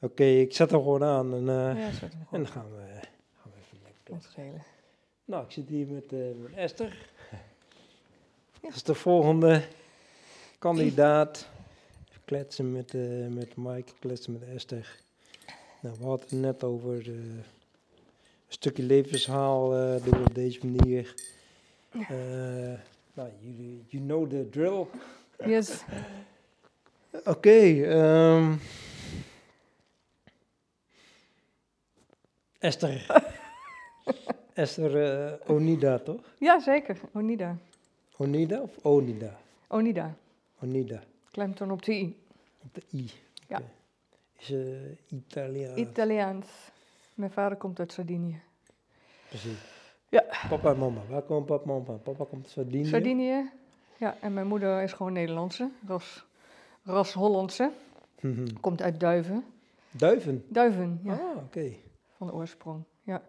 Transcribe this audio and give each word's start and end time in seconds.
Oké, 0.00 0.24
ik 0.24 0.54
zet 0.54 0.70
hem 0.70 0.80
gewoon 0.82 1.04
aan 1.04 1.34
en, 1.34 1.48
eh, 1.48 1.80
Ja, 1.80 1.92
zet 1.92 2.12
hem 2.12 2.26
en 2.30 2.42
dan 2.42 2.46
gaan 2.46 2.70
we, 2.70 2.82
gaan 3.36 3.52
we 3.52 3.58
even 3.60 3.78
lekker. 3.82 4.14
Wat 4.14 4.22
schelen. 4.22 4.62
Nou, 5.24 5.44
ik 5.44 5.50
zit 5.50 5.68
hier 5.68 5.86
met, 5.86 6.12
eh, 6.12 6.18
met 6.42 6.52
Esther. 6.54 7.06
Ja. 7.30 7.38
Dat 8.60 8.74
is 8.74 8.82
de 8.82 8.94
volgende 8.94 9.62
kandidaat. 10.58 11.48
Even 12.08 12.22
kletsen 12.24 12.72
met, 12.72 12.94
eh, 12.94 13.26
met 13.28 13.56
Mike, 13.56 13.92
kletsen 13.98 14.32
met 14.32 14.42
Esther. 14.54 14.98
Nou, 15.80 15.96
we 15.98 16.04
hadden 16.04 16.26
het 16.28 16.38
net 16.40 16.64
over 16.64 17.08
een 17.08 17.42
stukje 18.48 18.82
levensverhaal 18.82 19.76
eh 19.76 20.04
doen 20.04 20.18
we 20.18 20.24
op 20.28 20.34
deze 20.34 20.66
manier. 20.66 21.14
Nou, 23.14 23.28
jullie, 23.40 23.84
you 23.88 24.04
know 24.04 24.30
the 24.30 24.48
drill. 24.50 24.86
Yes. 25.46 25.82
Oké, 27.24 27.82
ehm, 27.84 28.52
Esther. 32.60 33.06
Esther 34.54 34.96
eh, 34.96 35.50
Onida, 35.50 35.98
toch? 35.98 36.20
Ja, 36.38 36.60
zeker. 36.60 37.00
Onida. 37.12 37.56
Onida 38.16 38.60
of 38.60 38.70
Onida? 38.84 39.36
Onida. 39.68 40.14
Onida, 40.62 41.00
Klemtoon 41.30 41.70
op 41.70 41.82
de 41.82 41.92
i. 41.92 42.16
op 42.64 42.74
de 42.74 42.82
I. 42.90 43.10
Ja. 43.48 43.60
Is 44.38 44.50
uh, 44.50 44.76
Italiaans. 45.08 45.78
Italiaans. 45.78 46.46
Mijn 47.14 47.30
vader 47.30 47.58
komt 47.58 47.78
uit 47.78 47.92
Sardinië. 47.92 48.40
Precies. 49.28 49.58
Ja. 50.08 50.24
Papa 50.48 50.70
en 50.70 50.78
mama. 50.78 51.00
Waar 51.08 51.22
komt 51.22 51.46
papa 51.46 51.62
en 51.62 51.68
mama 51.68 51.84
van? 51.84 52.02
Papa 52.02 52.24
komt 52.24 52.42
uit 52.44 52.52
Sardinië. 52.52 52.86
Sardinië. 52.86 53.50
Ja, 53.96 54.16
en 54.20 54.34
mijn 54.34 54.46
moeder 54.46 54.82
is 54.82 54.92
gewoon 54.92 55.12
Nederlandse. 55.12 55.70
Ras, 55.86 56.24
ras 56.84 57.12
Hollandse. 57.12 57.70
Mhm. 58.20 58.46
Komt 58.60 58.82
uit 58.82 59.00
Duiven. 59.00 59.44
Duiven. 59.90 60.44
Duiven, 60.48 61.00
ja. 61.04 61.12
Ah, 61.12 61.36
oké. 61.36 61.72
Van 62.20 62.32
oorsprong. 62.32 62.84
Ja. 63.02 63.22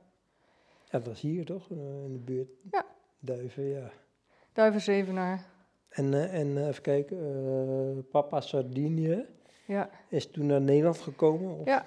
Ja, 0.90 1.00
dat 1.00 1.14
is 1.14 1.22
hier 1.22 1.46
toch? 1.46 1.70
eh, 1.72 1.78
in 2.04 2.14
de 2.14 2.20
buurt. 2.20 2.50
Ja. 2.72 2.86
Duiven, 3.20 3.64
ja. 3.64 3.92
Duiven 4.54 4.82
Zevenaar. 4.82 5.46
En, 5.90 6.14
eh, 6.14 6.40
en 6.40 6.58
eh, 6.58 6.68
even 6.68 6.82
kijken, 6.82 8.08
papa 8.12 8.42
Sardinië 8.42 9.26
Ja. 9.66 9.90
is 10.10 10.32
toen 10.32 10.46
naar 10.46 10.62
Nederland 10.62 10.98
gekomen? 10.98 11.58
Of? 11.58 11.66
Ja. 11.66 11.86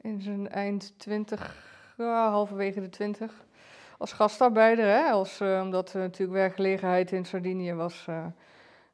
In 0.00 0.20
zijn 0.22 0.48
eind 0.48 0.98
20, 0.98 1.94
ja, 1.96 2.30
halverwege 2.30 2.80
de 2.80 2.88
20. 2.88 3.44
Als 3.98 4.12
gastarbeider, 4.12 4.84
hè? 4.84 5.10
Als, 5.10 5.40
omdat 5.40 5.92
er 5.92 6.00
natuurlijk 6.00 6.38
werkgelegenheid 6.38 7.12
in 7.12 7.24
Sardinië 7.24 7.72
was, 7.74 8.06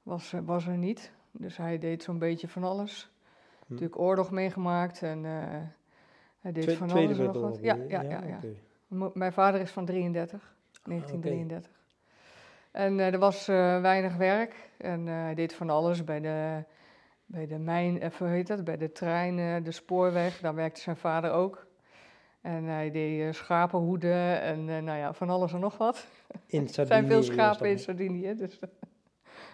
was, 0.03 0.35
was 0.45 0.67
er 0.67 0.77
niet. 0.77 1.13
Dus 1.31 1.57
hij 1.57 1.79
deed 1.79 2.03
zo'n 2.03 2.19
beetje 2.19 2.49
van 2.49 2.65
alles. 2.65 3.11
Hm. 3.59 3.73
Natuurlijk 3.73 3.99
oorlog 4.01 4.31
meegemaakt 4.31 5.03
en 5.03 5.25
hij 6.41 6.53
deed 6.53 6.65
van 6.77 6.91
alles 6.91 7.19
nog 7.19 7.41
wat. 7.41 7.59
Ja, 7.63 7.75
bedoel 7.75 7.91
ja, 7.91 8.03
ja. 8.03 8.23
ja. 8.27 8.39
M- 8.87 9.11
Mijn 9.15 9.33
vader 9.33 9.61
is 9.61 9.71
van 9.71 9.85
33, 9.85 10.55
1933. 10.85 11.79
En 12.71 13.01
eh, 13.01 13.13
er 13.13 13.19
was 13.19 13.49
eh, 13.49 13.81
weinig 13.81 14.17
werk 14.17 14.71
en 14.79 15.09
eh, 15.09 15.15
hij 15.15 15.35
deed 15.35 15.55
van 15.55 15.71
alles 15.71 16.05
bij 16.05 16.21
de, 16.21 16.65
bij 17.27 17.47
de 17.47 17.59
mijn, 17.59 18.01
eh, 18.01 18.11
hoe 18.19 18.29
heet 18.29 18.47
dat, 18.47 18.65
bij 18.65 18.77
de 18.77 18.93
trein, 18.93 19.39
eh, 19.39 19.65
de 19.65 19.71
spoorweg, 19.71 20.41
daar 20.41 20.55
werkte 20.55 20.81
zijn 20.81 20.97
vader 20.97 21.33
ook. 21.33 21.67
En 22.41 22.65
hij 22.65 22.91
deed 22.91 23.21
eh, 23.21 23.33
schapenhoeden 23.33 24.41
en 24.41 24.69
eh, 24.69 24.83
nou 24.83 24.99
ja, 24.99 25.13
van 25.13 25.31
alles 25.31 25.53
en 25.53 25.61
nog 25.61 25.77
wat. 25.79 26.07
In 26.47 26.63
Er 26.67 26.69
zijn 26.73 26.87
Sardinië 26.87 27.07
veel 27.09 27.23
schapen 27.23 27.71
in. 27.71 27.79
Sardinië, 27.79 28.35
dus 28.35 28.59
daar 28.61 28.71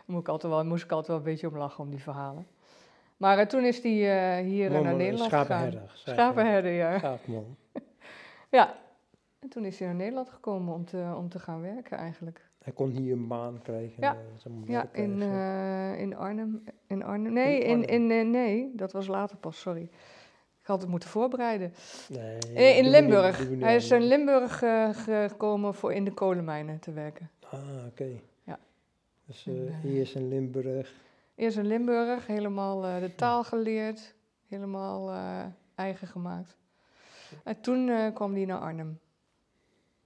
moet 0.04 0.20
ik 0.20 0.28
altijd 0.28 0.52
wel, 0.52 0.64
moest 0.64 0.84
ik 0.84 0.90
altijd 0.90 1.08
wel 1.08 1.16
een 1.16 1.22
beetje 1.22 1.48
om 1.48 1.56
lachen 1.56 1.84
om 1.84 1.90
die 1.90 2.02
verhalen. 2.02 2.46
Maar 3.16 3.38
eh, 3.38 3.46
toen 3.46 3.64
is 3.64 3.82
hij 3.82 3.92
eh, 3.92 4.44
hier 4.44 4.74
eh, 4.74 4.80
naar 4.80 4.94
Nederland 4.94 5.30
gegaan. 5.30 5.44
Schapenherder. 5.46 5.90
Schapenherder, 5.94 6.72
ja. 6.72 6.98
Schaapman. 6.98 7.56
Ja. 8.50 8.74
En 9.38 9.48
toen 9.48 9.64
is 9.64 9.78
hij 9.78 9.88
naar 9.88 9.96
Nederland 9.96 10.28
gekomen 10.28 10.74
om 10.74 10.84
te, 10.84 11.12
om 11.16 11.28
te 11.28 11.38
gaan 11.38 11.60
werken 11.60 11.98
eigenlijk. 11.98 12.44
Hij 12.62 12.72
kon 12.72 12.90
hier 12.90 13.12
een 13.12 13.26
baan 13.26 13.62
krijgen. 13.62 13.94
Ja. 14.02 14.16
Ja, 14.64 14.88
in, 14.92 15.22
in 15.98 16.16
Arnhem. 16.16 16.64
In 16.86 17.02
Arnhem. 17.02 17.32
Nee, 17.32 17.58
In 17.58 17.66
in, 17.66 17.90
Arnhem. 17.90 18.10
in, 18.10 18.30
nee, 18.30 18.72
dat 18.74 18.92
was 18.92 19.06
later 19.06 19.36
pas, 19.36 19.60
sorry. 19.60 19.82
Ik 20.60 20.66
had 20.66 20.80
het 20.80 20.90
moeten 20.90 21.08
voorbereiden. 21.08 21.72
nee, 22.52 22.76
in 22.76 22.88
Limburg. 22.88 23.48
niet 23.48 23.62
Hij 23.62 23.76
is 23.76 23.90
in 23.90 24.02
Limburg 24.02 24.58
gekomen 24.92 25.74
voor 25.74 25.92
in 25.92 26.04
de 26.04 26.12
kolenmijnen 26.12 26.78
te 26.78 26.92
werken. 26.92 27.30
Ah, 27.50 27.86
oké. 27.86 28.08
Ja. 28.44 28.58
Dus 29.26 29.48
hier 29.82 30.00
is 30.00 30.14
in 30.14 30.28
Limburg. 30.28 31.05
Eerst 31.36 31.56
in 31.56 31.66
Limburg, 31.66 32.26
helemaal 32.26 32.84
eh, 32.84 33.00
de 33.00 33.14
taal 33.14 33.44
geleerd, 33.44 34.14
helemaal 34.46 35.10
eh, 35.10 35.44
eigen 35.74 36.06
gemaakt. 36.08 36.56
En 37.44 37.60
toen 37.60 37.88
eh, 37.88 38.14
kwam 38.14 38.34
hij 38.34 38.44
naar 38.44 38.58
Arnhem. 38.60 38.98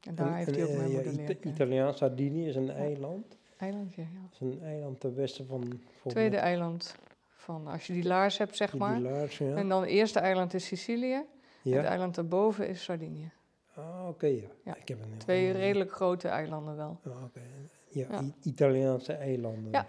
En 0.01 0.15
daar 0.15 0.27
En- 0.27 0.35
heeft 0.35 0.55
hij 0.55 0.65
ook 0.65 0.71
ja, 0.71 0.83
moeder 0.83 1.21
Ita-. 1.21 1.49
Italiaans 1.49 1.97
Sardinië 1.97 2.49
is 2.49 2.57
een 2.57 2.71
eiland. 2.71 3.39
Eilandje, 3.57 4.03
ja. 4.03 4.21
Dat 4.31 4.49
is 4.49 4.55
een 4.55 4.63
eiland 4.63 5.01
ten 5.01 5.15
westen 5.15 5.47
van... 5.47 5.81
Tweede 6.07 6.37
eiland. 6.37 6.95
Van, 7.29 7.67
als 7.67 7.87
je 7.87 7.93
die 7.93 8.05
laars 8.05 8.39
hebt, 8.39 8.57
zeg 8.57 8.71
die 8.71 8.81
maar. 8.81 9.01
Laars, 9.01 9.39
ja. 9.39 9.55
En 9.57 9.69
dan 9.69 9.81
het 9.81 9.91
eerste 9.91 10.19
eiland 10.19 10.55
is 10.55 10.67
Sicilië. 10.67 11.15
Het 11.15 11.25
ja. 11.63 11.85
eiland 11.85 12.15
daarboven 12.15 12.69
is 12.69 12.83
Sardinië. 12.83 13.31
Ah, 13.75 14.09
oké, 14.09 14.27
ja. 14.27 14.49
Ja. 14.65 14.77
Ik 14.77 14.89
heb 14.89 15.03
een 15.03 15.19
Twee 15.19 15.51
redelijk 15.51 15.93
grote 15.93 16.29
eilanden 16.29 16.77
wel. 16.77 17.01
Ah, 17.05 17.25
oké. 17.25 17.41
Ja, 17.89 18.07
Italiaanse 18.43 19.13
eilanden. 19.13 19.73
Ja. 19.73 19.89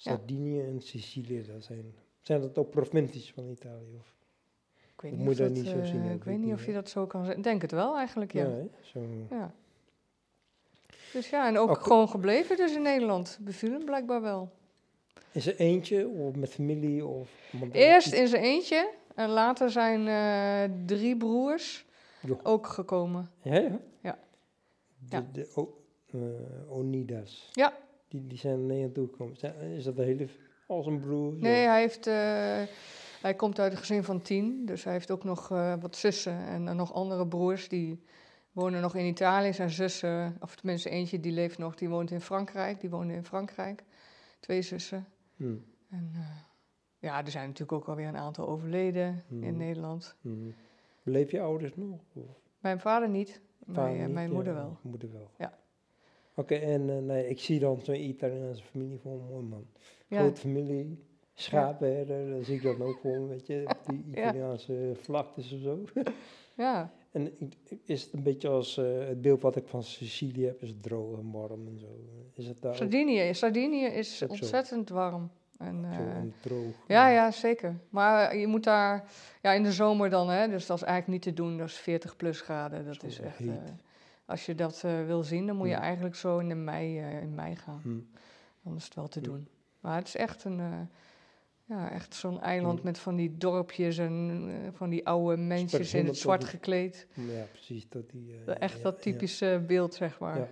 Sardinië 0.00 0.60
en 0.60 0.80
Sicilië, 0.80 1.46
dat 1.52 1.62
zijn... 1.64 1.94
Zijn 2.20 2.40
dat 2.40 2.58
ook 2.58 2.70
provincies 2.70 3.32
van 3.32 3.48
Italië? 3.48 3.96
Of? 3.98 4.14
Ik 4.94 5.00
weet 5.00 5.12
niet, 5.12 5.20
moet 5.20 5.30
of 5.32 5.36
je 5.38 5.42
dat, 5.42 5.52
niet 5.52 5.66
zo 5.66 5.78
eh, 5.78 5.86
zien, 5.86 6.04
Ik 6.04 6.24
weet 6.24 6.38
niet 6.38 6.52
of 6.52 6.66
je 6.66 6.72
dat 6.72 6.88
zo 6.88 7.06
kan 7.06 7.20
zeggen. 7.20 7.38
Ik 7.38 7.44
denk 7.44 7.62
het 7.62 7.70
wel 7.70 7.96
eigenlijk, 7.96 8.32
ja. 8.32 8.46
hè? 8.46 8.68
Zo, 8.80 9.00
ja. 9.30 9.54
Dus 11.12 11.30
ja, 11.30 11.46
en 11.48 11.58
ook 11.58 11.78
gewoon 11.78 12.08
gebleven 12.08 12.56
dus 12.56 12.74
in 12.74 12.82
Nederland. 12.82 13.38
Beviel 13.40 13.70
hem 13.72 13.84
blijkbaar 13.84 14.20
wel. 14.22 14.50
Is 15.32 15.46
er 15.46 15.56
eentje, 15.56 16.08
of 16.08 16.34
met 16.36 16.50
familie? 16.52 17.06
Of, 17.06 17.30
Eerst 17.72 18.12
in 18.12 18.28
zijn 18.28 18.42
eentje 18.42 18.90
en 19.14 19.28
later 19.28 19.70
zijn 19.70 20.08
eh, 20.08 20.76
drie 20.86 21.16
broers 21.16 21.86
ook 22.42 22.66
gekomen. 22.66 23.30
Ja, 23.42 23.54
ja? 23.54 23.80
Ja. 24.00 24.18
De, 24.98 25.16
Ja. 25.16 25.26
de 25.32 25.50
O- 25.54 25.78
eh, 26.10 26.20
Onidas. 26.76 27.48
Ja. 27.52 27.76
Die, 28.08 28.26
die 28.26 28.38
zijn 28.38 28.56
naar 28.58 28.66
Nederland 28.66 28.94
toegekomen. 28.94 29.36
Zijn- 29.36 29.54
Is 29.60 29.84
dat 29.84 29.96
de 29.96 30.02
hele... 30.02 30.28
Als 30.66 30.86
een 30.86 31.00
broer? 31.00 31.32
zo? 31.32 31.38
Nee, 31.38 31.66
hij, 31.66 31.80
heeft, 31.80 32.06
eh, 32.06 32.14
hij 33.22 33.34
komt 33.36 33.58
uit 33.60 33.72
een 33.72 33.78
gezin 33.78 34.04
van 34.04 34.20
tien. 34.22 34.66
Dus 34.66 34.84
hij 34.84 34.92
heeft 34.92 35.10
ook 35.10 35.24
nog 35.24 35.50
eh, 35.50 35.74
wat 35.80 35.96
zussen 35.96 36.38
en 36.46 36.68
eh, 36.68 36.74
nog 36.74 36.92
andere 36.92 37.26
broers 37.26 37.68
die 37.68 38.02
wonen 38.52 38.80
nog 38.80 38.94
in 38.94 39.04
Italië. 39.06 39.52
Zijn 39.52 39.70
zussen, 39.70 40.36
of 40.40 40.54
tenminste 40.56 40.90
eentje 40.90 41.20
die 41.20 41.32
leeft 41.32 41.58
nog, 41.58 41.74
die 41.74 41.88
woont 41.88 42.10
in 42.10 42.20
Frankrijk. 42.20 42.80
Die 42.80 42.90
woonde 42.90 43.14
in 43.14 43.24
Frankrijk. 43.24 43.84
Twee 44.40 44.62
zussen. 44.62 45.06
Hm, 45.36 45.54
En 45.90 46.12
ja, 46.98 47.24
er 47.24 47.30
zijn 47.30 47.46
natuurlijk 47.46 47.72
ook 47.82 47.88
alweer 47.88 48.08
een 48.08 48.16
aantal 48.16 48.48
overleden 48.48 49.24
in 49.28 49.38
Mhm. 49.38 49.56
Nederland. 49.56 50.16
hm. 50.20 50.30
Leef 51.02 51.30
je 51.30 51.40
ouders 51.40 51.74
nog? 51.76 52.00
Of 52.14 52.22
Mijn 52.58 52.80
vader 52.80 53.08
niet, 53.08 53.40
vader 53.66 53.82
mijn, 53.90 54.04
niet? 54.04 54.14
mijn 54.14 54.28
Ja, 54.28 54.34
moeder 54.34 54.54
wel. 54.54 54.78
Moeder 54.82 55.12
wel. 55.12 55.30
Ja. 55.38 55.58
Oké, 56.38 56.54
en 56.54 56.90
eh, 56.90 56.98
nee, 56.98 57.28
ik 57.28 57.40
zie 57.40 57.58
dan 57.58 57.80
zo'n 57.82 57.94
Italiaanse 57.94 58.62
familie 58.62 58.98
voor 58.98 59.20
mooi 59.30 59.44
man. 59.44 59.66
Ja, 60.06 60.20
Grote 60.20 60.40
familie, 60.40 61.04
schapenherder, 61.34 62.30
dan 62.30 62.44
zie 62.44 62.54
ik 62.54 62.62
dan 62.62 62.82
ook 62.82 62.98
gewoon, 63.00 63.28
weet 63.28 63.46
je, 63.46 63.62
op 63.66 63.78
die 63.86 64.04
Ja. 64.14 64.28
Italiaanse 64.28 64.92
vlaktes 65.00 65.52
of 65.52 65.60
zo. 65.60 65.84
ja. 66.64 66.92
En 67.12 67.32
is 67.84 68.02
het 68.02 68.12
een 68.12 68.22
beetje 68.22 68.48
als 68.48 68.76
eh, 68.76 68.84
het 68.98 69.20
beeld 69.20 69.42
wat 69.42 69.56
ik 69.56 69.66
van 69.66 69.82
Sicilië 69.82 70.46
heb, 70.46 70.62
is 70.62 70.68
het 70.68 70.82
droog 70.82 71.18
en 71.18 71.30
warm 71.30 71.66
en 71.66 71.78
zo. 71.78 71.86
Is 72.34 72.46
het 72.46 72.60
daar 72.60 72.76
Sardinië, 72.76 73.34
Sardinië 73.34 73.84
is 73.84 74.18
zo. 74.18 74.26
ontzettend 74.26 74.88
warm. 74.88 75.30
En, 75.58 75.84
eh, 75.84 75.98
en 75.98 76.34
droog? 76.40 76.74
Ja, 76.86 77.08
ja, 77.08 77.30
zeker. 77.30 77.76
Maar 77.90 78.36
je 78.36 78.46
moet 78.46 78.64
daar, 78.64 79.10
ja, 79.42 79.52
in 79.52 79.62
de 79.62 79.72
zomer 79.72 80.10
dan, 80.10 80.28
hè, 80.28 80.48
dus 80.48 80.66
dat 80.66 80.76
is 80.76 80.82
eigenlijk 80.82 81.24
niet 81.24 81.34
te 81.34 81.42
doen, 81.42 81.58
dat 81.58 81.68
is 81.68 81.76
40 81.76 82.16
plus 82.16 82.40
graden. 82.40 82.84
Dat 82.84 83.02
is 83.02 83.20
echt, 83.20 83.40
als 84.28 84.46
je 84.46 84.54
dat 84.54 84.82
eh, 84.84 85.04
wil 85.04 85.22
zien, 85.22 85.46
dan 85.46 85.56
moet 85.56 85.68
je 85.68 85.74
eigenlijk 85.74 86.14
zo 86.14 86.38
in 86.38 86.48
de 86.48 86.54
mei, 86.54 86.98
eh, 86.98 87.22
in 87.22 87.34
mei 87.34 87.56
gaan. 87.56 87.80
Hm. 87.82 88.00
Dan 88.62 88.76
is 88.76 88.84
het 88.84 88.94
wel 88.94 89.08
te 89.08 89.20
doen. 89.20 89.48
Maar 89.80 89.96
het 89.96 90.06
is 90.06 90.16
echt 90.16 90.44
een, 90.44 90.60
eh, 90.60 90.80
ja, 91.64 91.90
echt 91.90 92.14
zo'n 92.14 92.40
eiland 92.40 92.78
Hm. 92.78 92.84
met 92.84 92.98
van 92.98 93.16
die 93.16 93.36
dorpjes 93.36 93.98
en 93.98 94.50
van 94.74 94.90
die 94.90 95.06
oude 95.06 95.36
mensjes 95.42 95.94
in 95.94 96.06
het 96.06 96.16
zwart 96.16 96.44
gekleed. 96.44 97.06
Ja, 97.14 97.44
precies. 97.52 97.88
Dat 97.88 98.10
die, 98.10 98.44
Echt 98.44 98.82
dat 98.82 99.02
typische 99.02 99.64
beeld, 99.66 99.94
zeg 99.94 100.18
maar. 100.18 100.38
Ja. 100.38 100.48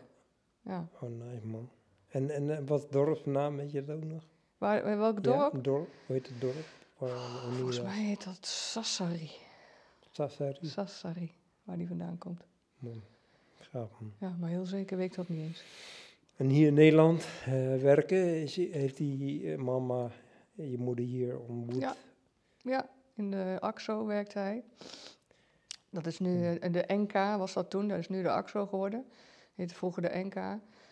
Ja. 0.62 0.88
Oh, 1.00 1.10
nice 1.10 1.46
man. 1.46 1.68
En, 2.08 2.30
en 2.30 2.66
wat 2.66 2.92
dorpsnaam 2.92 3.56
weet 3.56 3.70
je 3.72 3.84
dat 3.84 3.96
ook 3.96 4.04
nog? 4.04 4.24
Waar, 4.58 4.98
welk 4.98 5.24
dorp? 5.24 5.52
Ja, 5.54 5.60
dorp. 5.60 5.88
Hoe 6.06 6.16
heet 6.16 6.28
het 6.28 6.40
dorp? 6.40 6.66
Waar, 6.98 7.18
Volgens 7.52 7.82
mij 7.82 8.02
heet 8.02 8.24
dat 8.24 8.46
Sassari. 8.46 9.30
Sassari. 10.10 10.58
Sassari, 10.66 11.32
waar 11.64 11.76
die 11.76 11.88
vandaan 11.88 12.18
komt. 12.18 12.44
Man, 12.78 13.02
Ja, 14.18 14.36
maar 14.40 14.50
heel 14.50 14.66
zeker 14.66 14.96
weet 14.96 15.06
ik 15.10 15.14
dat 15.16 15.28
niet 15.28 15.40
eens. 15.40 15.64
En 16.36 16.48
hier 16.48 16.66
in 16.66 16.74
Nederland 16.74 17.26
eh, 17.44 17.52
werken, 17.76 18.42
is, 18.42 18.56
heeft 18.56 18.96
die 18.96 19.52
eh, 19.52 19.58
mama, 19.58 20.10
je 20.52 20.78
moeder 20.78 21.04
hier 21.04 21.38
ontmoet. 21.38 21.80
Ja. 21.80 21.96
Ja, 22.62 22.88
In 23.14 23.30
de 23.30 23.56
AXO 23.60 24.06
werkte 24.06 24.38
hij. 24.38 24.62
Dat 25.90 26.06
is 26.06 26.18
nu 26.18 26.56
eh, 26.56 26.72
de 26.72 26.84
NK, 26.86 27.12
was 27.12 27.52
dat 27.52 27.70
toen. 27.70 27.88
Dat 27.88 27.98
is 27.98 28.08
nu 28.08 28.22
de 28.22 28.30
AXO 28.30 28.66
geworden. 28.66 29.04
Heette 29.54 29.74
vroeger 29.74 30.02
de 30.02 30.10
NK. 30.12 30.34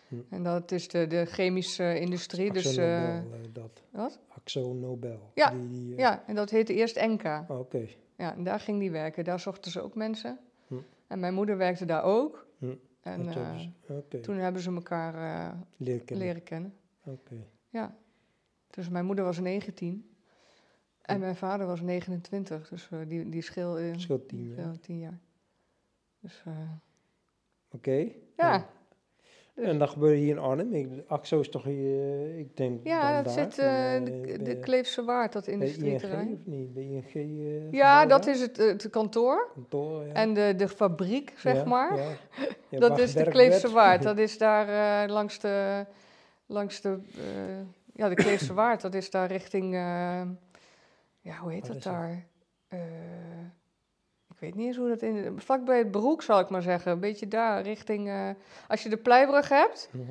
Hm. 0.07 0.15
En 0.29 0.43
dat 0.43 0.71
is 0.71 0.87
de, 0.87 1.07
de 1.07 1.25
chemische 1.25 1.99
industrie. 1.99 2.49
Axo 2.51 2.69
dus, 2.69 2.75
Nobel, 2.77 3.51
dat. 3.51 3.81
wat? 3.89 4.19
Axo 4.27 4.73
Nobel. 4.73 5.31
Ja, 5.33 5.49
Die, 5.49 5.67
die, 5.69 5.97
Ja, 5.97 6.23
en 6.27 6.35
dat 6.35 6.49
heette 6.49 6.73
eerst 6.73 6.95
NK. 6.95 7.23
oh, 7.47 7.59
Oké. 7.59 7.87
Ja, 8.17 8.33
en 8.35 8.43
daar 8.43 8.59
ging 8.59 8.79
die 8.79 8.91
werken. 8.91 9.23
Daar 9.23 9.39
zochten 9.39 9.71
ze 9.71 9.81
ook 9.81 9.95
mensen. 9.95 10.39
Hm. 10.67 10.75
En 11.07 11.19
mijn 11.19 11.33
moeder 11.33 11.57
werkte 11.57 11.85
daar 11.85 12.03
ook. 12.03 12.44
Hm. 12.57 12.73
En 13.01 13.27
eh, 13.27 13.97
toen 14.21 14.35
hebben 14.35 14.61
ze 14.61 14.71
elkaar 14.73 15.13
eh, 15.13 15.59
Leren 15.77 16.05
kennen. 16.05 16.25
leren 16.25 16.43
kennen. 16.43 16.73
Oké. 17.03 17.35
Ja. 17.69 17.97
Dus 18.69 18.89
mijn 18.89 19.05
moeder 19.05 19.25
was 19.25 19.39
19 19.39 20.15
en 21.01 21.19
mijn 21.19 21.35
vader 21.35 21.67
was 21.67 21.81
29. 21.81 22.69
Dus 22.69 22.89
eh, 22.91 22.99
die, 23.07 23.29
die 23.29 23.41
schil 23.41 23.77
in 23.77 23.99
Scheelt 23.99 24.27
tien 24.27 24.47
jaar. 24.47 24.57
Ja, 24.59 24.73
tien 24.81 24.99
jaar. 24.99 25.19
Dus 26.19 26.43
Oké. 27.69 28.11
ja. 28.35 28.69
Dus- 29.55 29.65
En 29.65 29.79
dat 29.79 29.89
gebeurde 29.89 30.15
hier 30.15 30.29
in 30.35 30.39
Arnhem. 30.39 30.73
Ik, 30.73 30.87
Axo 31.07 31.39
is 31.39 31.49
toch 31.49 31.63
hier, 31.63 31.99
eh, 32.01 32.37
ik 32.39 32.57
denk 32.57 32.79
Ja, 32.83 33.13
dan 33.13 33.23
dat 33.23 33.35
daar, 33.35 33.43
zit 33.43 33.57
eh, 33.59 33.95
eh, 33.95 34.03
de, 34.05 34.41
de 34.41 34.59
Kleefse 34.59 35.03
Waard, 35.03 35.33
dat 35.33 35.45
bij 35.45 35.53
ING 35.53 35.61
industrieterrein. 35.63 36.33
of 36.33 36.45
niet? 36.45 36.73
Bij 36.73 36.83
ING 36.83 37.13
eh, 37.13 37.71
Ja, 37.71 38.05
dat 38.05 38.27
is 38.27 38.41
het, 38.41 38.57
het 38.57 38.89
kantoor. 38.89 39.49
Kantoor, 39.53 40.05
ja. 40.07 40.13
En 40.13 40.33
de, 40.33 40.53
de 40.57 40.67
fabriek, 40.67 41.33
zeg 41.37 41.55
Ja, 41.55 41.63
maar. 41.63 41.97
ja. 41.97 42.09
Dat 42.79 42.99
is 42.99 43.13
de 43.13 43.23
Kleefse. 43.23 43.71
Waard. 43.71 44.03
Dat 44.11 44.17
is 44.17 44.37
daar 44.37 45.09
langs 45.09 45.39
de... 45.39 45.85
Langs 46.45 46.81
de 46.81 46.99
ja, 47.93 48.09
de 48.09 48.15
Kleefse 48.15 48.53
Waard. 48.61 48.81
Dat 48.81 48.93
is 48.93 49.09
daar 49.09 49.27
richting... 49.27 49.73
ja, 51.21 51.37
hoe 51.41 51.51
heet 51.51 51.67
dat? 51.67 51.83
daar? 51.83 52.25
Ik 54.35 54.41
weet 54.41 54.55
niet 54.55 54.67
eens 54.67 54.77
hoe 54.77 54.87
dat 54.89 55.01
in... 55.01 55.39
Vlak 55.39 55.65
bij 55.65 55.77
het 55.77 55.91
Broek, 55.91 56.21
zal 56.21 56.39
ik 56.39 56.49
maar 56.49 56.61
zeggen. 56.61 56.91
Een 56.91 56.99
beetje 56.99 57.27
daar, 57.27 57.61
richting... 57.61 58.07
eh, 58.07 58.29
als 58.67 58.83
je 58.83 58.89
de 58.89 58.97
Pleibrug 58.97 59.49
hebt, 59.49 59.89
Mhm. 59.91 60.01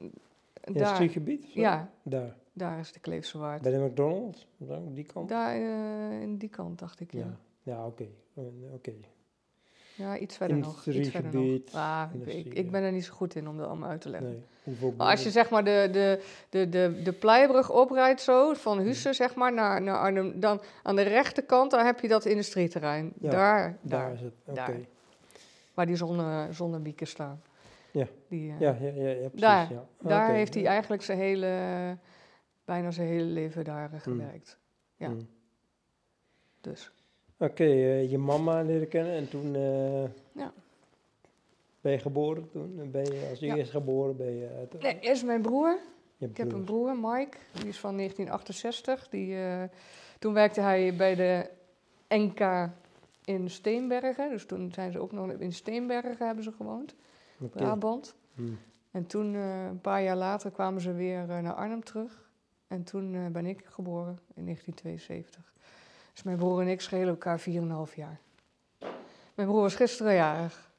In 0.00 0.72
het 0.72 0.78
daar, 0.82 0.96
zo? 0.96 1.20
ja, 1.60 1.90
Daar. 2.02 2.36
daar 2.52 2.78
is 2.78 2.92
de 2.92 3.00
Kleefse 3.00 3.38
Waard. 3.38 3.62
Bij 3.62 3.72
de 3.72 3.78
McDonald's? 3.78 4.46
Die 4.88 5.04
kant? 5.04 5.28
Daar, 5.28 5.54
eh, 5.54 6.20
in 6.20 6.36
die 6.36 6.48
kant, 6.48 6.78
dacht 6.78 7.00
ik, 7.00 7.12
ja. 7.12 7.18
Ja. 7.20 7.36
Ja, 7.62 7.86
oké. 7.86 8.06
Eh, 8.34 8.44
Oké. 8.74 8.92
Ja, 9.94 10.18
iets 10.18 10.36
verder 10.36 10.56
nog. 10.56 10.86
Iets 10.86 11.08
verder 11.08 11.34
nog. 11.34 11.60
Ah, 11.72 12.04
ik, 12.26 12.70
ben 12.70 12.82
er 12.82 12.92
niet 12.92 13.04
zo 13.04 13.12
goed 13.12 13.34
in 13.34 13.48
om 13.48 13.56
dat 13.56 13.66
allemaal 13.66 13.88
uit 13.88 14.00
te 14.00 14.08
leggen. 14.08 14.44
Nee. 14.64 14.92
Maar 14.96 15.10
als 15.10 15.22
je 15.22 15.30
zeg 15.30 15.50
maar 15.50 15.64
de, 15.64 15.88
de, 15.92 16.22
de, 16.48 16.68
de, 16.68 17.00
de 17.04 17.12
Pleibrug 17.12 17.70
oprijdt 17.70 18.20
zo, 18.20 18.54
van 18.54 18.78
Hussen 18.78 19.14
zeg 19.14 19.34
maar 19.34 19.52
naar, 19.52 19.82
naar 19.82 19.98
Arnhem, 19.98 20.40
dan 20.40 20.60
aan 20.82 20.96
de 20.96 21.02
rechterkant, 21.02 21.70
daar 21.70 21.84
heb 21.84 22.00
je 22.00 22.08
dat 22.08 22.24
industrieterrein. 22.24 23.12
Ja, 23.20 23.30
daar, 23.30 23.78
Daar 23.80 24.00
daar, 24.00 24.12
is 24.12 24.20
het. 24.20 24.34
Oké. 24.44 24.54
daar. 24.54 24.76
waar 25.74 25.86
die 25.86 25.96
zonne, 25.96 26.48
zonnewieken 26.50 27.06
staan. 27.06 27.42
Ja. 27.90 28.06
Die, 28.28 28.50
eh, 28.50 28.60
Ja, 28.60 28.76
ja, 28.80 28.90
ja, 28.90 29.08
ja, 29.08 29.14
precies. 29.14 29.40
Daar. 29.40 29.72
ja. 29.72 29.84
Daar 30.00 30.30
heeft 30.32 30.54
hij 30.54 30.66
eigenlijk 30.66 31.02
zijn 31.02 31.18
hele, 31.18 31.48
bijna 32.64 32.90
zijn 32.90 33.08
hele 33.08 33.24
leven 33.24 33.64
daar 33.64 33.92
eh, 33.92 34.00
gewerkt. 34.00 34.58
ja. 34.96 35.06
Hmm. 35.06 35.28
Dus. 36.60 36.92
Oké, 37.38 37.64
eh, 37.64 38.10
je 38.10 38.18
mama 38.18 38.62
leren 38.62 38.88
kennen 38.88 39.12
en 39.14 39.28
toen 39.28 39.54
eh, 39.54 40.02
Ja. 40.32 40.52
ben 41.80 41.92
je 41.92 41.98
geboren 41.98 42.50
toen? 42.50 42.90
Ben 42.90 43.04
je 43.04 43.26
als 43.30 43.38
Ja. 43.38 43.56
eerst 43.56 43.70
geboren 43.70 44.16
ben 44.16 44.36
je 44.36 44.48
uit 44.58 44.82
Nee, 44.82 44.98
eerst 45.00 45.24
mijn 45.24 45.42
broer. 45.42 45.78
je 46.16 46.26
Ik 46.26 46.36
heb 46.36 46.52
een 46.52 46.64
broer, 46.64 46.96
Mike, 46.98 47.36
die 47.52 47.68
is 47.68 47.78
van 47.78 47.96
1968. 47.96 49.08
Die, 49.08 49.36
eh, 49.36 49.62
toen 50.18 50.32
werkte 50.32 50.60
hij 50.60 50.96
bij 50.96 51.14
de 51.14 51.50
NK 52.08 52.70
in 53.24 53.50
Steenbergen. 53.50 54.30
Dus 54.30 54.46
toen 54.46 54.72
zijn 54.72 54.92
ze 54.92 54.98
ook 54.98 55.12
nog 55.12 55.30
in 55.30 55.52
Steenbergen 55.52 56.26
hebben 56.26 56.44
ze 56.44 56.52
gewoond, 56.52 56.94
Oké. 57.40 57.56
Brabant. 57.58 58.14
Hmm. 58.34 58.58
En 58.90 59.06
toen, 59.06 59.34
een 59.34 59.80
paar 59.80 60.02
jaar 60.02 60.16
later, 60.16 60.50
kwamen 60.50 60.80
ze 60.80 60.92
weer 60.92 61.26
naar 61.26 61.52
Arnhem 61.54 61.84
terug. 61.84 62.28
En 62.68 62.84
toen 62.84 63.32
ben 63.32 63.46
ik 63.46 63.64
geboren 63.64 64.18
in 64.34 64.44
1972. 64.44 65.52
Dus 66.14 66.22
mijn 66.22 66.36
broer 66.36 66.60
en 66.60 66.68
ik 66.68 66.80
schelen 66.80 67.08
elkaar 67.08 67.40
4,5 67.40 67.94
jaar. 67.94 68.20
Mijn 69.34 69.48
broer 69.48 69.60
was 69.60 69.74
gisteren 69.74 70.14
jarig. 70.14 70.70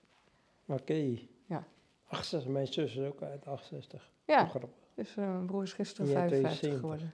Oké. 0.65 1.17
Ja. 1.45 1.63
68, 2.07 2.51
mijn 2.51 2.67
zus 2.67 2.95
is 2.95 3.05
ook 3.07 3.21
uit 3.21 3.47
68. 3.47 4.11
Ja, 4.25 4.51
dus 4.95 5.09
eh, 5.09 5.15
mijn 5.15 5.45
broer 5.45 5.63
is 5.63 5.73
gisteren 5.73 6.05
En 6.07 6.11
jij 6.13 6.21
55 6.29 6.59
72? 6.59 6.79
geworden. 6.79 7.13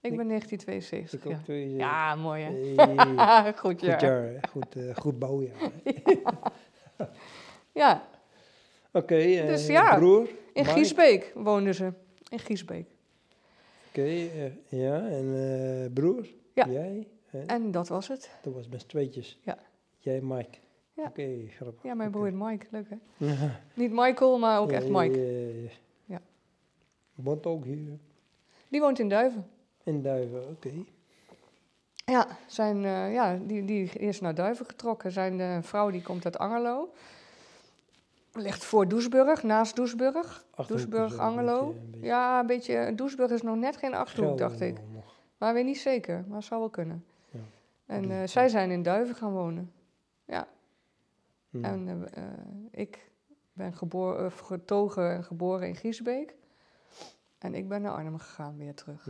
Ik 0.00 0.16
ben 0.16 0.28
1972, 0.28 1.20
Ik 1.20 1.26
ook 1.26 1.46
ja. 1.46 1.76
Ja, 1.76 2.14
mooi 2.14 2.42
hè? 2.42 2.74
Hey, 2.74 3.52
Goed 3.56 3.58
goed 3.58 3.80
jaar. 3.80 4.00
hè? 4.00 4.38
goed, 4.50 4.76
eh, 4.76 4.96
goed 4.96 5.18
bouwjaar. 5.18 5.70
Ja, 7.72 8.08
Oké, 8.92 9.16
eh, 9.16 9.46
Dus 9.46 9.66
ja, 9.66 9.96
broer? 9.96 10.28
in 10.28 10.62
Mike? 10.62 10.70
Giesbeek 10.70 11.32
woonden 11.34 11.74
ze. 11.74 11.92
In 12.28 12.38
Giesbeek. 12.38 12.86
Oké, 13.88 14.02
eh, 14.02 14.44
ja, 14.68 15.08
en 15.08 15.34
eh, 15.34 15.92
broer? 15.92 16.26
Ja. 16.54 16.66
Jij? 16.68 17.08
En 17.46 17.70
dat 17.70 17.88
was 17.88 18.08
het. 18.08 18.30
Dat 18.42 18.52
was 18.54 18.68
met 18.68 18.80
z'n 18.80 18.86
tweetjes. 18.86 19.38
Ja. 19.42 19.58
Jij, 19.98 20.20
Mike. 20.20 20.58
Ja. 20.92 21.04
Oké, 21.04 21.28
grappig. 21.48 21.82
Ja, 21.82 21.94
mijn 21.94 22.10
broer 22.10 22.32
Mike. 22.34 22.66
Leuk 22.70 22.86
hè? 22.90 22.96
Ja, 23.26 23.60
Niet 23.74 23.90
Michael, 23.92 24.38
maar 24.38 24.60
ook 24.60 24.70
ja, 24.70 24.76
echt 24.76 24.88
Mike. 24.88 25.18
ja, 25.20 25.60
ja. 25.62 25.68
Ja. 26.04 26.20
Woont 27.14 27.46
ook 27.46 27.64
hier 27.64 27.78
Die 28.68 28.80
woont 28.80 28.98
in 28.98 29.08
Duiven. 29.08 29.46
in 29.82 30.02
Duiven, 30.02 30.48
oké. 30.48 30.70
Ja, 32.04 32.26
zijn, 32.46 32.84
eh, 32.84 33.12
ja 33.12 33.38
die, 33.46 33.64
die 33.64 33.90
is 33.90 34.20
naar 34.20 34.34
Duiven 34.34 34.66
getrokken. 34.66 35.12
Zijn 35.12 35.40
eh, 35.40 35.58
vrouw 35.60 35.90
die 35.90 36.02
komt 36.02 36.24
uit 36.24 36.38
Angerlo. 36.38 36.92
Ligt 38.32 38.64
voor 38.64 38.88
Doesburg, 38.88 39.42
naast 39.42 39.76
Doesburg. 39.76 40.44
Doesburg, 40.66 41.18
een 41.18 41.34
beetje- 41.36 41.52
een 41.60 41.90
beetje 41.90 42.06
Ja, 42.06 42.40
een 42.40 42.46
beetje. 42.46 42.92
Doesburg 42.94 43.30
is 43.30 43.42
nog 43.42 43.56
net 43.56 43.76
geen 43.76 43.94
achterhoek, 43.94 44.38
dacht 44.38 44.60
ik. 44.60 44.76
Maar 45.38 45.54
weet 45.54 45.64
niet 45.64 45.80
zeker, 45.80 46.24
maar 46.28 46.36
het 46.36 46.46
zou 46.46 46.60
wel 46.60 46.70
kunnen. 46.70 47.04
Ja. 47.86 47.94
En 47.94 48.10
eh, 48.10 48.26
zij 48.26 48.48
zijn 48.48 48.70
in 48.70 48.82
Duiven 48.82 49.14
gaan 49.14 49.32
wonen. 49.32 49.72
Hm. 51.52 51.64
En 51.64 51.88
eh, 51.88 52.22
eh, 52.22 52.32
ik 52.70 53.10
ben 53.52 53.74
geboren, 53.74 54.32
getogen 54.32 55.10
en 55.10 55.24
geboren 55.24 55.68
in 55.68 55.76
Giesbeek. 55.76 56.34
En 57.38 57.54
ik 57.54 57.68
ben 57.68 57.82
naar 57.82 57.92
Arnhem 57.92 58.18
gegaan 58.18 58.58
weer 58.58 58.74
terug. 58.74 59.08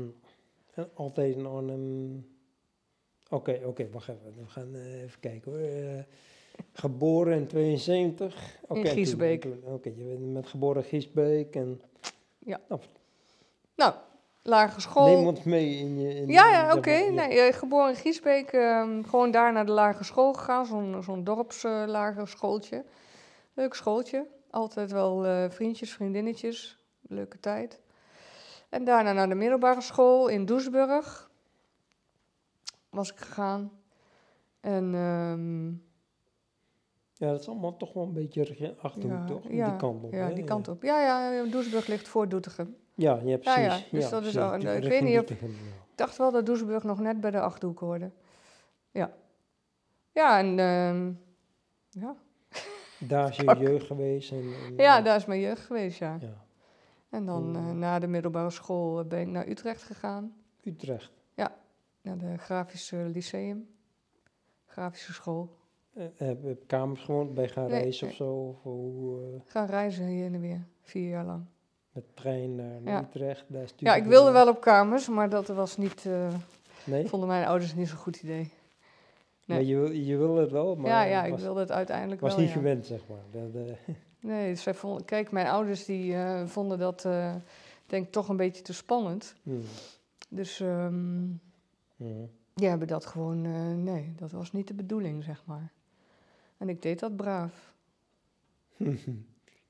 En 0.75 0.91
altijd 0.95 1.37
in 1.37 1.47
Arnhem. 1.47 2.27
Oké, 3.31 3.61
oké, 3.65 3.91
wacht 3.91 4.09
even. 4.09 4.35
We 4.37 4.47
gaan 4.47 4.75
even 4.75 5.21
kijken 5.21 5.53
hoor. 5.53 6.05
Geboren 6.73 7.39
in 7.39 7.47
72. 7.47 8.59
Oké, 8.69 8.81
In 8.81 8.87
Giesbeek. 8.87 9.47
Oké, 9.65 9.89
je 9.89 10.05
bent 10.05 10.33
met 10.33 10.47
geboren 10.47 10.85
Giesbeek. 10.85 11.57
En 11.57 11.81
Nou, 13.77 13.95
lagere 14.43 14.81
school. 14.81 15.07
neem 15.07 15.27
ons 15.27 15.43
mee 15.43 15.77
in 15.79 16.01
je. 16.01 16.15
In 16.15 16.29
Ja, 16.29 16.49
ja, 16.49 16.75
oké. 16.75 16.91
Nee, 17.11 17.41
eh, 17.41 17.55
geboren 17.55 17.89
in 17.89 17.97
Giesbeek. 17.97 18.53
ehm, 18.53 19.03
gewoon 19.03 19.31
daar 19.31 19.53
naar 19.53 19.67
de 19.67 19.73
lagere 19.73 20.05
school 20.05 20.33
gegaan. 20.33 20.67
Zo'n 20.67 21.03
zo'n 21.03 21.25
dorpslagere 21.25 22.27
schooltje. 22.27 22.85
Leuk 23.55 23.75
schooltje. 23.75 24.27
Altijd 24.51 24.93
wel 24.93 25.27
eh, 25.27 25.51
vriendjes, 25.51 25.93
vriendinnetjes. 25.93 26.79
Leuke 27.01 27.41
tijd. 27.41 27.81
En 28.69 28.85
daarna 28.85 29.13
naar 29.13 29.29
de 29.29 29.35
middelbare 29.35 29.81
school 29.81 30.29
in 30.29 30.45
Doesburg. 30.45 31.31
Was 32.91 33.11
ik 33.13 33.19
gegaan. 33.19 33.73
En 34.61 34.95
ehm, 34.95 35.92
Ja, 37.23 37.31
dat 37.31 37.41
is 37.41 37.49
allemaal 37.49 37.77
toch 37.77 37.93
wel 37.93 38.03
een 38.03 38.13
beetje 38.13 38.75
Achterhoek, 38.81 39.11
ja, 39.19 39.25
toch? 39.25 39.43
ja, 39.51 39.69
die 39.69 39.77
kant 39.77 40.05
op. 40.05 40.13
Ja, 40.13 40.27
hè? 40.29 40.35
die 40.35 40.45
kant 40.45 40.69
op. 40.69 40.83
Ja, 40.83 41.01
ja, 41.33 41.45
Doesburg 41.51 41.87
ligt 41.87 42.09
voor 42.09 42.29
Doetinchem. 42.29 42.77
Ja, 42.95 43.15
ja, 43.15 43.21
Ja, 43.43 43.59
ja, 43.59 43.69
precies. 43.69 43.91
dus 43.91 44.09
dat 44.11 44.25
is 44.25 44.33
precies, 44.33 44.37
al- 44.37 44.55
ik 44.55 44.89
weet 44.89 45.03
niet 45.03 45.13
ja. 45.13 45.21
Ik 45.21 45.51
dacht 45.95 46.17
wel 46.17 46.31
dat 46.31 46.47
Doesburg 46.47 46.83
nog 46.83 47.01
net 47.01 47.21
bij 47.21 47.31
de 47.31 47.41
Achterhoek 47.41 47.79
hoorde. 47.79 48.11
Ja. 48.91 49.13
Ja, 50.13 50.39
en 50.39 50.59
ehm, 50.59 51.13
ja. 51.91 52.17
Daar 53.09 53.29
is 53.29 53.37
je 53.37 53.57
jeugd 53.59 53.87
geweest. 53.87 54.31
En, 54.33 54.39
en- 54.67 54.77
ja, 54.77 55.01
daar 55.01 55.17
is 55.17 55.27
mijn 55.27 55.41
jeugd 55.41 55.63
geweest, 55.67 55.99
ja. 55.99 56.17
ja. 56.21 56.45
En 57.11 57.27
dan 57.27 57.57
eh, 57.57 57.71
na 57.71 57.99
de 57.99 58.07
middelbare 58.07 58.51
school 58.51 58.99
eh, 59.01 59.07
ben 59.07 59.21
ik 59.21 59.27
naar 59.29 59.47
Utrecht 59.49 59.83
gegaan. 59.83 60.35
Utrecht. 60.63 61.13
Naar 62.05 62.19
de 62.19 62.39
Grafische 62.39 62.97
Lyceum. 62.97 63.69
Grafische 64.67 65.13
school. 65.13 65.57
Eh, 65.95 66.05
heb 66.17 66.43
je 66.43 66.51
op 66.51 66.63
kamers 66.67 67.01
gewoond 67.01 67.35
bij 67.35 67.49
gaan 67.49 67.69
Nee, 67.71 67.81
reizen 67.81 68.09
of 68.09 68.15
zo? 68.15 68.33
Of 68.33 68.63
hoe, 68.63 69.21
eh, 69.23 69.41
Gaan 69.47 69.67
reizen 69.67 70.07
hier 70.07 70.25
en 70.27 70.41
weer. 70.41 70.65
Vier 70.83 71.09
jaar 71.09 71.25
lang. 71.25 71.45
met 71.93 72.05
trein 72.15 72.55
naar, 72.55 72.81
Ja. 72.85 73.01
Utrecht? 73.03 73.45
Daar 73.49 73.67
Ja, 73.77 73.95
ik 73.95 74.03
je 74.03 74.09
wilde 74.09 74.31
wel 74.31 74.49
op 74.49 74.61
kamers, 74.61 75.09
maar 75.09 75.29
dat 75.29 75.47
was 75.49 75.77
niet... 75.77 76.07
eh, 76.07 76.35
Nee? 76.85 77.07
vonden 77.07 77.29
mijn 77.29 77.47
ouders 77.47 77.75
niet 77.75 77.89
zo'n 77.89 77.97
goed 77.99 78.17
idee. 78.23 78.51
Maar 79.47 79.57
Nee. 79.57 79.67
je, 79.67 79.77
wil, 79.77 79.91
je 79.91 80.17
wilde 80.17 80.41
het 80.41 80.51
wel, 80.51 80.77
maar 80.77 80.91
ja, 80.91 81.03
ja, 81.03 81.25
ik 81.25 81.31
was, 81.31 81.41
wilde 81.43 81.61
het 81.61 81.71
uiteindelijk 81.73 82.21
was 82.21 82.31
wel, 82.31 82.41
niet 82.41 82.49
ja. 82.49 82.55
gewend, 82.55 82.87
zeg 82.87 83.01
maar. 83.09 83.43
Dat, 83.43 83.67
eh, 83.67 83.95
Nee, 84.31 84.55
zij 84.55 84.75
vonden, 84.75 85.05
kijk, 85.05 85.31
mijn 85.31 85.47
ouders 85.47 85.85
die 85.85 86.15
eh, 86.15 86.47
vonden 86.47 86.79
dat, 86.79 87.05
eh, 87.05 87.35
denk 87.87 88.07
ik, 88.07 88.13
toch 88.13 88.29
een 88.29 88.37
beetje 88.37 88.63
te 88.63 88.73
spannend. 88.73 89.35
hmm, 89.43 89.63
Dus, 90.29 90.61
ehm, 90.61 91.25
hmm. 91.97 92.31
die 92.55 92.69
hebben 92.69 92.89
dat 92.89 93.07
gewoon, 93.07 93.45
eh, 93.45 93.73
nee, 93.75 94.13
dat 94.17 94.31
was 94.31 94.53
niet 94.53 94.69
de 94.69 94.75
bedoeling, 94.75 95.25
zeg 95.25 95.43
maar. 95.47 95.73
En 96.63 96.69
ik 96.69 96.83
deed 96.83 96.99
dat 96.99 97.17
braaf. 97.17 97.73
en 98.77 99.19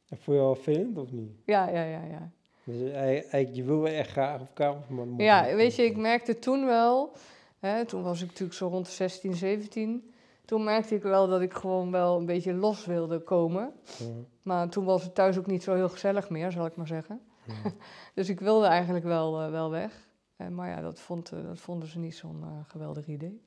vond 0.09 0.25
je 0.25 0.33
wel 0.33 0.55
vervelend 0.55 0.99
of 0.99 1.13
niet? 1.13 1.31
Ja, 1.45 1.69
ja, 1.69 1.83
ja, 1.83 2.03
ja. 2.05 2.31
Dus 2.65 2.91
eigenlijk, 2.91 3.55
je 3.55 3.65
wilde 3.65 3.89
echt 3.89 4.11
graag 4.11 4.41
op 4.41 4.55
kamer. 4.55 4.83
Ja, 5.17 5.55
weet 5.55 5.75
je, 5.77 5.83
ik 5.83 5.97
merkte 5.97 6.39
toen 6.39 6.67
wel, 6.67 7.13
hè, 7.59 7.85
toen 7.85 8.03
was 8.03 8.21
ik 8.21 8.27
natuurlijk 8.27 8.59
zo 8.59 8.67
rond 8.69 8.87
de 8.87 8.93
16, 8.93 9.35
17. 9.35 10.13
Toen 10.45 10.65
merkte 10.65 10.95
ik 10.95 11.03
wel 11.03 11.29
dat 11.29 11.41
ik 11.41 11.53
gewoon 11.53 11.91
wel 11.91 12.19
een 12.19 12.27
beetje 12.27 12.55
los 12.55 12.87
wilde 12.87 13.19
komen. 13.19 13.73
Ja, 13.99 14.05
Maar 14.43 14.69
toen 14.69 14.85
was 14.85 15.03
het 15.03 15.15
thuis 15.15 15.39
ook 15.39 15.47
niet 15.47 15.63
zo 15.63 15.75
heel 15.75 15.89
gezellig 15.89 16.31
meer, 16.31 16.53
zal 16.53 16.67
ik 16.67 16.77
maar 16.77 16.87
zeggen. 16.87 17.21
ja. 17.47 17.55
Dus 18.15 18.29
ik 18.29 18.41
wilde 18.41 18.67
eigenlijk 18.67 19.05
wel, 19.05 19.41
eh, 19.41 19.51
wel 19.51 19.71
weg. 19.71 20.09
Eh, 20.37 20.49
maar 20.49 20.69
ja, 20.69 20.81
dat, 20.81 21.01
vond, 21.01 21.33
eh, 21.33 21.43
dat 21.45 21.59
vonden 21.61 21.89
ze 21.89 21.99
niet 21.99 22.17
zo'n 22.17 22.45
geweldig 22.69 23.07
idee. 23.07 23.41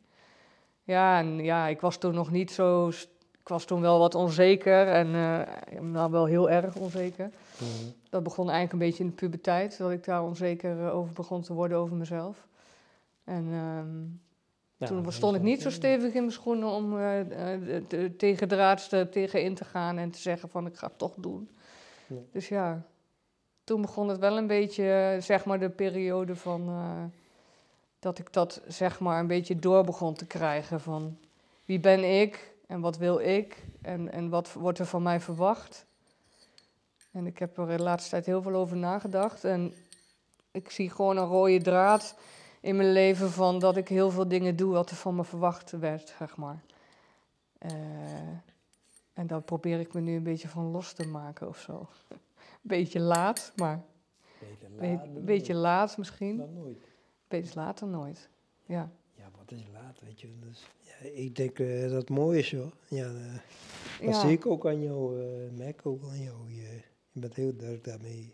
Ja, 0.83 1.19
en 1.19 1.43
ja, 1.43 1.67
ik 1.67 1.81
was 1.81 1.97
toen 1.97 2.13
nog 2.13 2.31
niet 2.31 2.51
zo... 2.51 2.91
st- 2.91 3.13
Ik 3.45 3.51
was 3.51 3.65
toen 3.65 3.81
wel 3.81 3.99
wat 3.99 4.15
onzeker 4.15 4.87
en 4.87 5.07
eh, 5.15 5.79
nou 5.81 6.11
wel 6.11 6.25
heel 6.25 6.49
erg 6.49 6.75
onzeker. 6.75 7.29
Ja. 7.59 7.65
Dat 8.09 8.23
begon 8.23 8.49
eigenlijk 8.49 8.73
een 8.73 8.87
beetje 8.89 9.03
in 9.03 9.09
de 9.09 9.15
puberteit, 9.15 9.77
dat 9.77 9.91
ik 9.91 10.03
daar 10.03 10.23
onzeker 10.23 10.79
eh, 10.85 10.95
over 10.95 11.13
begon 11.13 11.41
te 11.41 11.53
worden 11.53 11.77
over 11.77 11.95
mezelf. 11.95 12.47
En 13.23 13.45
ehm, 13.51 14.03
Ja, 14.77 14.87
toen 14.87 15.11
stond 15.11 15.35
ik 15.35 15.41
niet 15.41 15.61
zo 15.61 15.69
stevig 15.69 16.13
in 16.13 16.19
mijn 16.19 16.31
schoenen 16.31 16.67
om 16.69 16.99
eh, 16.99 17.19
de- 17.29 17.83
de- 17.87 18.15
tegen 18.15 18.47
draads 18.47 18.87
te- 18.89 19.07
tegen 19.11 19.41
in 19.41 19.55
te 19.55 19.65
gaan 19.65 19.97
en 19.97 20.11
te 20.11 20.19
zeggen 20.19 20.49
van 20.49 20.65
ik 20.65 20.75
ga 20.77 20.87
het 20.87 20.97
toch 20.97 21.13
doen. 21.17 21.49
Nee. 22.07 22.25
Dus 22.31 22.47
ja, 22.47 22.81
toen 23.63 23.81
begon 23.81 24.07
het 24.09 24.19
wel 24.19 24.37
een 24.37 24.47
beetje, 24.47 25.17
zeg 25.19 25.45
maar, 25.45 25.59
de 25.59 25.69
periode 25.69 26.35
van 26.35 26.69
dat 27.99 28.19
ik 28.19 28.33
dat 28.33 28.61
zeg 28.67 28.99
maar 28.99 29.19
een 29.19 29.27
beetje 29.27 29.59
door 29.59 29.83
begon 29.83 30.13
te 30.13 30.25
krijgen 30.25 30.79
van 30.81 31.17
wie 31.65 31.79
ben 31.79 32.19
ik 32.21 32.53
en 32.67 32.79
wat 32.81 32.97
wil 32.97 33.19
ik 33.19 33.65
en, 33.81 34.11
en 34.11 34.29
wat 34.29 34.53
wordt 34.53 34.79
er 34.79 34.85
van 34.85 35.03
mij 35.03 35.19
verwacht. 35.19 35.85
En 37.11 37.25
ik 37.25 37.39
heb 37.39 37.57
er 37.57 37.67
de 37.77 37.83
laatste 37.83 38.09
tijd 38.09 38.25
heel 38.25 38.41
veel 38.41 38.53
over 38.55 38.77
nagedacht 38.77 39.43
en 39.43 39.73
ik 40.51 40.69
zie 40.69 40.89
gewoon 40.89 41.17
een 41.17 41.25
rode 41.25 41.61
draad 41.61 42.15
in 42.61 42.75
mijn 42.75 42.91
leven 42.91 43.31
van 43.31 43.59
dat 43.59 43.77
ik 43.77 43.87
heel 43.87 44.11
veel 44.11 44.27
dingen 44.27 44.55
doe 44.55 44.71
wat 44.73 44.89
er 44.89 44.95
van 44.95 45.15
me 45.15 45.23
verwacht 45.23 45.71
werd, 45.71 46.13
zeg 46.17 46.35
maar. 46.37 46.63
Eh, 47.57 47.71
en 49.13 49.27
daar 49.27 49.41
probeer 49.41 49.79
ik 49.79 49.93
me 49.93 50.01
nu 50.01 50.15
een 50.15 50.23
beetje 50.23 50.47
van 50.47 50.65
los 50.65 50.93
te 50.93 51.07
maken 51.07 51.47
of 51.47 51.57
zo. 51.59 51.87
beetje 52.61 52.99
laat, 52.99 53.51
maar 53.55 53.83
Beter 54.39 54.69
be- 54.75 54.87
laat 54.87 55.25
beetje 55.25 55.53
laat 55.53 55.97
misschien. 55.97 56.37
Dan 56.37 56.53
nooit. 56.53 56.87
Beter 57.27 57.51
laat 57.55 57.79
dan 57.79 57.89
nooit. 57.89 58.29
Ja, 58.65 58.89
Ja, 59.13 59.29
wat 59.37 59.51
is 59.51 59.67
laat, 59.73 59.99
weet 60.01 60.21
je. 60.21 60.39
Dus, 60.39 60.69
ik 61.01 61.35
denk 61.35 61.59
eh, 61.59 61.81
dat 61.81 61.91
het 61.91 62.09
mooi 62.09 62.39
is, 62.39 62.55
hoor. 62.55 62.73
Ja, 62.87 63.05
eh, 63.05 63.33
dat 64.05 64.15
ja. 64.15 64.19
zie 64.19 64.31
ik 64.31 64.45
ook 64.45 64.65
aan 64.65 64.81
jou, 64.81 65.21
eh 65.21 65.57
merk 65.57 65.85
ook 65.85 66.03
aan 66.03 66.21
jou. 66.21 66.53
Je, 66.53 66.81
je 67.11 67.19
bent 67.19 67.35
heel 67.35 67.55
druk 67.55 67.83
daarmee. 67.83 68.33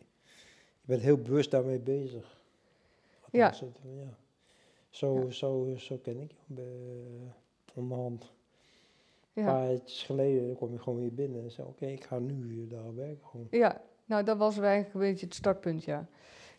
Je 0.81 0.87
bent 0.87 1.01
heel 1.01 1.17
bewust 1.17 1.51
daarmee 1.51 1.79
bezig. 1.79 2.39
Ja. 3.31 3.45
Althans, 3.45 3.59
het, 3.59 3.77
ja. 3.83 4.17
Zo, 4.89 5.19
Ja. 5.19 5.31
Zo, 5.31 5.73
zo 5.77 5.97
ken 5.97 6.21
ik 6.21 6.31
jou 6.31 6.43
bij, 6.45 7.33
onderhand. 7.73 8.31
Een 9.33 9.43
ja. 9.43 9.51
paar 9.51 9.69
jaartjes 9.69 10.03
geleden 10.03 10.55
kwam 10.55 10.71
je 10.71 10.79
gewoon 10.79 10.99
weer 10.99 11.13
binnen 11.13 11.43
en 11.43 11.51
zei, 11.51 11.67
oké, 11.67 11.85
ik 11.85 12.03
ga 12.03 12.19
nu 12.19 12.67
daar 12.67 12.95
werken. 12.95 13.27
Gewoon. 13.27 13.47
Ja, 13.51 13.81
nou 14.05 14.23
dat 14.23 14.37
was 14.37 14.57
eigenlijk 14.57 14.93
een 14.93 14.99
beetje 14.99 15.25
het 15.25 15.35
startpunt, 15.35 15.83
ja. 15.83 16.07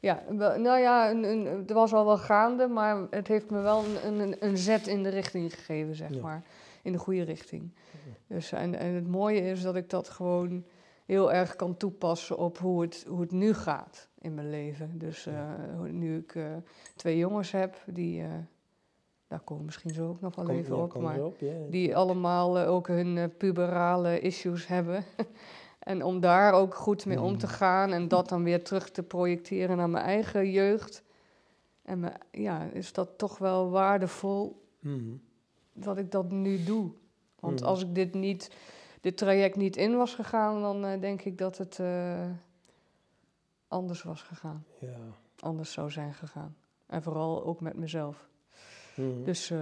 Ja, 0.02 0.22
nou 0.56 0.78
ja, 0.78 1.10
een, 1.10 1.24
een, 1.24 1.46
het 1.46 1.70
was 1.72 1.92
al 1.94 2.04
wel 2.04 2.18
gaande, 2.18 2.66
maar 2.66 3.06
het 3.10 3.28
heeft 3.28 3.50
me 3.50 3.60
wel 3.60 3.84
een, 4.04 4.20
een, 4.20 4.36
een 4.40 4.56
zet 4.56 4.86
in 4.86 5.02
de 5.02 5.08
richting 5.08 5.54
gegeven, 5.54 5.94
zeg 5.94 6.14
Ja. 6.14 6.20
maar. 6.20 6.42
In 6.82 6.92
de 6.92 6.98
goede 6.98 7.22
richting. 7.22 7.70
Dus, 8.26 8.52
en, 8.52 8.74
en 8.74 8.94
het 8.94 9.08
mooie 9.08 9.40
is 9.40 9.62
dat 9.62 9.76
ik 9.76 9.90
dat 9.90 10.08
gewoon 10.08 10.64
heel 11.06 11.32
erg 11.32 11.56
kan 11.56 11.76
toepassen 11.76 12.38
op 12.38 12.58
hoe 12.58 12.82
het, 12.82 13.04
hoe 13.08 13.20
het 13.20 13.30
nu 13.32 13.54
gaat 13.54 14.08
in 14.18 14.34
mijn 14.34 14.50
leven. 14.50 14.98
Dus 14.98 15.26
eh, 15.26 15.34
nu 15.90 16.16
ik 16.18 16.34
eh, 16.34 16.44
twee 16.96 17.16
jongens 17.18 17.50
heb, 17.50 17.76
die, 17.86 18.22
eh, 18.22 18.28
daar 19.28 19.40
komen 19.40 19.64
misschien 19.64 19.94
zo 19.94 20.08
ook 20.08 20.20
nog 20.20 20.34
wel 20.34 20.44
Kom- 20.44 20.54
even 20.56 20.76
ja, 20.76 20.82
op, 20.82 20.98
maar 21.00 21.18
ja. 21.38 21.52
die 21.70 21.96
allemaal 21.96 22.58
ook 22.58 22.86
hun 22.86 23.32
puberale 23.36 24.20
issues 24.20 24.66
hebben. 24.66 25.04
en 25.82 26.02
om 26.04 26.20
daar 26.20 26.52
ook 26.52 26.74
goed 26.74 27.06
mee 27.06 27.20
om 27.20 27.38
te 27.38 27.46
Mm. 27.46 27.52
gaan 27.52 27.92
en 27.92 28.08
dat 28.08 28.28
dan 28.28 28.42
weer 28.42 28.64
terug 28.64 28.90
te 28.90 29.02
projecteren 29.02 29.76
naar 29.76 29.90
mijn 29.90 30.04
eigen 30.04 30.50
jeugd. 30.50 31.02
En 31.82 32.00
me, 32.00 32.12
ja, 32.30 32.62
is 32.64 32.92
dat 32.92 33.18
toch 33.18 33.38
wel 33.38 33.70
waardevol 33.70 34.62
Mhm. 34.78 35.14
dat 35.72 35.98
ik 35.98 36.10
dat 36.10 36.30
nu 36.30 36.64
doe. 36.64 36.90
Want 37.40 37.60
Mm. 37.60 37.66
als 37.66 37.82
ik 37.82 37.94
dit 37.94 38.14
niet, 38.14 38.50
dit 39.00 39.16
traject 39.16 39.56
niet 39.56 39.76
in 39.76 39.96
was 39.96 40.14
gegaan, 40.14 40.60
dan 40.62 40.84
eh, 40.84 41.00
denk 41.00 41.22
ik 41.22 41.38
dat 41.38 41.58
het 41.58 41.78
eh, 41.78 42.30
anders 43.68 44.02
was 44.02 44.22
gegaan. 44.22 44.64
Ja. 44.78 44.96
Anders 45.38 45.72
zou 45.72 45.90
zijn 45.90 46.14
gegaan. 46.14 46.56
En 46.86 47.02
vooral 47.02 47.44
ook 47.44 47.60
met 47.60 47.76
mezelf. 47.76 48.28
Dus, 49.24 49.52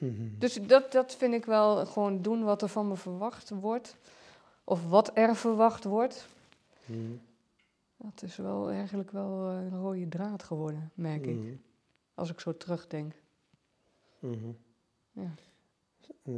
Mhm. 0.00 0.38
dus 0.38 0.54
dat, 0.66 0.92
dat 0.92 1.14
vind 1.16 1.34
ik 1.34 1.44
wel 1.44 1.86
gewoon 1.86 2.22
doen 2.22 2.42
wat 2.44 2.62
er 2.62 2.68
van 2.68 2.88
me 2.88 2.96
verwacht 2.96 3.50
wordt. 3.50 3.96
Of 4.64 4.88
wat 4.88 5.10
er 5.14 5.36
verwacht 5.36 5.84
wordt. 5.84 6.26
Mhm. 6.86 6.98
Dat 7.96 8.22
is 8.22 8.36
wel 8.36 8.70
eigenlijk 8.70 9.10
wel 9.10 9.48
eh, 9.50 9.56
een 9.56 9.78
rode 9.80 10.08
draad 10.08 10.42
geworden, 10.42 10.90
merk 10.94 11.26
ik. 11.26 11.36
Mhm. 11.36 11.54
Als 12.14 12.30
ik 12.30 12.40
zo 12.40 12.56
terugdenk. 12.56 13.14
Mhm. 14.18 14.34
Ja. 15.12 15.30
Eh, 16.22 16.34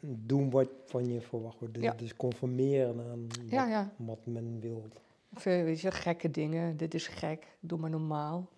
doen 0.00 0.50
wat 0.50 0.68
van 0.86 1.06
je 1.06 1.20
verwacht 1.20 1.58
wordt. 1.58 1.74
Dus, 1.74 1.82
Ja. 1.82 1.92
dus 1.92 2.16
conformeren 2.16 2.88
aan 3.10 3.26
wat, 3.28 3.38
Ja, 3.50 3.66
ja. 3.66 3.90
wat 3.96 4.18
men 4.24 4.60
wil. 4.60 4.88
Of, 5.34 5.46
eh, 5.46 5.62
weet 5.62 5.80
je, 5.80 5.90
gekke 5.90 6.30
dingen. 6.30 6.76
Dit 6.76 6.94
is 6.94 7.06
gek. 7.06 7.46
Doe 7.60 7.78
maar 7.78 7.90
normaal. 7.90 8.48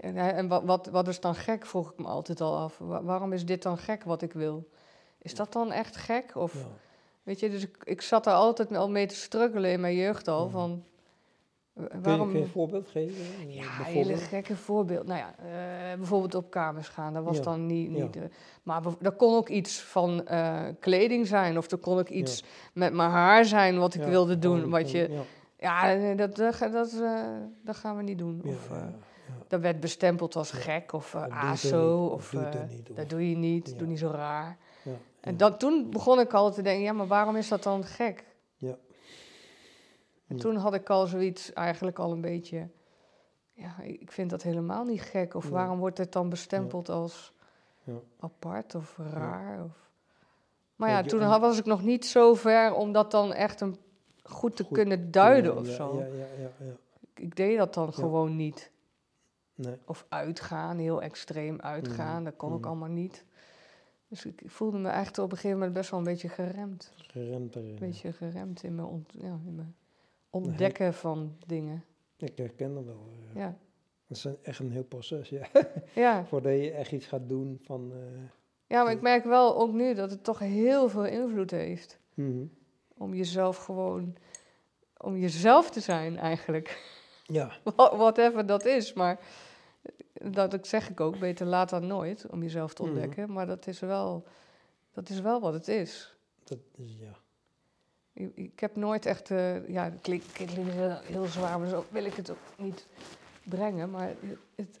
En 0.00 0.48
wat, 0.48 0.62
wat, 0.64 0.86
wat 0.86 1.08
is 1.08 1.20
dan 1.20 1.34
gek, 1.34 1.66
vroeg 1.66 1.90
ik 1.92 1.98
me 1.98 2.06
altijd 2.06 2.40
al 2.40 2.56
af. 2.56 2.78
Wa- 2.78 3.02
waarom 3.02 3.32
is 3.32 3.44
dit 3.46 3.62
dan 3.62 3.78
gek 3.78 4.04
wat 4.04 4.22
ik 4.22 4.32
wil? 4.32 4.68
Is 5.18 5.34
dat 5.34 5.52
dan 5.52 5.72
echt 5.72 5.96
gek? 5.96 6.36
Of, 6.36 6.52
Ja. 6.54 6.60
weet 7.22 7.40
je, 7.40 7.50
dus 7.50 7.62
ik, 7.62 7.76
ik 7.84 8.00
zat 8.00 8.24
daar 8.24 8.34
altijd 8.34 8.76
al 8.76 8.90
mee 8.90 9.06
te 9.06 9.14
struggelen 9.14 9.70
in 9.70 9.80
mijn 9.80 9.94
jeugd 9.96 10.28
al. 10.28 10.42
Mhm. 10.44 10.52
Van, 10.52 10.84
waarom... 12.02 12.28
kun 12.28 12.38
je 12.38 12.44
een 12.44 12.50
voorbeeld 12.50 12.88
geven? 12.88 13.50
Ja, 13.50 13.62
een 13.78 13.84
hele 13.84 14.16
gekke 14.16 14.56
voorbeeld. 14.56 15.06
Nou 15.06 15.18
ja, 15.18 15.34
eh, 15.38 15.96
bijvoorbeeld 15.98 16.34
op 16.34 16.50
kamers 16.50 16.88
gaan. 16.88 17.14
Dat 17.14 17.24
was 17.24 17.36
Ja, 17.36 17.42
dan 17.42 17.66
niet... 17.66 17.90
ja. 17.96 18.02
niet 18.02 18.16
eh, 18.16 18.22
maar 18.62 18.82
dat 19.00 19.16
kon 19.16 19.34
ook 19.34 19.48
iets 19.48 19.80
van 19.82 20.26
eh, 20.26 20.62
kleding 20.80 21.26
zijn. 21.26 21.58
Of 21.58 21.70
er 21.70 21.78
kon 21.78 21.98
ook 21.98 22.08
iets 22.08 22.44
met 22.72 22.92
mijn 22.92 23.10
haar 23.10 23.44
zijn 23.44 23.78
wat 23.78 23.94
ik 23.94 24.00
Ja, 24.02 24.08
wilde 24.08 24.38
doen. 24.38 24.70
Wat 24.70 24.90
je, 24.90 25.08
Ja, 25.58 25.90
ja, 25.90 26.14
dat, 26.14 26.36
dat, 26.36 26.58
dat, 26.72 27.02
dat 27.64 27.76
gaan 27.76 27.96
we 27.96 28.02
niet 28.02 28.18
doen. 28.18 28.40
ja, 28.44 28.50
Of, 28.50 28.68
ja, 28.68 28.76
ja. 28.76 28.92
Dat 29.48 29.60
werd 29.60 29.80
bestempeld 29.80 30.36
als 30.36 30.50
gek 30.50 30.92
of 30.92 31.10
Dat 31.10 31.22
doe 31.28 31.34
je 31.38 31.40
ASO. 31.46 32.02
niet, 32.02 32.10
Of, 32.12 32.30
doe 32.30 32.42
eh, 32.44 32.52
dat 32.52 32.68
niet, 32.68 32.90
of- 32.90 32.96
dat 32.96 33.08
doe 33.10 33.30
je 33.30 33.36
niet, 33.36 33.70
Ja. 33.70 33.76
doe 33.78 33.86
niet 33.86 33.98
zo 33.98 34.08
raar. 34.10 34.56
ja, 34.82 34.92
En 35.20 35.36
dat, 35.36 35.60
toen 35.60 35.90
begon 35.90 36.20
ik 36.20 36.32
al 36.32 36.52
te 36.52 36.62
denken, 36.62 36.82
ja, 36.82 36.92
maar 36.92 37.06
waarom 37.06 37.36
is 37.36 37.48
dat 37.48 37.62
dan 37.62 37.84
gek? 37.84 38.24
Ja. 38.56 38.76
En 40.26 40.36
toen 40.36 40.56
had 40.56 40.74
ik 40.74 40.90
al 40.90 41.06
zoiets 41.06 41.52
eigenlijk 41.52 41.98
al 41.98 42.12
een 42.12 42.20
beetje, 42.20 42.68
ja, 43.52 43.80
ik 43.82 44.12
vind 44.12 44.30
dat 44.30 44.42
helemaal 44.42 44.84
niet 44.84 45.02
gek. 45.02 45.34
Of 45.34 45.48
waarom 45.48 45.78
wordt 45.78 45.98
het 45.98 46.12
dan 46.12 46.28
bestempeld 46.28 46.88
als 46.88 47.32
Ja. 47.82 47.92
apart 48.20 48.74
of 48.74 48.98
raar? 49.12 49.64
Of... 49.64 49.90
Maar 50.76 50.90
ja, 50.90 51.02
toen 51.02 51.20
had- 51.20 51.40
was 51.40 51.58
ik 51.58 51.64
nog 51.64 51.82
niet 51.82 52.06
zo 52.06 52.34
ver 52.34 52.74
om 52.74 52.92
dat 52.92 53.10
dan 53.10 53.32
echt 53.32 53.60
een, 53.60 53.76
goed 54.22 54.56
te 54.56 54.64
Goed 54.64 54.72
kunnen 54.76 55.10
duiden 55.10 55.56
of 55.58 55.66
ja, 55.66 55.74
zo. 55.74 55.96
Ja, 55.98 56.04
ja, 56.06 56.26
ja, 56.38 56.48
ja. 56.66 56.72
Ik, 57.00 57.20
ik 57.24 57.36
deed 57.36 57.58
dat 57.58 57.74
dan 57.74 57.86
Ja. 57.86 57.92
gewoon 57.92 58.36
niet. 58.36 58.70
Nee. 59.54 59.76
Of 59.84 60.06
uitgaan, 60.08 60.78
heel 60.78 61.02
extreem 61.02 61.60
uitgaan, 61.60 62.14
Mhm, 62.14 62.24
dat 62.24 62.36
kon 62.36 62.52
ook 62.52 62.58
mhm. 62.58 62.68
allemaal 62.68 62.88
niet. 62.88 63.24
Dus 64.08 64.24
ik, 64.26 64.40
ik 64.42 64.50
voelde 64.50 64.78
me 64.78 64.88
echt 64.88 65.18
op 65.18 65.30
een 65.30 65.36
gegeven 65.36 65.58
moment 65.58 65.74
best 65.76 65.90
wel 65.90 65.98
een 65.98 66.04
beetje 66.06 66.28
geremd. 66.28 66.92
Geremd 66.96 67.56
erin. 67.56 67.68
Een 67.70 67.78
beetje 67.78 68.12
geremd 68.12 68.62
in 68.62 68.74
mijn, 68.74 68.88
ont, 68.88 69.12
ja, 69.18 69.38
in 69.46 69.54
mijn 69.54 69.74
ontdekken 70.30 70.94
van 70.94 71.36
dingen. 71.46 71.84
Ik 72.16 72.38
herken 72.38 72.74
dat 72.74 72.84
wel. 72.84 73.08
Ja, 73.34 73.56
Dat 74.06 74.16
is 74.16 74.24
een- 74.24 74.38
echt 74.42 74.58
een 74.58 74.70
heel 74.72 74.84
proces, 74.84 75.28
ja. 75.28 75.46
ja. 75.94 76.24
Voordat 76.28 76.52
je 76.52 76.70
echt 76.70 76.92
iets 76.92 77.06
gaat 77.06 77.28
doen 77.28 77.58
van... 77.64 77.92
eh, 77.92 78.20
ja, 78.66 78.82
maar 78.82 78.92
ik 78.92 79.00
merk 79.00 79.24
wel 79.24 79.56
ook 79.56 79.72
nu 79.72 79.94
dat 79.94 80.10
het 80.10 80.24
toch 80.24 80.38
heel 80.38 80.88
veel 80.88 81.04
invloed 81.06 81.50
heeft. 81.50 81.98
mhm. 82.14 82.44
Om 82.96 83.14
jezelf 83.14 83.56
gewoon, 83.56 84.16
om 84.96 85.16
jezelf 85.16 85.70
te 85.70 85.80
zijn 85.80 86.16
eigenlijk. 86.18 86.92
Ja, 87.24 87.52
Wha- 87.76 87.96
Whatever 87.96 88.46
dat 88.46 88.64
is, 88.64 88.92
maar 88.92 89.18
dat 90.30 90.52
ik 90.54 90.66
zeg 90.66 90.90
ik 90.90 91.00
ook, 91.00 91.18
beter 91.18 91.46
laat 91.46 91.70
dan 91.70 91.86
nooit, 91.86 92.26
om 92.30 92.42
jezelf 92.42 92.74
te 92.74 92.82
Mhm. 92.82 92.90
ontdekken. 92.90 93.32
Maar 93.32 93.46
dat 93.46 93.66
is, 93.66 93.80
wel, 93.80 94.24
dat 94.92 95.08
is 95.08 95.20
wel 95.20 95.40
wat 95.40 95.52
het 95.52 95.68
is. 95.68 96.14
dat 96.44 96.58
is 96.76 96.96
ja. 97.00 97.16
Ik, 98.12 98.30
ik 98.34 98.60
heb 98.60 98.76
nooit 98.76 99.06
echt, 99.06 99.30
eh, 99.30 99.68
ja, 99.68 99.84
het 99.84 100.00
klinkt, 100.00 100.32
klinkt 100.32 100.52
heel, 100.54 100.96
heel 101.02 101.24
zwaar, 101.26 101.58
maar 101.58 101.68
zo 101.68 101.84
wil 101.88 102.04
ik 102.04 102.14
het 102.14 102.30
ook 102.30 102.38
niet 102.56 102.86
brengen. 103.44 103.90
Maar 103.90 104.14
het, 104.54 104.80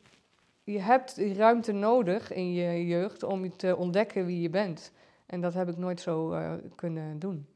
je 0.64 0.78
hebt 0.80 1.14
die 1.14 1.34
ruimte 1.34 1.72
nodig 1.72 2.32
in 2.32 2.52
je 2.52 2.86
jeugd 2.86 3.22
om 3.22 3.44
je 3.44 3.56
te 3.56 3.76
ontdekken 3.76 4.26
wie 4.26 4.40
je 4.40 4.50
bent. 4.50 4.92
En 5.26 5.40
dat 5.40 5.54
heb 5.54 5.68
ik 5.68 5.76
nooit 5.76 6.00
zo 6.00 6.32
eh, 6.32 6.52
kunnen 6.74 7.18
doen. 7.18 7.46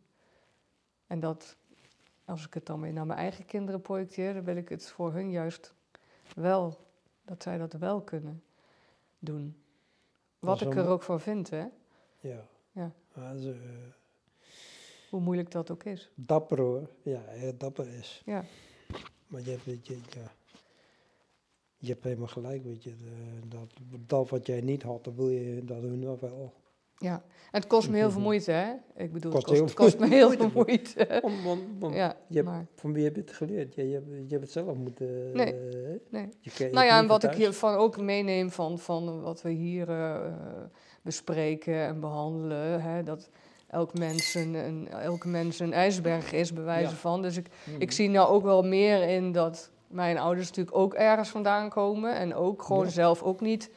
En 1.07 1.21
dat, 1.21 1.57
als 2.25 2.47
ik 2.47 2.55
het 2.55 2.67
dan 2.67 2.81
weer 2.81 2.93
naar 2.93 3.07
mijn 3.07 3.19
eigen 3.19 3.45
kinderen 3.47 3.81
projecteer, 3.81 4.35
dan 4.35 4.45
wil 4.45 4.57
ik 4.57 4.69
het 4.69 4.87
voor 4.89 5.13
hun 5.13 5.31
juist 5.31 5.75
wel, 6.35 6.79
dat 7.29 7.43
zij 7.43 7.59
dat 7.59 7.73
wel 7.73 8.01
kunnen 8.01 8.43
doen. 9.19 9.57
Wat 10.39 10.61
ik 10.61 10.75
er 10.75 10.87
ook 10.87 11.03
van 11.03 11.21
vind, 11.21 11.51
hè? 11.51 11.65
Ja. 12.21 12.47
Ja. 12.73 12.93
Ze, 13.15 13.51
eh, 13.53 13.93
Hoe 15.11 15.21
moeilijk 15.21 15.51
dat 15.51 15.71
ook 15.71 15.85
is. 15.85 16.11
dapper 16.15 16.61
hoor. 16.61 16.91
Ja, 17.03 17.21
heel 17.27 17.57
dapper 17.57 17.89
is. 17.89 18.23
Ja. 18.25 18.45
Maar 19.27 19.41
je 19.41 19.51
hebt, 19.51 19.65
weet 19.65 19.87
je, 19.87 19.95
ja. 19.95 20.33
Je 21.77 21.89
hebt 21.89 22.05
helemaal 22.05 22.27
gelijk, 22.29 22.65
weet 22.65 22.83
je. 22.83 22.97
de- 22.97 23.49
dat, 23.49 23.73
dat 24.07 24.29
wat 24.29 24.47
jij 24.47 24.61
niet 24.61 24.83
had, 24.83 25.05
dat 25.05 25.15
wil 25.15 25.29
je, 25.29 25.65
dat 25.65 25.81
hun 25.83 26.19
wel. 26.21 26.55
Ja, 26.99 27.13
en 27.51 27.61
het 27.61 27.67
kost 27.67 27.91
me 27.91 27.97
heel 27.97 28.09
veel 28.11 28.19
Mhm. 28.21 28.29
moeite, 28.29 28.51
hè? 28.53 28.73
Ik 28.97 29.13
bedoel, 29.13 29.33
Kost 29.33 29.47
het, 29.49 29.59
kost, 29.59 29.65
het 29.71 29.75
kost 29.75 29.99
me 29.99 30.07
heel 30.17 30.31
veel 30.31 30.51
moeite. 30.55 31.23
Ja, 31.91 32.17
je 32.29 32.35
hebt, 32.37 32.47
maar 32.49 32.67
van 32.75 32.93
wie 32.93 33.05
heb 33.05 33.15
je 33.15 33.21
het 33.21 33.33
geleerd? 33.33 33.75
Je, 33.75 33.89
je, 33.89 33.95
hebt, 33.95 34.07
je 34.11 34.27
hebt 34.29 34.43
het 34.43 34.51
zelf 34.53 34.77
moeten... 34.77 35.33
Nee, 35.33 35.55
nee. 36.11 36.29
Je, 36.41 36.51
ke- 36.51 36.65
je 36.65 36.71
Nou 36.73 36.87
ja, 36.87 36.99
en 36.99 37.07
wat 37.07 37.25
ik 37.25 37.33
hiervan 37.33 37.75
ook 37.75 38.01
meeneem 38.01 38.51
van, 38.51 38.79
van 38.79 39.21
wat 39.21 39.43
we 39.43 39.51
hier 39.51 39.89
eh, 39.91 40.17
bespreken 41.03 41.75
en 41.87 42.01
behandelen, 42.01 42.83
hè, 42.83 43.03
dat 43.03 43.31
elk 43.67 43.99
mens, 43.99 44.35
een, 44.35 44.55
een, 44.55 44.89
elk 44.89 45.25
mens 45.25 45.59
een 45.59 45.73
ijsberg 45.73 46.33
is, 46.33 46.53
bij 46.53 46.65
wijze 46.65 46.91
Ja. 46.91 46.97
van. 46.97 47.23
Dus 47.23 47.37
ik, 47.37 47.47
Mhm. 47.65 47.81
ik 47.81 47.93
zie 47.93 48.09
nou 48.09 48.29
ook 48.29 48.43
wel 48.43 48.63
meer 48.63 49.09
in 49.09 49.33
dat 49.33 49.71
mijn 49.87 50.19
ouders 50.19 50.49
natuurlijk 50.49 50.77
ook 50.77 50.95
ergens 50.95 51.29
vandaan 51.29 51.69
komen 51.69 52.15
en 52.17 52.35
ook 52.35 52.63
gewoon 52.63 52.85
Ja. 52.85 52.91
zelf 52.91 53.23
ook 53.23 53.41
niet 53.41 53.71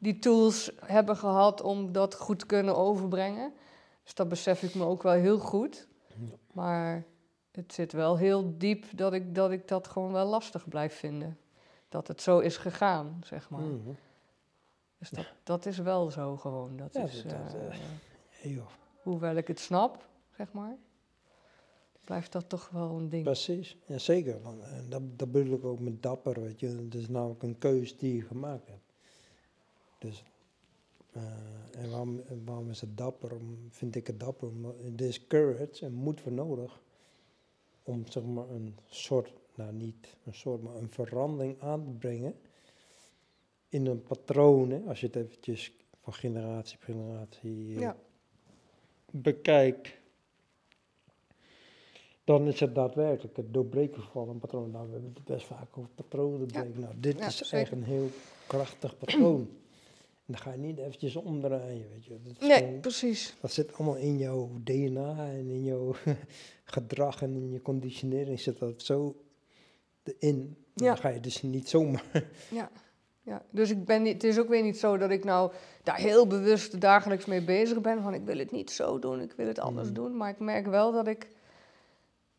die 0.00 0.18
tools 0.18 0.70
hebben 0.84 1.16
gehad 1.16 1.60
om 1.62 1.92
dat 1.92 2.14
goed 2.14 2.38
te 2.38 2.46
kunnen 2.46 2.76
overbrengen. 2.76 3.52
Dus 4.02 4.14
dat 4.14 4.28
besef 4.28 4.62
ik 4.62 4.74
me 4.74 4.84
ook 4.84 5.02
wel 5.02 5.12
heel 5.12 5.38
goed. 5.38 5.88
Maar 6.52 7.04
het 7.50 7.72
zit 7.72 7.92
wel 7.92 8.16
heel 8.18 8.54
diep 8.58 8.84
dat 8.94 9.12
ik, 9.12 9.34
dat 9.34 9.50
ik 9.50 9.68
dat 9.68 9.88
gewoon 9.88 10.12
wel 10.12 10.26
lastig 10.26 10.68
blijf 10.68 10.94
vinden. 10.94 11.38
Dat 11.88 12.08
het 12.08 12.22
zo 12.22 12.38
is 12.38 12.56
gegaan, 12.56 13.20
zeg 13.24 13.50
maar. 13.50 13.60
Mhm. 13.60 13.90
Dus 14.98 15.10
dat, 15.10 15.26
dat 15.42 15.66
is 15.66 15.78
wel 15.78 16.10
zo 16.10 16.36
gewoon. 16.36 16.76
Dat 16.76 16.92
Ja, 16.94 17.02
is, 17.02 17.22
dat- 17.22 17.30
dat, 17.30 17.54
eh, 17.54 17.66
eh, 17.66 17.74
Hey, 18.28 18.50
joh, 18.50 18.66
hoewel 19.02 19.34
ik 19.36 19.48
het 19.48 19.60
snap, 19.60 20.08
zeg 20.36 20.52
maar, 20.52 20.76
blijft 22.04 22.32
dat 22.32 22.48
toch 22.48 22.68
wel 22.72 22.90
een 22.98 23.08
ding. 23.08 23.24
Precies, 23.24 23.76
ja, 23.86 23.98
zeker. 23.98 24.42
Want, 24.42 24.62
en 24.62 24.86
dat, 24.88 25.18
dat 25.18 25.32
bedoel 25.32 25.54
ik 25.54 25.64
ook 25.64 25.80
met 25.80 26.02
dapper, 26.02 26.40
weet 26.42 26.60
je. 26.60 26.66
Het 26.68 26.94
is 26.94 27.08
namelijk 27.08 27.42
een 27.42 27.58
keus 27.58 27.96
die 27.98 28.14
je 28.16 28.22
gemaakt 28.22 28.68
hebt. 28.68 28.89
Dus, 30.00 30.22
eh, 31.12 31.22
en 31.76 31.90
waarom, 31.90 32.20
waarom 32.44 32.70
is 32.70 32.80
het 32.80 32.96
dapper? 32.96 33.32
Om, 33.34 33.58
vind 33.70 33.96
ik 33.96 34.06
het 34.06 34.20
dapper? 34.20 34.48
Er 34.96 35.06
is 35.06 35.26
courage 35.26 35.84
en 35.84 35.92
moed 35.92 36.20
voor 36.20 36.32
nodig 36.32 36.80
om 37.82 38.06
zeg 38.06 38.24
maar 38.24 38.48
een 38.50 38.76
soort, 38.86 39.32
nou 39.54 39.72
niet 39.72 40.16
een 40.24 40.34
soort, 40.34 40.62
maar 40.62 40.74
een 40.74 40.90
verandering 40.90 41.60
aan 41.60 41.84
te 41.84 41.90
brengen 41.90 42.34
in 43.68 43.86
een 43.86 44.02
patroon. 44.02 44.70
Hè, 44.70 44.80
als 44.88 45.00
je 45.00 45.06
het 45.06 45.16
eventjes 45.16 45.72
van 46.02 46.12
generatie 46.12 46.76
op 46.76 46.82
generatie 46.82 47.74
eh, 47.74 47.80
Ja. 47.80 47.96
bekijkt, 49.10 49.88
dan 52.24 52.46
is 52.46 52.60
het 52.60 52.74
daadwerkelijk 52.74 53.36
het 53.36 53.54
doorbreken 53.54 54.02
van 54.02 54.28
een 54.28 54.38
patroon. 54.38 54.70
Nou, 54.70 54.86
we 54.86 54.92
hebben 54.92 55.12
het 55.14 55.24
best 55.24 55.46
vaak 55.46 55.78
over 55.78 55.90
patronen 55.94 56.38
doorbreken. 56.48 56.80
Nou, 56.80 56.94
dit 56.98 57.18
Ja, 57.18 57.26
is 57.26 57.36
zeker. 57.36 57.58
echt 57.58 57.72
een 57.72 57.84
heel 57.84 58.08
krachtig 58.46 58.98
patroon. 58.98 59.48
Dan 60.30 60.40
ga 60.40 60.50
je 60.52 60.58
niet 60.58 60.78
eventjes 60.78 61.16
omdraaien, 61.16 61.88
weet 61.92 62.04
je. 62.04 62.18
Dat, 62.22 62.40
Nee, 62.48 62.58
gewoon- 62.58 62.80
precies. 62.80 63.36
dat 63.40 63.52
zit 63.52 63.74
allemaal 63.74 63.96
in 63.96 64.18
jouw 64.18 64.50
DNA 64.64 65.26
en 65.30 65.48
in 65.50 65.64
jouw 65.64 65.94
gedrag 66.64 67.22
en 67.22 67.34
in 67.34 67.50
je 67.50 67.62
conditionering 67.62 68.40
zit 68.40 68.58
dat 68.58 68.82
zo 68.82 69.16
in. 70.18 70.56
Ja. 70.74 70.86
Dan 70.86 70.96
ga 70.98 71.08
je 71.08 71.20
dus 71.20 71.42
niet 71.42 71.68
zomaar... 71.68 72.04
Ja. 72.50 72.70
Ja, 73.22 73.42
dus 73.50 73.70
ik 73.70 73.84
ben 73.84 74.02
niet, 74.02 74.12
het 74.12 74.24
is 74.24 74.38
ook 74.38 74.48
weer 74.48 74.62
niet 74.62 74.78
zo 74.78 74.96
dat 74.96 75.10
ik 75.10 75.24
nou 75.24 75.52
daar 75.82 75.96
heel 75.96 76.26
bewust 76.26 76.80
dagelijks 76.80 77.24
mee 77.24 77.44
bezig 77.44 77.80
ben. 77.80 78.02
Van 78.02 78.14
ik 78.14 78.24
wil 78.24 78.38
het 78.38 78.50
niet 78.50 78.70
zo 78.70 78.98
doen, 78.98 79.20
ik 79.20 79.32
wil 79.32 79.46
het 79.46 79.58
anders 79.58 79.86
Mhm. 79.86 79.96
doen. 79.96 80.16
Maar 80.16 80.30
ik 80.30 80.38
merk 80.38 80.66
wel 80.66 80.92
dat 80.92 81.06
ik 81.06 81.28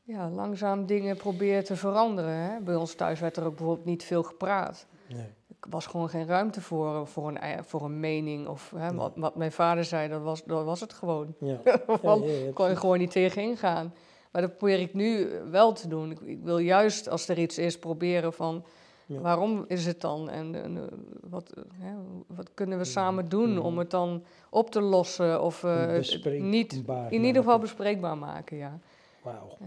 ja, 0.04 0.30
langzaam 0.30 0.86
dingen 0.86 1.17
probeer 1.17 1.63
te 1.63 1.75
veranderen. 1.75 2.34
Hè. 2.36 2.60
Bij 2.60 2.75
ons 2.75 2.93
thuis 2.93 3.19
werd 3.19 3.38
er 3.38 3.45
ook 3.45 3.56
bijvoorbeeld 3.56 3.86
niet 3.86 4.04
veel 4.04 4.23
gepraat. 4.23 4.86
Nee. 5.10 5.27
Was 5.69 5.86
gewoon 5.86 6.10
geen 6.10 6.28
ruimte 6.28 6.62
voor, 6.62 7.08
voor, 7.08 7.28
een, 7.28 7.63
voor 7.63 7.82
een 7.82 8.00
mening. 8.00 8.47
Of 8.47 8.74
hè, 8.76 8.93
wat, 8.93 9.12
wat 9.15 9.36
mijn 9.36 9.52
vader 9.52 9.86
zei, 9.86 10.10
dat 10.10 10.21
was, 10.21 10.43
dat 10.43 10.65
was 10.65 10.80
het 10.80 10.93
gewoon. 10.93 11.36
Ja. 11.39 11.58
Kon 12.54 12.69
je 12.69 12.76
gewoon 12.76 12.97
niet 12.97 13.12
tegen 13.12 13.41
ingaan. 13.41 13.93
Maar 14.32 14.41
dat 14.41 14.58
probeer 14.58 14.80
ik 14.80 14.93
nu 14.93 15.30
wel 15.50 15.74
te 15.74 15.88
doen. 15.88 16.12
Ik, 16.12 16.19
ik 16.19 16.39
wil 16.43 16.58
juist, 16.58 17.10
als 17.10 17.28
er 17.28 17.39
iets 17.39 17.58
is, 17.58 17.80
proberen 17.80 18.34
van... 18.34 18.63
Ja. 19.06 19.21
waarom 19.21 19.65
is 19.67 19.86
het 19.86 20.02
dan? 20.02 20.30
En, 20.30 20.63
en, 20.63 20.78
eh, 20.78 20.84
wat, 21.30 21.50
eh, 21.50 21.63
hè, 21.78 21.93
wat 22.28 22.50
kunnen 22.54 22.78
we 22.78 22.84
samen 22.84 23.30
doen 23.30 23.58
om 23.58 23.78
het 23.78 23.89
dan 23.89 24.24
op 24.50 24.71
te 24.71 24.82
lossen? 24.82 25.41
Of 25.41 25.63
eh, 25.63 25.88
niet, 25.88 25.97
Bespreekbaar 25.97 27.12
in 27.12 27.24
ieder 27.24 27.41
geval 27.41 27.60
bespreekbaar 27.60 28.17
maken, 28.17 28.58
ja. 28.58 28.80
Wauw. 29.21 29.58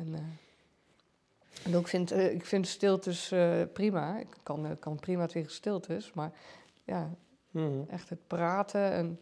En, 1.63 1.77
ook 1.77 1.89
vind, 1.89 2.11
eh, 2.11 2.33
ik 2.33 2.45
vind 2.47 2.67
stiltes 2.67 3.31
eh, 3.33 3.63
prima. 3.73 4.19
Ik 4.19 4.29
kan, 4.43 4.67
eh, 4.67 4.71
kan 4.79 4.97
prima 4.97 5.27
tegen 5.27 5.51
stiltes. 5.51 6.13
Maar 6.13 6.33
ja, 6.85 7.11
Mhm. 7.51 7.83
echt 7.89 8.09
het 8.09 8.27
praten 8.27 8.93
en 8.93 9.21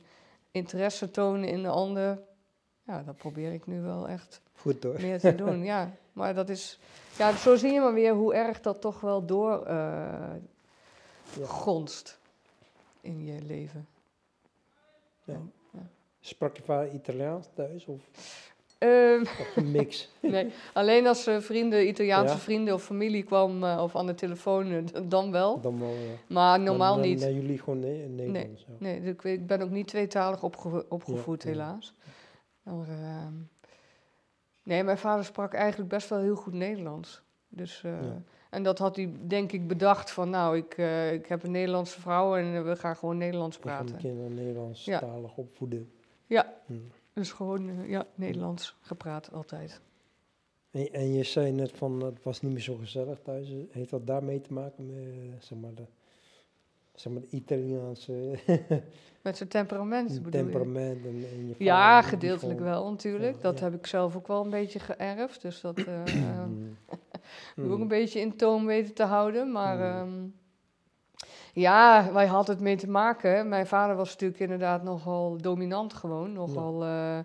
interesse 0.51 1.11
tonen 1.11 1.49
in 1.49 1.63
de 1.63 1.69
ander... 1.69 2.19
Ja, 2.87 3.03
dat 3.03 3.17
probeer 3.17 3.53
ik 3.53 3.67
nu 3.67 3.81
wel 3.81 4.09
echt 4.09 4.41
Goed 4.55 4.83
hoor. 4.83 5.01
meer 5.01 5.19
te 5.21 5.35
doen, 5.35 5.65
ja. 5.75 5.91
Maar 6.13 6.35
dat 6.35 6.49
is... 6.49 6.79
Ja, 7.19 7.37
zo 7.37 7.57
zie 7.57 7.73
je 7.73 7.81
maar 7.81 7.93
weer 7.95 8.15
hoe 8.15 8.35
erg 8.35 8.61
dat 8.61 8.81
toch 8.81 9.01
wel 9.01 9.27
door 9.27 9.67
gonst 11.43 12.19
in 13.01 13.25
je 13.25 13.43
leven. 13.43 13.87
Ja. 15.25 15.33
En, 15.35 15.53
ja. 15.71 15.89
Sprak 16.21 16.57
je 16.57 16.63
vader 16.63 16.93
Italiaans 16.93 17.47
thuis 17.55 17.87
of, 17.87 18.01
Een 18.83 19.71
mix? 19.71 20.09
nee, 20.21 20.51
alleen 20.73 21.07
als 21.07 21.27
eh, 21.27 21.39
vrienden, 21.39 21.89
Italiaanse 21.89 22.35
Ja. 22.35 22.41
vrienden 22.41 22.75
of 22.75 22.83
familie 22.85 23.23
kwam 23.23 23.65
eh, 23.65 23.81
of 23.83 23.97
aan 23.97 24.07
de 24.07 24.15
telefoon, 24.15 24.71
eh, 24.73 24.83
dan 25.09 25.31
wel. 25.31 25.61
Dan 25.61 25.81
wel, 25.81 25.91
ja. 25.91 26.15
Maar 26.27 26.61
normaal 26.61 26.95
Dan- 26.97 27.05
niet. 27.07 27.21
dan 27.21 27.35
jullie 27.35 27.59
gewoon 27.59 27.81
ne 27.81 28.07
Nederlands. 28.09 28.65
ja. 28.69 28.73
Nee, 28.79 29.01
dus 29.01 29.09
ik, 29.13 29.25
ik 29.25 29.47
ben 29.47 29.63
ook 29.63 29.71
niet 29.71 29.87
tweetalig 29.87 30.43
opge- 30.43 30.87
opgevoed, 30.89 31.43
Ja, 31.43 31.49
helaas. 31.49 31.95
Maar, 32.63 32.89
ehm, 32.89 33.33
nee, 34.63 34.85
mijn 34.85 34.99
vader 34.99 35.25
sprak 35.25 35.55
eigenlijk 35.55 35.91
best 35.91 36.09
wel 36.09 36.19
heel 36.21 36.37
goed 36.37 36.53
Nederlands. 36.55 37.23
Dus. 37.49 37.85
En 38.51 38.63
dat 38.63 38.79
had 38.79 38.97
hij, 38.97 39.13
denk 39.27 39.53
ik, 39.53 39.69
bedacht 39.69 40.11
van... 40.11 40.31
nou, 40.31 40.57
ik, 40.57 40.77
ik 41.13 41.27
heb 41.27 41.43
een 41.43 41.51
Nederlandse 41.51 42.01
vrouw 42.01 42.37
en 42.37 42.65
we 42.65 42.77
gaan 42.77 42.97
gewoon 42.97 43.17
Nederlands 43.17 43.59
We 43.59 43.69
gaan 43.69 43.87
de 43.87 43.93
praten. 43.93 44.09
kinderen 44.09 44.35
Nederlands 44.35 44.85
talig 44.85 45.37
opvoeden. 45.37 45.91
Ja. 46.27 46.53
Hm. 46.67 46.73
Dus 47.13 47.33
gewoon, 47.33 47.69
eh, 47.69 47.89
ja, 47.89 48.07
Nederlands 48.15 48.77
gepraat 48.81 49.33
altijd. 49.33 49.81
En, 50.71 50.93
en 50.93 51.13
je 51.13 51.23
zei 51.23 51.53
net 51.53 51.73
van 51.73 52.01
het 52.03 52.23
was 52.23 52.41
niet 52.41 52.53
meer 52.53 52.61
zo 52.61 52.77
gezellig 52.77 53.19
thuis. 53.23 53.53
Heeft 53.71 53.91
dat 53.91 54.07
daarmee 54.07 54.41
te 54.41 54.53
maken 54.53 54.87
met 54.87 54.97
eh, 55.05 55.41
zeg 55.41 55.59
maar 55.59 55.75
de, 55.75 55.85
zeg 56.95 57.13
maar 57.13 57.23
de 57.23 57.29
Italiaanse 57.31 58.39
Met 59.23 59.37
zijn 59.37 59.49
temperament, 59.49 60.09
bedoel 60.23 60.31
temperament 60.31 61.05
en, 61.05 61.15
en 61.33 61.47
je 61.49 61.55
Ja, 61.59 62.03
gedeeltelijk 62.03 62.61
wel 62.61 62.91
natuurlijk. 62.91 63.35
Ja, 63.37 63.43
dat 63.43 63.59
ja. 63.59 63.65
heb 63.65 63.75
ik 63.75 63.87
zelf 63.87 64.17
ook 64.17 64.27
wel 64.27 64.45
een 64.45 64.51
beetje 64.51 64.79
geërfd. 64.79 65.43
Dus 65.43 65.61
dat 65.61 65.79
eh 65.87 66.45
Mm. 66.47 66.77
heb 67.55 67.65
ik 67.65 67.71
ook 67.71 67.77
Mm. 67.77 67.81
een 67.83 67.89
beetje 67.89 68.21
in 68.21 68.37
toon 68.37 68.67
weten 68.67 68.95
te 68.95 69.03
houden. 69.03 69.53
Maar 69.53 69.77
Mm. 69.77 69.83
ehm, 70.13 70.29
ja, 71.53 72.13
wij 72.13 72.27
hadden 72.27 72.55
het 72.55 72.65
mee 72.65 72.77
te 72.77 72.91
maken. 72.91 73.49
Mijn 73.49 73.67
vader 73.67 73.97
was 73.97 74.11
natuurlijk 74.11 74.41
inderdaad 74.41 74.83
nogal 74.83 75.37
dominant 75.41 75.93
gewoon. 75.95 76.33
Nogal, 76.33 76.85
eh, 76.85 77.19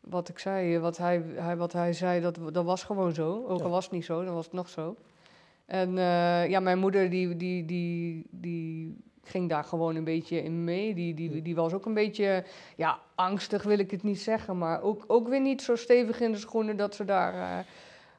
wat 0.00 0.28
ik 0.28 0.38
zei, 0.38 0.78
wat 0.78 0.96
hij, 0.96 1.22
hij, 1.34 1.56
wat 1.56 1.72
hij 1.72 1.92
zei, 1.92 2.20
dat, 2.20 2.38
dat 2.52 2.64
was 2.64 2.82
gewoon 2.84 3.12
zo. 3.12 3.44
Ook 3.48 3.58
Ja. 3.58 3.64
al 3.64 3.70
was 3.70 3.84
het 3.84 3.92
niet 3.92 4.04
zo, 4.04 4.24
dan 4.24 4.34
was 4.34 4.44
het 4.44 4.54
nog 4.54 4.68
zo. 4.68 4.96
En 5.66 5.98
eh, 5.98 6.48
ja, 6.48 6.60
mijn 6.60 6.78
moeder 6.78 7.10
die, 7.10 7.36
die, 7.36 7.64
die, 7.66 8.26
die 8.30 8.96
ging 9.22 9.48
daar 9.48 9.64
gewoon 9.64 9.96
een 9.96 10.04
beetje 10.04 10.42
in 10.42 10.64
mee. 10.64 10.94
Die, 10.94 11.14
die, 11.14 11.42
die 11.42 11.54
was 11.54 11.72
ook 11.72 11.86
een 11.86 11.94
beetje, 11.94 12.44
ja, 12.76 12.98
angstig 13.14 13.62
wil 13.62 13.78
ik 13.78 13.90
het 13.90 14.02
niet 14.02 14.20
zeggen. 14.20 14.58
Maar 14.58 14.82
ook, 14.82 15.04
ook 15.06 15.28
weer 15.28 15.40
niet 15.40 15.62
zo 15.62 15.76
stevig 15.76 16.20
in 16.20 16.32
de 16.32 16.38
schoenen 16.38 16.76
dat 16.76 16.94
ze 16.94 17.04
daar... 17.04 17.34
eh, 17.34 17.64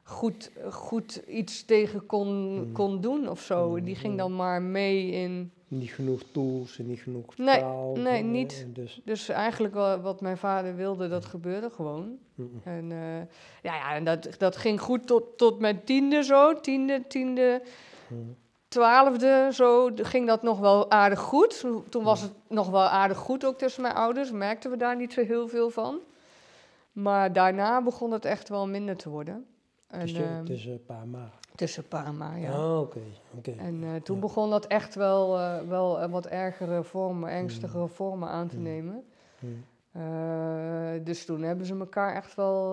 goed, 0.02 0.50
goed 0.70 1.16
iets 1.28 1.64
tegen 1.64 2.06
kon, 2.06 2.54
Mm. 2.58 2.72
kon 2.72 3.00
doen 3.00 3.28
of 3.28 3.40
zo. 3.40 3.68
Mm, 3.68 3.84
Die 3.84 3.94
ging 3.96 4.18
dan 4.18 4.36
maar 4.36 4.62
mee 4.62 5.10
in. 5.10 5.52
Niet 5.68 5.90
genoeg 5.90 6.20
tools 6.32 6.78
en 6.78 6.86
niet 6.86 7.00
genoeg 7.00 7.36
Nee, 7.36 7.58
taal. 7.60 7.96
nee, 7.96 8.22
niet. 8.22 8.66
Dus, 8.68 9.00
Dus 9.04 9.28
eigenlijk 9.28 9.74
wat 10.02 10.20
mijn 10.20 10.36
vader 10.38 10.76
wilde, 10.76 11.08
dat 11.08 11.24
gebeurde 11.24 11.70
gewoon. 11.70 12.18
mm, 12.34 12.60
En 12.64 12.92
eh, 12.92 13.16
ja, 13.62 13.74
ja, 13.74 13.94
en 13.94 14.04
dat, 14.04 14.28
dat 14.38 14.56
ging 14.56 14.80
goed 14.80 15.06
tot, 15.06 15.38
tot 15.38 15.58
mijn 15.58 15.84
tiende 15.84 16.22
zo. 16.24 16.60
Tiende, 16.60 17.06
tiende. 17.08 17.62
mm. 18.08 18.36
twaalfde 18.68 19.48
zo 19.52 19.90
ging 19.94 20.26
dat 20.26 20.42
nog 20.42 20.58
wel 20.58 20.90
aardig 20.90 21.18
goed. 21.20 21.60
Toen- 21.60 21.84
Toen 21.88 22.02
was 22.04 22.20
het 22.20 22.32
nog 22.48 22.70
wel 22.70 22.82
aardig 22.86 23.16
goed 23.18 23.44
ook 23.44 23.58
tussen 23.58 23.82
mijn 23.82 23.94
ouders. 23.94 24.30
Merkten 24.30 24.70
we 24.70 24.76
daar 24.76 24.96
niet 24.96 25.12
zo 25.12 25.24
heel 25.24 25.48
veel 25.48 25.70
van. 25.70 25.98
Maar 26.92 27.32
daarna 27.32 27.82
begon 27.82 28.10
het 28.12 28.24
echt 28.24 28.48
wel 28.48 28.66
minder 28.68 28.96
te 28.96 29.08
worden. 29.10 29.46
En, 29.92 30.00
Tussen, 30.00 30.24
ehm, 30.24 30.44
tussen 30.44 30.80
tussen 31.54 31.88
pa 31.88 32.04
en 32.04 32.16
ma, 32.16 32.34
ja. 32.36 32.52
Ah, 32.52 32.80
oké. 32.80 33.00
oké. 33.36 33.50
En 33.58 33.84
eh, 33.84 33.94
toen 34.02 34.14
Ja. 34.16 34.20
begon 34.22 34.50
dat 34.50 34.66
echt 34.66 34.94
wel, 34.94 35.38
eh, 35.38 35.60
wel 35.68 36.00
eh, 36.00 36.10
wat 36.10 36.26
ergere 36.26 36.82
vormen, 36.84 37.30
ernstigere 37.30 37.82
Mm. 37.82 37.88
vormen 37.88 38.28
aan 38.28 38.48
te 38.48 38.56
Mm. 38.56 38.62
nemen. 38.62 39.04
Hm. 39.38 39.46
Eh, 39.92 41.04
dus 41.04 41.24
toen 41.24 41.42
hebben 41.42 41.66
ze 41.66 41.78
elkaar 41.78 42.14
echt 42.14 42.34
wel 42.34 42.72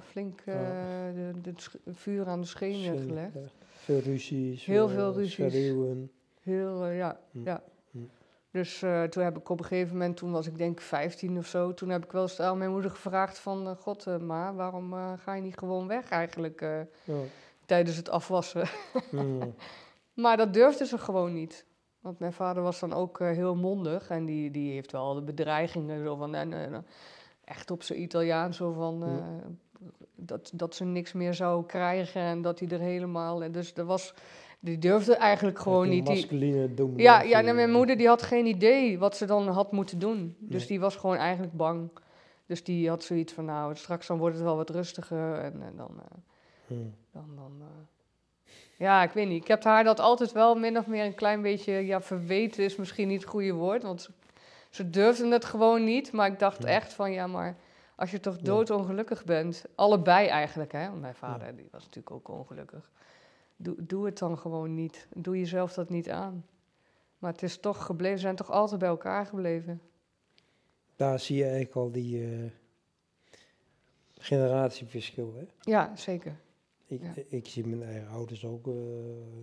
flink 0.00 0.42
Ja. 0.46 0.52
de, 1.42 1.52
vuur 1.86 2.26
aan 2.28 2.40
de 2.40 2.46
schenen 2.46 2.98
gelegd. 2.98 3.36
Veel 3.72 3.98
ruzies. 4.00 4.64
Heel 4.64 4.88
veel 4.88 5.12
ruzies. 5.14 5.52
Schreeuwen. 5.52 6.10
Heel, 6.42 6.86
ja, 6.86 7.18
Hm. 7.30 7.44
ja. 7.44 7.62
Dus 8.50 8.82
eh, 8.82 9.02
toen 9.02 9.22
heb 9.22 9.38
ik 9.38 9.48
op 9.48 9.58
een 9.58 9.64
gegeven 9.64 9.92
moment, 9.92 10.16
toen 10.16 10.30
was 10.30 10.46
ik 10.46 10.58
denk 10.58 10.80
15 10.80 11.38
of 11.38 11.46
zo, 11.46 11.74
toen 11.74 11.88
heb 11.88 12.04
ik 12.04 12.12
wel 12.12 12.22
eens 12.22 12.40
aan 12.40 12.58
mijn 12.58 12.70
moeder 12.70 12.90
gevraagd 12.90 13.38
van, 13.38 13.68
eh, 13.68 13.76
god 13.76 14.06
eh, 14.06 14.16
ma, 14.18 14.54
waarom 14.54 14.94
ga 15.18 15.34
je 15.34 15.42
niet 15.42 15.58
gewoon 15.58 15.86
weg 15.86 16.08
eigenlijk 16.08 16.60
Ja. 17.04 17.14
tijdens 17.66 17.96
het 17.96 18.10
afwassen? 18.10 18.68
Maar 20.14 20.36
dat 20.36 20.52
durfde 20.52 20.86
ze 20.86 20.98
gewoon 20.98 21.32
niet. 21.32 21.66
Want 22.00 22.18
mijn 22.18 22.32
vader 22.32 22.62
was 22.62 22.80
dan 22.80 22.92
ook 22.92 23.18
heel 23.18 23.56
mondig 23.56 24.08
en 24.08 24.24
die, 24.24 24.50
die 24.50 24.72
heeft 24.72 24.92
wel 24.92 25.14
de 25.14 25.22
bedreigingen 25.22 26.04
zo 26.04 26.16
van, 26.16 26.34
en, 26.34 26.86
echt 27.44 27.70
op 27.70 27.82
zijn 27.82 28.02
Italiaans 28.02 28.56
zo 28.56 28.72
van, 28.72 29.22
dat, 30.14 30.50
dat 30.54 30.74
ze 30.74 30.84
niks 30.84 31.12
meer 31.12 31.34
zou 31.34 31.66
krijgen 31.66 32.20
en 32.20 32.42
dat 32.42 32.58
hij 32.58 32.68
er 32.68 32.80
helemaal, 32.80 33.42
en 33.42 33.52
dus 33.52 33.74
er 33.74 33.84
was, 33.84 34.14
die 34.60 34.78
durfde 34.78 35.16
eigenlijk 35.16 35.58
gewoon 35.58 35.88
niet. 35.88 36.06
Die, 36.06 36.14
Masculine 36.14 36.74
dominantie. 36.74 37.02
ja, 37.04 37.22
ja 37.22 37.40
nee, 37.40 37.52
mijn 37.52 37.70
moeder 37.70 37.96
die 37.96 38.06
had 38.08 38.22
geen 38.22 38.46
idee 38.46 38.98
wat 38.98 39.16
ze 39.16 39.26
dan 39.26 39.48
had 39.48 39.72
moeten 39.72 39.98
doen. 39.98 40.36
Dus 40.38 40.58
Nee. 40.60 40.68
die 40.68 40.80
was 40.80 40.96
gewoon 40.96 41.16
eigenlijk 41.16 41.52
bang. 41.52 41.90
Dus 42.46 42.64
die 42.64 42.88
had 42.88 43.02
zoiets 43.04 43.32
van, 43.32 43.44
nou, 43.44 43.76
straks 43.76 44.06
dan 44.06 44.18
wordt 44.18 44.34
het 44.34 44.44
wel 44.44 44.56
wat 44.56 44.70
rustiger 44.70 45.34
en, 45.34 45.62
en 45.62 45.76
dan... 45.76 45.90
eh, 45.98 46.16
Hm. 46.66 46.74
dan, 47.12 47.24
dan 47.36 47.52
eh, 47.60 47.66
Ja, 48.76 49.02
ik 49.02 49.10
weet 49.10 49.28
niet. 49.28 49.42
Ik 49.42 49.48
heb 49.48 49.64
haar 49.64 49.84
dat 49.84 50.00
altijd 50.00 50.32
wel 50.32 50.54
min 50.54 50.78
of 50.78 50.86
meer 50.86 51.04
een 51.04 51.14
klein 51.14 51.42
beetje... 51.42 51.72
Ja, 51.72 52.00
verweten 52.00 52.64
is 52.64 52.76
misschien 52.76 53.08
niet 53.08 53.20
het 53.20 53.30
goede 53.30 53.52
woord, 53.52 53.82
want 53.82 54.02
ze, 54.02 54.10
ze 54.70 54.90
durfden 54.90 55.30
het 55.30 55.44
gewoon 55.44 55.84
niet. 55.84 56.12
Maar 56.12 56.26
ik 56.30 56.38
dacht 56.38 56.62
Ja. 56.62 56.68
echt 56.68 56.92
van, 56.92 57.12
ja, 57.12 57.26
maar 57.26 57.56
als 57.96 58.10
je 58.10 58.20
toch 58.20 58.36
doodongelukkig 58.38 59.24
bent... 59.24 59.64
Allebei 59.74 60.26
eigenlijk, 60.26 60.72
hè. 60.72 60.88
Want 60.88 61.00
mijn 61.00 61.14
vader, 61.14 61.56
die 61.56 61.68
was 61.70 61.84
natuurlijk 61.84 62.14
ook 62.14 62.28
ongelukkig. 62.28 62.90
Doe, 63.60 63.86
doe 63.86 64.06
het 64.06 64.18
dan 64.18 64.38
gewoon 64.38 64.74
niet. 64.74 65.06
Doe 65.14 65.38
jezelf 65.38 65.72
dat 65.74 65.88
niet 65.88 66.10
aan. 66.10 66.46
Maar 67.18 67.32
het 67.32 67.42
is 67.42 67.58
toch 67.58 67.84
gebleven, 67.84 68.16
ze 68.16 68.22
zijn 68.22 68.36
toch 68.36 68.50
altijd 68.50 68.80
bij 68.80 68.88
elkaar 68.88 69.26
gebleven. 69.26 69.80
Daar 70.96 71.20
zie 71.20 71.36
je 71.36 71.42
eigenlijk 71.42 71.74
al 71.74 71.90
die 71.90 72.22
eh, 72.24 72.50
generatieverschil. 74.18 75.34
Hè? 75.34 75.44
Ja, 75.60 75.96
zeker. 75.96 76.40
Ik, 76.86 77.02
Ja. 77.02 77.22
ik 77.28 77.46
zie 77.46 77.66
mijn 77.66 77.82
eigen 77.82 78.08
ouders 78.08 78.44
ook 78.44 78.66
eh 78.66 78.74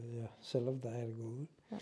ja, 0.10 0.30
hetzelfde 0.38 0.88
eigenlijk. 0.88 1.49
Ja. 1.67 1.78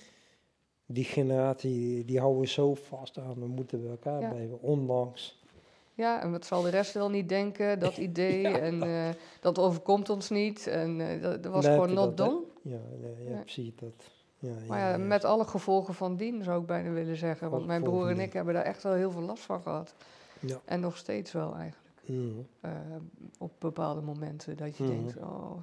Die 0.86 1.04
generatie, 1.04 2.06
die, 2.06 2.20
houden 2.20 2.48
zo 2.48 2.74
vast 2.74 3.18
aan, 3.18 3.40
we 3.40 3.48
moeten 3.48 3.82
bij 3.82 3.90
elkaar 3.92 4.30
blijven, 4.30 4.62
ondanks. 4.62 5.43
Ja, 5.96 6.22
en 6.22 6.32
wat 6.32 6.46
zal 6.46 6.62
de 6.62 6.70
rest 6.70 6.94
wel 6.94 7.10
niet 7.10 7.30
denken, 7.30 7.80
dat 7.80 7.98
idee, 8.08 8.48
en 8.48 8.84
eh, 8.84 9.10
dat 9.40 9.60
overkomt 9.60 10.10
ons 10.10 10.30
niet. 10.30 10.68
En 10.68 11.02
eh, 11.10 11.22
dat, 11.22 11.44
dat 11.44 11.52
was 11.52 11.66
gewoon 11.66 11.94
not 11.94 12.18
dat, 12.18 12.28
done. 12.28 12.42
Ja, 12.62 12.80
ja, 13.02 13.30
Ja. 13.32 13.40
precies 13.40 13.76
dat. 13.76 14.12
Ja, 14.40 14.54
Maar 14.68 14.80
ja, 14.80 14.98
met 14.98 15.24
alle 15.24 15.46
gevolgen 15.46 15.94
van 15.94 16.16
dien 16.16 16.44
zou 16.44 16.62
ik 16.62 16.68
bijna 16.68 16.90
willen 16.90 17.16
zeggen. 17.16 17.50
Want 17.50 17.66
mijn 17.66 17.84
broer 17.84 18.10
en 18.10 18.20
ik 18.20 18.34
hebben 18.34 18.54
daar 18.54 18.64
echt 18.64 18.84
wel 18.84 18.94
heel 18.94 19.12
veel 19.12 19.22
last 19.22 19.44
van 19.44 19.62
gehad. 19.62 19.96
Ja. 20.40 20.60
En 20.66 20.80
nog 20.80 20.98
steeds 20.98 21.32
wel 21.32 21.56
eigenlijk. 21.56 22.00
Mm, 22.06 22.48
eh, 22.62 22.72
op 23.40 23.52
bepaalde 23.60 24.02
momenten 24.02 24.58
dat 24.58 24.78
je 24.78 24.84
Mhm. 24.84 24.92
denkt, 24.94 25.18
oh. 25.18 25.58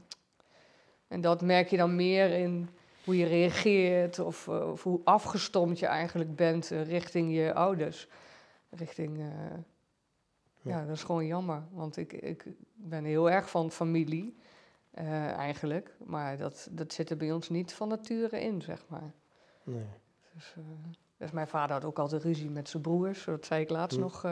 En 1.08 1.20
dat 1.20 1.42
merk 1.42 1.68
je 1.68 1.76
dan 1.76 1.96
meer 1.96 2.30
in 2.30 2.68
hoe 3.04 3.16
je 3.16 3.26
reageert 3.26 4.18
of, 4.18 4.48
of 4.48 4.82
hoe 4.82 5.00
afgestomd 5.04 5.78
je 5.78 5.86
eigenlijk 5.86 6.36
bent 6.36 6.68
richting 6.68 7.34
je 7.34 7.54
ouders. 7.54 8.08
Richting, 8.70 9.20
ja. 10.62 10.78
Ja. 10.78 10.86
dat 10.86 10.96
is 10.96 11.02
gewoon 11.04 11.26
jammer. 11.26 11.62
Want 11.72 11.96
ik, 11.96 12.12
ik 12.12 12.44
ben 12.74 13.04
heel 13.04 13.30
erg 13.30 13.50
van 13.50 13.70
familie, 13.70 14.36
eh, 14.90 15.30
eigenlijk. 15.32 15.94
Maar 16.04 16.36
dat, 16.36 16.68
dat 16.70 16.92
zit 16.92 17.10
er 17.10 17.16
bij 17.16 17.32
ons 17.32 17.48
niet 17.48 17.72
van 17.72 17.88
nature 17.88 18.40
in, 18.40 18.62
zeg 18.62 18.84
maar. 18.88 19.12
nee. 19.64 19.84
Dus, 20.34 20.54
eh, 20.56 20.62
dus 21.16 21.30
mijn 21.30 21.48
vader 21.48 21.72
had 21.74 21.84
ook 21.84 21.98
altijd 21.98 22.22
ruzie 22.24 22.50
met 22.50 22.68
zijn 22.68 22.82
broers. 22.82 23.24
Dat 23.24 23.44
zei 23.46 23.62
ik 23.62 23.70
laatst 23.70 23.96
Hm. 23.96 24.02
nog 24.02 24.24
eh, 24.24 24.30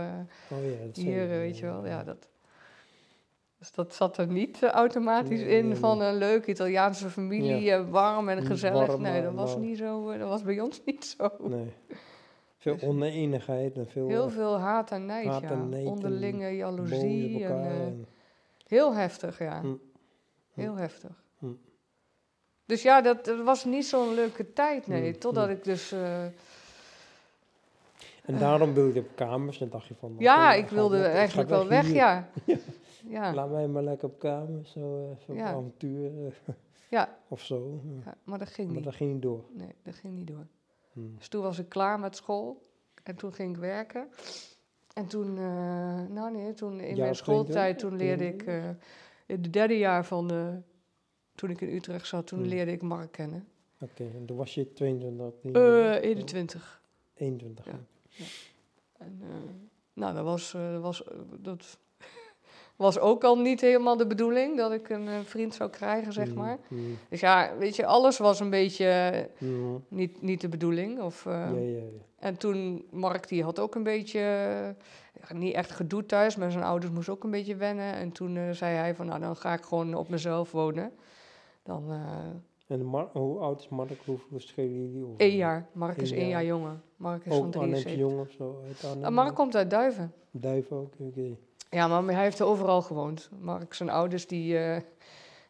Oh 0.51 0.65
ja, 0.65 0.85
dat 0.87 0.97
hier, 0.97 1.23
je, 1.23 1.27
weet 1.29 1.59
je 1.59 1.67
wel. 1.67 1.87
Ja, 1.87 2.05
dat, 2.05 2.29
dus 3.59 3.73
dat 3.73 3.95
zat 3.95 4.17
er 4.19 4.27
niet 4.27 4.63
automatisch 4.63 5.41
Nee, 5.41 5.59
in 5.59 5.69
nee, 5.69 5.77
van 5.77 6.01
een 6.01 6.15
leuke 6.17 6.51
Italiaanse 6.51 7.11
familie, 7.11 7.77
warm 7.77 8.29
en 8.29 8.43
gezellig. 8.45 8.87
warm, 8.87 9.03
nee, 9.03 9.23
dat 9.23 9.35
was, 9.35 9.51
maar- 9.57 9.65
niet 9.65 9.79
zo, 9.79 10.19
dat 10.19 10.29
was 10.29 10.43
bij 10.43 10.61
ons 10.61 10.81
niet 10.87 11.05
zo. 11.05 11.31
Nee. 11.41 11.73
Veel 12.59 12.75
Dus- 12.75 12.83
oneenigheid 12.83 13.77
en 13.77 13.87
veel 13.87 14.09
Heel 14.09 14.27
eh, 14.27 14.33
veel 14.33 14.59
haat 14.59 14.91
en 14.91 15.07
nijd, 15.07 15.27
haat 15.27 15.43
ja. 15.43 15.51
en 15.51 15.69
nijd 15.69 15.87
Onderlinge 15.87 16.49
jaloezie. 16.57 17.45
En, 17.45 17.51
eh, 17.65 17.81
en- 17.87 18.07
heel 18.67 18.95
heftig, 18.95 19.39
ja. 19.39 19.61
Hm. 19.61 19.75
Heel 20.55 20.75
heftig. 20.77 21.23
Hm. 21.39 21.47
Dus 22.65 22.83
ja, 22.83 23.01
dat, 23.01 23.25
dat 23.25 23.41
was 23.45 23.65
niet 23.65 23.87
zo'n 23.87 24.15
leuke 24.15 24.53
tijd, 24.53 24.87
nee. 24.87 25.19
Totdat 25.19 25.49
ik 25.49 25.65
dus... 25.65 25.93
eh, 25.93 26.25
En 28.25 28.39
daarom 28.39 28.75
wilde 28.75 28.93
je 28.95 29.01
op 29.01 29.09
kamers 29.15 29.61
en 29.61 29.69
dacht 29.69 29.87
je 29.87 29.95
van... 29.95 30.15
ja, 30.19 30.53
ik 30.53 30.69
wilde 30.69 31.03
eigenlijk 31.05 31.49
wel 31.49 31.67
weg, 31.69 31.93
ja. 32.03 32.29
Ja, 33.09 33.35
Laat 33.35 33.51
mij 33.51 33.69
maar 33.69 33.83
lekker 33.83 34.09
op 34.09 34.19
kamers, 34.19 34.71
zo 34.73 35.11
even 35.21 35.35
Ja. 35.35 35.47
avontuur 35.49 36.11
ja, 36.89 37.17
of 37.29 37.41
zo. 37.43 37.81
ja, 38.05 38.15
maar 38.25 38.39
dat 38.39 38.49
ging 38.49 38.67
Maar 38.67 38.77
niet. 38.77 38.85
dat 38.85 38.95
ging 38.95 39.13
niet 39.13 39.23
door. 39.23 39.45
Nee, 39.53 39.75
dat 39.83 39.95
ging 39.95 40.15
niet 40.15 40.27
door. 40.27 40.47
Hm. 40.99 41.17
Dus 41.17 41.29
toen 41.29 41.43
was 41.43 41.59
ik 41.59 41.69
klaar 41.69 42.01
met 42.01 42.17
school. 42.17 42.67
En 43.03 43.17
toen 43.17 43.33
ging 43.33 43.55
ik 43.55 43.61
werken. 43.61 44.09
En 44.95 45.07
toen, 45.07 45.39
eh, 45.39 46.07
nou 46.09 46.31
nee, 46.33 46.53
toen 46.55 46.81
in 46.81 46.99
mijn 46.99 47.15
schooltijd, 47.15 47.79
22? 47.79 47.89
toen 47.89 47.97
leerde 47.99 48.25
ik, 48.25 48.43
eh, 48.43 48.69
in 49.27 49.43
het 49.43 49.53
derde 49.53 49.79
jaar 49.79 50.05
van 50.05 50.29
toen 51.35 51.51
ik 51.51 51.61
in 51.61 51.75
Utrecht 51.75 52.07
zat, 52.07 52.27
toen 52.27 52.39
Hmm. 52.39 52.49
leerde 52.49 52.73
ik 52.73 52.83
Mark 52.83 53.13
kennen. 53.13 53.49
Oké, 53.81 54.05
en 54.15 54.25
toen 54.27 54.37
was 54.37 54.55
je 54.55 54.73
22, 54.73 55.53
Eh 55.53 56.03
21. 56.03 56.81
21. 57.15 57.65
Ja. 57.67 57.79
En, 58.99 59.19
eh, 59.23 59.29
nou, 59.93 60.15
dat 60.15 60.25
was, 60.25 60.53
dat 60.53 60.83
was, 60.83 61.03
dat 61.39 61.79
was 62.79 62.99
ook 62.99 63.25
al 63.25 63.39
niet 63.39 63.61
helemaal 63.61 63.97
de 63.97 64.07
bedoeling, 64.07 64.57
dat 64.57 64.73
ik 64.73 64.89
een 64.89 65.09
eh, 65.09 65.19
vriend 65.25 65.55
zou 65.55 65.71
krijgen, 65.71 66.13
zeg 66.13 66.29
Hm, 66.29 66.35
maar. 66.39 66.59
hm, 66.69 66.75
Dus 67.09 67.21
ja, 67.21 67.51
weet 67.59 67.77
je, 67.77 67.87
alles 67.87 68.19
was 68.19 68.41
een 68.41 68.51
beetje 68.51 68.87
eh, 69.39 69.49
niet, 69.89 70.23
niet 70.23 70.41
de 70.41 70.49
bedoeling. 70.49 71.01
Of, 71.01 71.27
eh, 71.27 71.33
Ja, 71.33 71.59
ja, 71.61 71.77
ja. 71.77 71.83
En 72.19 72.37
toen, 72.37 72.85
Mark 72.91 73.29
die 73.29 73.43
had 73.43 73.59
ook 73.59 73.75
een 73.75 73.83
beetje, 73.83 74.21
niet 75.35 75.55
echt 75.55 75.71
gedoe 75.71 76.07
thuis, 76.07 76.37
maar 76.37 76.51
zijn 76.51 76.65
ouders 76.65 76.93
moesten 76.93 77.13
ook 77.15 77.25
een 77.25 77.31
beetje 77.31 77.57
wennen. 77.57 77.93
En 77.95 78.13
toen 78.13 78.55
zei 78.55 78.77
hij 78.77 78.95
van, 78.95 79.07
nou 79.07 79.21
dan 79.21 79.37
ga 79.37 79.53
ik 79.53 79.63
gewoon 79.63 79.95
op 79.95 80.09
mezelf 80.09 80.53
wonen. 80.53 80.93
Dan 81.63 81.93
En 82.67 82.85
Mar- 82.85 83.09
hoe 83.13 83.39
oud 83.39 83.61
is 83.61 83.69
Mark? 83.69 83.91
Hoeveel 84.05 84.41
schelen 84.41 84.91
jullie? 84.93 85.15
Één 85.17 85.37
jaar. 85.37 85.67
Mark 85.73 85.97
is 85.97 86.13
Één 86.13 86.29
jaar 86.29 86.45
jonger. 86.45 86.81
Mark 86.97 87.25
is 87.25 87.33
Ook 87.33 87.39
van 87.53 87.63
Arnhemse 87.63 87.83
73. 87.83 87.97
Jong 87.99 88.21
of 88.21 88.31
zo? 88.31 88.63
Uit? 88.67 89.03
Ah, 89.05 89.11
Mark 89.13 89.35
komt 89.35 89.57
uit 89.57 89.71
Duiven. 89.71 90.13
Duif 90.31 90.71
ook, 90.73 90.93
oké. 90.99 91.37
Ja, 91.71 91.89
maar 91.89 92.15
hij 92.15 92.23
heeft 92.23 92.43
overal 92.43 92.83
gewoond. 92.83 93.29
Mark, 93.41 93.75
zijn 93.75 93.91
ouders, 93.91 94.27
die... 94.27 94.59
eh, 94.59 94.77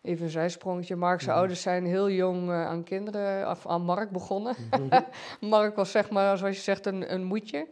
even 0.03 0.25
een 0.25 0.31
zijsprongetje. 0.31 0.97
Mark, 0.97 1.19
zijn 1.21 1.31
Mhm. 1.31 1.39
ouders 1.39 1.63
zijn 1.63 1.85
heel 1.87 2.11
jong 2.11 2.49
eh, 2.51 2.67
aan 2.67 2.83
kinderen, 2.85 3.51
of 3.51 3.67
aan 3.67 3.83
Mark 3.83 4.11
begonnen. 4.11 4.55
Mhm. 4.71 5.01
Mark 5.51 5.77
was 5.77 5.91
zeg 5.91 6.11
maar, 6.11 6.39
zoals 6.39 6.57
je 6.57 6.63
zegt, 6.63 6.87
een, 6.87 7.13
een 7.13 7.25
moedje. 7.25 7.67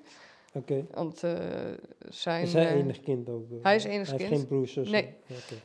Oké. 0.53 0.87
Want 0.91 1.23
eh, 1.23 1.33
zijn... 2.09 2.43
Is 2.43 2.53
hij 2.53 2.73
enig 2.75 3.01
kind 3.01 3.29
ook? 3.29 3.45
hij 3.63 3.75
is 3.77 3.85
enig 3.85 4.09
Hij 4.09 4.17
heeft 4.17 4.29
kind. 4.31 4.41
geen 4.41 4.47
broers, 4.49 4.73
zussen? 4.73 4.95
Nee. 4.95 5.15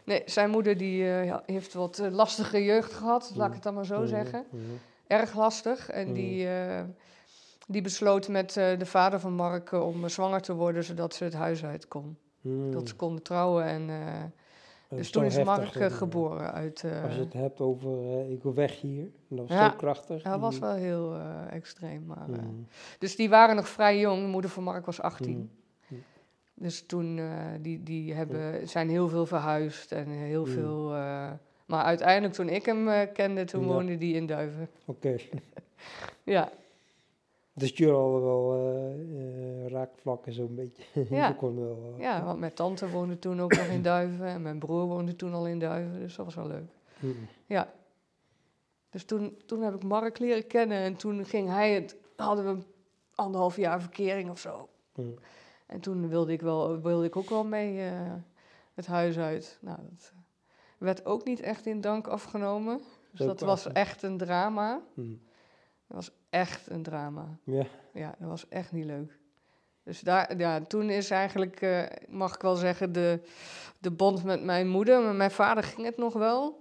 Nee, 0.03 0.21
zijn 0.25 0.49
moeder 0.49 0.77
die, 0.77 1.03
heeft 1.45 1.73
wat 1.73 2.01
lastige 2.11 2.63
jeugd 2.63 2.93
gehad, 2.93 3.31
laat 3.35 3.47
ik 3.47 3.53
het 3.53 3.63
dan 3.63 3.73
maar 3.73 3.85
zo 3.85 3.97
Mhm, 3.99 4.07
zeggen. 4.07 4.45
Erg 5.07 5.35
lastig. 5.35 5.89
En 5.89 6.13
die, 6.13 6.47
die 7.67 7.81
besloot 7.81 8.27
met 8.27 8.53
de 8.53 8.85
vader 8.85 9.19
van 9.19 9.33
Mark 9.33 9.71
om 9.71 10.09
zwanger 10.09 10.41
te 10.41 10.53
worden, 10.53 10.83
zodat 10.83 11.13
ze 11.15 11.23
het 11.23 11.33
huis 11.33 11.63
uit 11.65 11.87
kon. 11.87 12.17
Hmm. 12.41 12.71
Dat 12.71 12.87
ze 12.87 12.95
konden 12.95 13.23
trouwen. 13.23 13.63
En, 13.65 13.89
eh, 13.89 14.97
dus 14.97 15.11
toen 15.11 15.23
is 15.23 15.43
Mark 15.43 15.75
eh, 15.75 15.81
hoor. 15.81 15.91
geboren 15.91 16.53
uit... 16.53 16.83
eh, 16.83 17.03
Als 17.03 17.13
je 17.13 17.19
het 17.19 17.33
hebt 17.33 17.59
over 17.59 17.91
eh, 17.91 18.31
ik 18.31 18.43
wil 18.43 18.53
weg 18.53 18.81
hier, 18.81 19.07
dat 19.27 19.47
was 19.47 19.57
Ja. 19.57 19.69
zo 19.69 19.75
krachtig. 19.75 20.23
ja, 20.23 20.31
dat 20.31 20.39
was 20.39 20.59
wel 20.59 20.73
heel 20.73 21.15
eh, 21.15 21.51
extreem. 21.55 22.03
Maar, 22.05 22.29
eh, 22.29 22.37
Hmm. 22.39 22.67
dus 22.99 23.15
die 23.15 23.29
waren 23.29 23.55
nog 23.55 23.67
vrij 23.69 23.99
jong. 23.99 24.21
De 24.21 24.27
moeder 24.27 24.49
van 24.51 24.63
Mark 24.63 24.85
was 24.85 25.01
18. 25.01 25.33
Hmm. 25.33 25.49
Hmm. 25.87 26.03
Dus 26.53 26.85
toen, 26.85 27.17
eh, 27.17 27.25
die, 27.61 27.83
die 27.83 28.13
hebben, 28.13 28.67
zijn 28.67 28.89
heel 28.89 29.07
veel 29.07 29.25
verhuisd 29.25 29.91
en 29.91 30.07
heel 30.07 30.43
Hmm. 30.43 30.53
veel... 30.53 30.93
eh, 30.95 31.29
Maar 31.65 31.83
uiteindelijk, 31.83 32.33
toen 32.33 32.49
ik 32.49 32.65
hem 32.65 32.87
eh, 32.89 33.07
kende, 33.13 33.43
toen 33.45 33.61
Ja. 33.61 33.67
woonde 33.67 33.97
die 33.97 34.15
in 34.15 34.25
Duiven. 34.25 34.69
Oké. 34.85 35.15
Ja, 36.23 36.51
Dus 37.53 37.77
jullie 37.77 37.93
hadden 37.93 38.21
wel 38.21 38.53
eh, 38.55 39.67
raakvlakken 39.67 40.33
zo'n 40.33 40.55
beetje. 40.55 40.83
Ja. 41.15 41.27
Je 41.27 41.53
wel, 41.55 41.93
eh, 41.97 42.01
ja, 42.01 42.23
want 42.23 42.39
mijn 42.39 42.53
tante 42.53 42.89
woonde 42.89 43.19
toen 43.19 43.41
ook 43.41 43.55
nog 43.55 43.65
in 43.67 43.81
Duiven. 43.81 44.25
En 44.25 44.41
mijn 44.41 44.59
broer 44.59 44.85
woonde 44.85 45.15
toen 45.15 45.33
al 45.33 45.47
in 45.47 45.59
Duiven. 45.59 45.99
Dus 45.99 46.15
dat 46.15 46.25
was 46.25 46.35
wel 46.35 46.47
leuk. 46.47 46.69
mm, 46.99 47.15
Ja. 47.45 47.73
Dus 48.89 49.05
toen, 49.05 49.37
toen 49.45 49.61
heb 49.61 49.73
ik 49.75 49.83
Mark 49.83 50.19
leren 50.19 50.47
kennen. 50.47 50.77
En 50.77 50.95
toen 50.95 51.25
ging 51.25 51.49
hij 51.49 51.73
het, 51.73 51.95
hadden 52.15 52.57
we 52.57 52.63
anderhalf 53.15 53.55
jaar 53.55 53.81
verkering 53.81 54.29
of 54.29 54.39
zo. 54.39 54.69
mm. 54.95 55.13
En 55.65 55.79
toen 55.79 56.07
wilde 56.09 56.31
ik, 56.31 56.41
wel, 56.41 56.81
wilde 56.81 57.05
ik 57.05 57.15
ook 57.15 57.29
wel 57.29 57.43
mee 57.45 57.79
het 58.73 58.85
huis 58.85 59.17
uit. 59.17 59.57
Nou, 59.61 59.77
dat 59.89 60.13
werd 60.77 61.05
ook 61.05 61.25
niet 61.25 61.39
echt 61.39 61.65
in 61.65 61.81
dank 61.81 62.07
afgenomen. 62.07 62.81
Dus 63.11 63.25
dat 63.27 63.39
was 63.39 63.67
echt 63.67 64.03
een 64.03 64.17
drama. 64.17 64.81
mm. 64.93 65.21
Dat 65.87 65.97
was 65.97 66.11
echt 66.31 66.69
een 66.69 66.83
drama. 66.83 67.37
Ja. 67.43 67.65
Ja, 67.93 68.15
dat 68.19 68.29
was 68.29 68.47
echt 68.47 68.71
niet 68.71 68.85
leuk. 68.85 69.19
Dus 69.83 69.99
daar, 69.99 70.37
ja, 70.37 70.61
toen 70.61 70.89
is 70.89 71.09
eigenlijk, 71.11 71.61
eh, 71.61 71.83
mag 72.09 72.35
ik 72.35 72.41
wel 72.41 72.55
zeggen, 72.55 72.91
de, 72.91 73.19
de 73.79 73.91
band 73.91 74.23
met 74.23 74.43
mijn 74.43 74.67
moeder. 74.67 75.01
Met 75.01 75.15
mijn 75.15 75.31
vader 75.31 75.63
ging 75.63 75.85
het 75.85 75.97
nog 75.97 76.13
wel. 76.13 76.59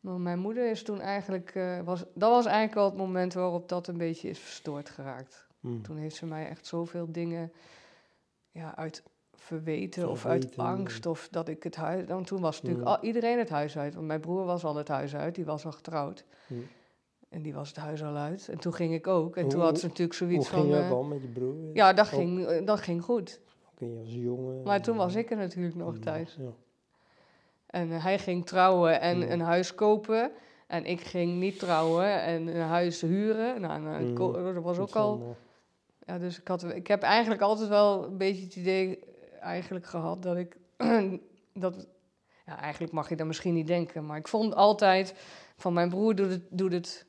Maar 0.00 0.20
mijn 0.20 0.38
moeder 0.38 0.70
is 0.70 0.82
toen 0.82 1.00
eigenlijk, 1.00 1.50
eh, 1.54 1.80
was, 1.80 2.04
dat 2.14 2.30
was 2.30 2.46
eigenlijk 2.46 2.76
al 2.76 2.84
het 2.84 2.96
moment 2.96 3.32
waarop 3.34 3.68
dat 3.68 3.86
een 3.88 3.96
beetje 3.98 4.28
is 4.28 4.38
verstoord 4.38 4.90
geraakt. 4.90 5.46
mm. 5.60 5.82
Toen 5.82 5.96
heeft 5.96 6.16
ze 6.16 6.26
mij 6.26 6.48
echt 6.48 6.66
zoveel 6.66 7.12
dingen 7.12 7.52
ja, 8.50 8.76
uit 8.76 9.02
verweten 9.34 10.08
of 10.10 10.26
uit 10.26 10.56
angst. 10.56 11.06
Of 11.06 11.28
dat 11.30 11.48
ik 11.48 11.62
het 11.62 11.76
huis. 11.76 12.06
Want 12.06 12.26
toen 12.26 12.40
was 12.40 12.62
natuurlijk 12.62 12.88
Mm. 12.88 12.94
al, 12.94 13.02
iedereen 13.02 13.38
het 13.38 13.48
huis 13.48 13.78
uit. 13.78 13.94
Want 13.94 14.06
mijn 14.06 14.20
broer 14.20 14.44
was 14.44 14.64
al 14.64 14.76
het 14.76 14.88
huis 14.88 15.14
uit, 15.16 15.34
die 15.34 15.44
was 15.44 15.64
al 15.64 15.72
getrouwd. 15.72 16.24
Mm. 16.46 16.66
En 17.30 17.42
die 17.42 17.54
was 17.54 17.68
het 17.68 17.76
huis 17.76 18.02
al 18.02 18.16
uit. 18.16 18.48
En 18.48 18.58
toen 18.58 18.74
ging 18.74 18.94
ik 18.94 19.06
ook. 19.06 19.36
En 19.36 19.42
Hoe- 19.42 19.50
toen 19.50 19.60
had 19.60 19.78
ze 19.78 19.86
natuurlijk 19.86 20.18
Hoe 20.18 20.28
zoiets 20.28 20.48
ging 20.48 20.60
van. 20.62 20.70
dat 20.70 20.82
eh, 20.82 20.88
dan 20.90 21.08
met 21.08 21.22
je 21.22 21.28
broer? 21.28 21.54
ja, 21.74 21.92
dat 21.92 22.06
ging, 22.06 22.46
eh, 22.46 22.66
dat 22.66 22.80
ging 22.80 23.02
goed. 23.02 23.40
Als 23.98 24.12
jongen? 24.14 24.62
Maar 24.62 24.82
toen 24.82 24.96
was 24.96 25.14
ik 25.14 25.30
er 25.30 25.36
natuurlijk 25.36 25.76
nog 25.76 25.98
thuis. 25.98 26.36
Ja. 26.40 26.50
En 27.66 27.92
eh, 27.92 28.02
hij 28.04 28.18
ging 28.18 28.46
trouwen 28.46 29.00
en 29.00 29.16
Mm. 29.16 29.22
een 29.30 29.40
huis 29.40 29.74
kopen. 29.74 30.30
En 30.66 30.84
ik 30.84 31.00
ging 31.00 31.38
niet 31.38 31.58
trouwen 31.58 32.22
en 32.22 32.46
een 32.56 32.60
huis 32.66 33.00
huren. 33.00 33.60
Nou, 33.60 33.80
nou, 33.80 34.02
Mm. 34.04 34.54
dat 34.54 34.62
was 34.62 34.78
ook 34.78 34.96
al 34.96 35.36
Ja, 36.06 36.18
dus 36.18 36.38
ik, 36.40 36.48
had, 36.48 36.64
ik 36.74 36.86
heb 36.86 37.02
eigenlijk 37.02 37.42
altijd 37.42 37.68
wel 37.68 38.04
een 38.04 38.16
beetje 38.16 38.44
het 38.44 38.56
idee 38.56 38.98
eigenlijk 39.40 39.86
gehad 39.86 40.22
dat 40.22 40.36
ik... 40.36 40.56
dat, 41.64 41.86
ja, 42.46 42.60
eigenlijk 42.60 42.92
mag 42.92 43.08
je 43.08 43.16
dat 43.16 43.26
misschien 43.26 43.54
niet 43.54 43.66
denken, 43.66 44.06
maar 44.06 44.16
ik 44.16 44.28
vond 44.28 44.54
altijd 44.54 45.14
van 45.56 45.72
mijn 45.72 45.88
broer 45.88 46.14
doet 46.14 46.30
het, 46.30 46.42
doet 46.50 46.72
het 46.72 47.06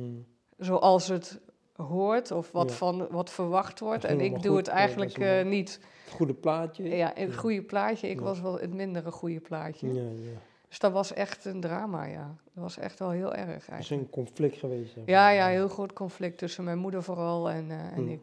mm. 0.00 0.24
zoals 0.58 1.08
het 1.08 1.40
hoort 1.76 2.30
of 2.30 2.52
wat, 2.52 2.68
Ja. 2.70 2.74
van, 2.76 3.06
wat 3.10 3.30
verwacht 3.30 3.80
wordt. 3.80 4.04
En 4.04 4.20
ik 4.20 4.30
doe 4.42 4.56
goed, 4.56 4.66
het 4.66 4.68
eigenlijk 4.68 5.18
is 5.18 5.24
eh, 5.40 5.44
niet. 5.46 5.80
Het 6.04 6.12
goede 6.14 6.34
plaatje? 6.34 6.96
Ja, 6.96 7.12
het 7.14 7.32
Ja. 7.32 7.36
goede 7.38 7.62
plaatje. 7.62 8.08
Ik 8.08 8.20
was 8.20 8.40
wel 8.40 8.58
het 8.60 8.74
mindere 8.74 9.10
goede 9.10 9.40
plaatje. 9.40 9.92
Ja, 9.94 10.02
ja. 10.02 10.38
Dus 10.68 10.78
dat 10.78 10.92
was 10.92 11.12
echt 11.12 11.44
een 11.44 11.60
drama, 11.60 12.04
ja. 12.04 12.36
Dat 12.54 12.62
was 12.62 12.78
echt 12.78 12.98
wel 12.98 13.10
heel 13.10 13.34
erg 13.34 13.48
Er 13.48 13.56
is 13.56 13.68
eigenlijk. 13.68 14.02
een 14.02 14.10
conflict 14.10 14.56
geweest. 14.56 14.94
Ja, 15.06 15.28
ja, 15.30 15.46
heel 15.48 15.68
groot 15.68 15.92
conflict 15.92 16.38
tussen 16.38 16.64
mijn 16.64 16.78
moeder 16.78 17.02
vooral 17.02 17.50
en, 17.50 17.70
eh, 17.70 17.96
en 17.96 18.02
Mm. 18.02 18.08
ik. 18.08 18.20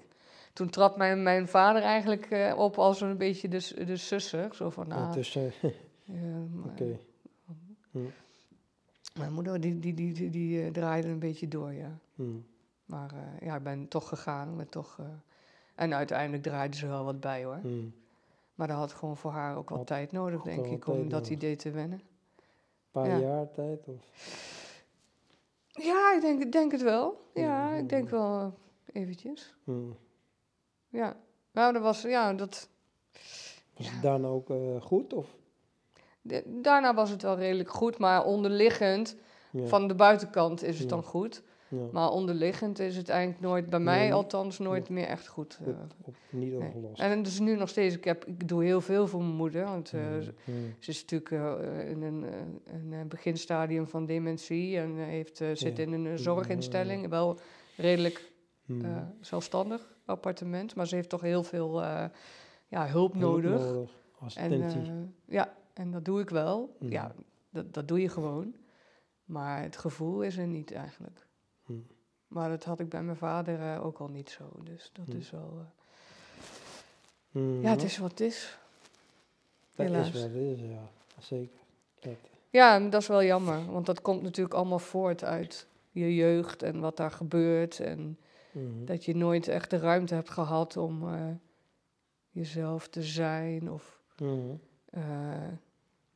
Toen 0.53 0.69
trad 0.69 0.97
mijn, 0.97 1.23
mijn 1.23 1.47
vader 1.47 1.81
eigenlijk 1.81 2.25
eh, 2.25 2.53
op 2.57 2.77
als 2.77 3.01
een 3.01 3.17
beetje 3.17 3.47
de, 3.47 3.85
de 3.85 3.97
susser. 3.97 4.55
Zo 4.55 4.69
van, 4.69 4.87
nou, 4.87 5.19
eh, 5.19 5.33
maar- 6.53 6.71
oké. 6.71 6.99
Mijn 9.17 9.33
moeder 9.33 9.61
die, 9.61 9.79
die, 9.79 9.93
die, 9.93 10.13
die, 10.13 10.29
die, 10.29 10.63
eh, 10.63 10.71
draaide 10.71 11.07
een 11.07 11.19
beetje 11.19 11.47
door, 11.47 11.73
ja. 11.73 11.97
Mm. 12.15 12.45
Maar 12.85 13.11
eh, 13.13 13.47
ja, 13.47 13.55
ik 13.55 13.63
ben 13.63 13.87
toch 13.87 14.07
gegaan. 14.07 14.57
Ben 14.57 14.69
toch, 14.69 14.97
eh, 14.99 15.05
en 15.75 15.93
uiteindelijk 15.93 16.43
draaide 16.43 16.77
ze 16.77 16.87
wel 16.87 17.03
wat 17.03 17.19
bij, 17.19 17.43
hoor. 17.43 17.59
Mm. 17.63 17.93
Maar 18.55 18.67
dat 18.67 18.77
had 18.77 18.93
gewoon 18.93 19.17
voor 19.17 19.31
haar 19.31 19.55
ook 19.57 19.69
wat 19.69 19.77
Had- 19.77 19.87
tijd 19.87 20.11
nodig, 20.11 20.41
denk 20.41 20.65
ik, 20.65 20.87
om 20.87 21.09
dat 21.09 21.29
idee 21.29 21.55
te 21.55 21.71
wennen. 21.71 21.99
Een 21.99 22.43
paar 22.91 23.07
Ja. 23.07 23.17
jaar 23.17 23.51
tijd? 23.51 23.87
Of? 23.87 24.11
Ja, 25.69 26.13
ik 26.15 26.21
denk, 26.21 26.51
denk 26.51 26.71
het 26.71 26.81
wel. 26.81 27.29
Ja, 27.33 27.41
Ja, 27.41 27.75
ik 27.75 27.89
denk 27.89 28.09
wel 28.09 28.53
eventjes. 28.93 29.55
Ja. 30.89 31.17
Nou, 31.51 31.73
dat 31.73 31.81
was, 31.81 32.01
ja, 32.01 32.33
dat... 32.33 32.69
Was 33.77 33.85
Ja. 33.87 33.91
het 33.93 34.01
daarna 34.01 34.27
ook 34.27 34.47
goed? 34.81 35.13
Of? 35.13 35.35
Daarna 36.45 36.93
was 36.93 37.09
het 37.09 37.21
wel 37.21 37.37
redelijk 37.37 37.69
goed, 37.69 37.97
maar 37.97 38.25
onderliggend, 38.25 39.15
Ja. 39.51 39.65
van 39.65 39.87
de 39.87 39.95
buitenkant 39.95 40.63
is 40.63 40.73
het 40.79 40.89
Ja. 40.89 40.95
dan 40.95 41.03
goed. 41.03 41.41
ja. 41.69 41.77
Maar 41.91 42.09
onderliggend 42.09 42.79
is 42.79 42.97
het 42.97 43.09
eigenlijk 43.09 43.41
noonooit, 43.41 43.69
bij 43.69 43.79
mij 43.79 44.13
althans, 44.13 44.59
nooit 44.59 44.89
meer 44.89 45.05
echt 45.05 45.27
goed. 45.27 45.57
Goed, 45.63 45.73
eh. 45.73 45.79
op, 46.03 46.15
niet 46.29 46.51
nee. 46.53 46.67
opgelost. 46.67 46.99
En 47.01 47.23
dus 47.23 47.39
nu 47.39 47.55
nog 47.55 47.69
steeds, 47.69 47.95
ik, 47.95 48.03
heb, 48.03 48.25
ik 48.25 48.47
doe 48.47 48.63
heel 48.63 48.81
veel 48.81 49.07
voor 49.07 49.21
mijn 49.23 49.35
moeder, 49.35 49.63
want 49.65 49.93
eh, 49.93 50.01
ze- 50.21 50.33
ze 50.79 50.89
is 50.91 51.01
natuurlijk 51.05 51.31
eh, 51.31 51.89
in 51.89 52.01
een, 52.01 52.25
een 52.91 53.07
beginstadium 53.07 53.87
van 53.87 54.05
dementie 54.05 54.77
en 54.77 54.95
heeft, 54.95 55.41
zit 55.53 55.79
in 55.79 55.93
een 55.93 56.19
zorginstelling, 56.19 57.09
wel 57.09 57.39
redelijk 57.77 58.35
Mm. 58.65 58.85
eh, 58.85 58.91
zelfstandig 59.21 59.95
appartement, 60.05 60.75
maar 60.75 60.87
ze 60.87 60.95
heeft 60.95 61.09
toch 61.09 61.21
heel 61.21 61.43
veel 61.43 61.81
ja, 61.81 62.11
hulp 62.69 62.91
Hulp 62.91 63.15
nodig. 63.15 63.59
nodig. 63.61 63.89
En, 64.19 64.25
Assistentie. 64.25 64.91
ja, 65.25 65.53
en 65.77 65.91
dat 65.91 66.05
doe 66.05 66.21
ik 66.21 66.29
wel. 66.29 66.75
Mhm. 66.79 66.91
Ja, 66.91 67.11
dat, 67.49 67.73
dat 67.73 67.87
doe 67.87 68.01
je 68.01 68.09
gewoon. 68.09 68.55
Maar 69.25 69.61
het 69.61 69.77
gevoel 69.77 70.21
is 70.21 70.37
er 70.37 70.47
niet 70.47 70.71
eigenlijk. 70.73 71.27
Mhm. 71.65 71.79
Maar 72.27 72.49
dat 72.49 72.63
had 72.63 72.79
ik 72.79 72.89
bij 72.89 73.03
mijn 73.03 73.17
vader 73.17 73.59
eh, 73.73 73.85
ook 73.85 73.97
al 73.97 74.07
niet 74.07 74.29
zo. 74.29 74.49
Dus 74.63 74.89
dat 74.93 75.07
Mhm. 75.07 75.17
is 75.17 75.29
wel... 75.31 75.57
eh, 75.59 75.65
Mm, 77.31 77.61
ja, 77.61 77.69
het 77.69 77.83
is 77.83 77.97
wat 77.97 78.09
het 78.09 78.19
is. 78.19 78.57
Dat 79.75 79.85
helaas. 79.85 80.07
is 80.07 80.13
wat 80.13 80.21
het 80.23 80.33
is, 80.33 80.59
ja. 80.59 80.89
Zeker. 81.19 81.59
Dat, 81.99 82.13
Ja, 82.49 82.75
en 82.75 82.89
dat 82.89 83.01
is 83.01 83.07
wel 83.07 83.23
jammer. 83.23 83.71
Want 83.71 83.85
dat 83.85 84.01
komt 84.01 84.21
natuurlijk 84.21 84.55
allemaal 84.55 84.79
voort 84.79 85.23
uit 85.23 85.67
je 85.91 86.15
jeugd 86.15 86.63
en 86.63 86.79
wat 86.79 86.97
daar 86.97 87.11
gebeurt. 87.11 87.79
En 87.79 88.17
mhm. 88.51 88.85
dat 88.85 89.05
je 89.05 89.15
nooit 89.15 89.47
echt 89.47 89.69
de 89.69 89.77
ruimte 89.77 90.13
hebt 90.13 90.29
gehad 90.29 90.77
om 90.77 91.13
eh, 91.13 91.25
jezelf 92.29 92.87
te 92.87 93.03
zijn 93.03 93.71
of 93.71 94.01
Mhm. 94.17 94.55
eh, 94.89 95.47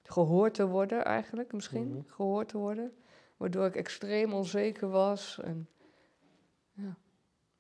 gehoord 0.03 0.53
te 0.53 0.67
worden 0.67 1.05
eigenlijk 1.05 1.53
misschien. 1.53 1.87
Mhm. 1.87 2.01
Gehoord 2.07 2.47
te 2.49 2.57
worden. 2.57 2.91
Waardoor 3.37 3.65
ik 3.65 3.75
extreem 3.75 4.33
onzeker 4.33 4.89
was. 4.89 5.39
En 5.43 5.67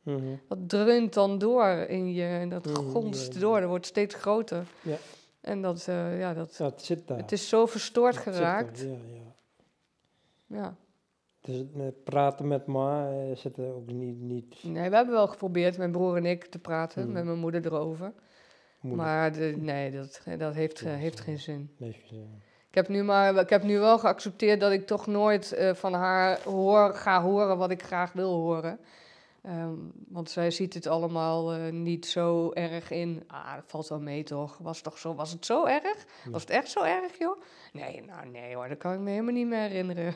Mhm. 0.03 0.35
dat 0.47 0.69
dreunt 0.69 1.13
dan 1.13 1.37
door 1.37 1.67
in 1.67 2.13
je 2.13 2.23
en 2.25 2.49
dat 2.49 2.65
Mhm, 2.65 2.75
gonst 2.75 3.33
ja. 3.33 3.39
door. 3.39 3.59
Dat 3.59 3.69
wordt 3.69 3.85
steeds 3.85 4.15
groter. 4.15 4.65
Ja. 4.81 4.97
En 5.41 5.61
dat, 5.61 5.87
eh, 5.87 6.19
ja, 6.19 6.33
dat, 6.33 6.55
Ja, 6.57 6.65
het 6.65 6.81
zit 6.81 7.07
daar. 7.07 7.17
het 7.17 7.31
is 7.31 7.49
zo 7.49 7.65
verstoord 7.65 8.17
geraakt. 8.17 8.81
er, 8.81 8.87
Ja, 8.87 8.95
ja. 9.13 9.35
Ja. 10.57 10.75
Dus 11.41 11.63
eh, 11.75 11.81
praten 12.03 12.47
met 12.47 12.65
ma 12.65 13.09
eh, 13.11 13.35
zit 13.35 13.57
er 13.57 13.73
ook 13.73 13.91
niet, 13.91 14.19
niet 14.19 14.63
Nee, 14.63 14.89
we 14.89 14.95
hebben 14.95 15.13
wel 15.13 15.27
geprobeerd, 15.27 15.77
mijn 15.77 15.91
broer 15.91 16.15
en 16.17 16.25
ik, 16.25 16.45
te 16.45 16.59
praten 16.59 17.03
Mhm. 17.03 17.11
met 17.11 17.23
mijn 17.25 17.39
moeder 17.39 17.65
erover. 17.65 18.13
Moeilijk. 18.81 19.07
Maar 19.07 19.31
de, 19.31 19.53
nee, 19.57 19.91
dat, 19.91 20.21
dat 20.37 20.53
heeft, 20.53 20.81
eh, 20.81 20.93
heeft 20.93 21.19
geen 21.19 21.39
zin. 21.39 21.69
Nee. 21.77 21.95
Ik 22.71 22.77
heb, 22.77 22.87
nu 22.87 23.03
maar, 23.03 23.35
ik 23.35 23.49
heb 23.49 23.63
nu 23.63 23.79
wel 23.79 23.99
geaccepteerd 23.99 24.59
dat 24.59 24.71
ik 24.71 24.87
toch 24.87 25.07
nooit 25.07 25.51
eh, 25.51 25.73
van 25.73 25.93
haar 25.93 26.41
hoor, 26.43 26.93
ga 26.93 27.21
horen 27.21 27.57
wat 27.57 27.71
ik 27.71 27.83
graag 27.83 28.13
wil 28.13 28.33
horen. 28.33 28.79
Ehm, 29.41 29.75
want 30.07 30.29
zij 30.29 30.51
ziet 30.51 30.73
het 30.73 30.87
allemaal 30.87 31.53
eh, 31.53 31.71
niet 31.71 32.05
zo 32.05 32.51
erg 32.51 32.91
in. 32.91 33.23
Ah, 33.27 33.55
dat 33.55 33.63
valt 33.67 33.87
wel 33.87 33.99
mee 33.99 34.23
toch? 34.23 34.57
Was, 34.57 34.81
toch 34.81 34.97
zo, 34.97 35.15
was 35.15 35.31
het 35.31 35.45
zo 35.45 35.65
erg? 35.65 36.05
Ja. 36.23 36.31
Was 36.31 36.41
het 36.41 36.49
echt 36.49 36.69
zo 36.69 36.83
erg, 36.83 37.17
joh? 37.17 37.41
Nee, 37.73 38.01
nou 38.01 38.27
nee 38.27 38.55
hoor, 38.55 38.67
dat 38.67 38.77
kan 38.77 38.93
ik 38.93 38.99
me 38.99 39.09
helemaal 39.09 39.33
niet 39.33 39.47
meer 39.47 39.59
herinneren. 39.59 40.13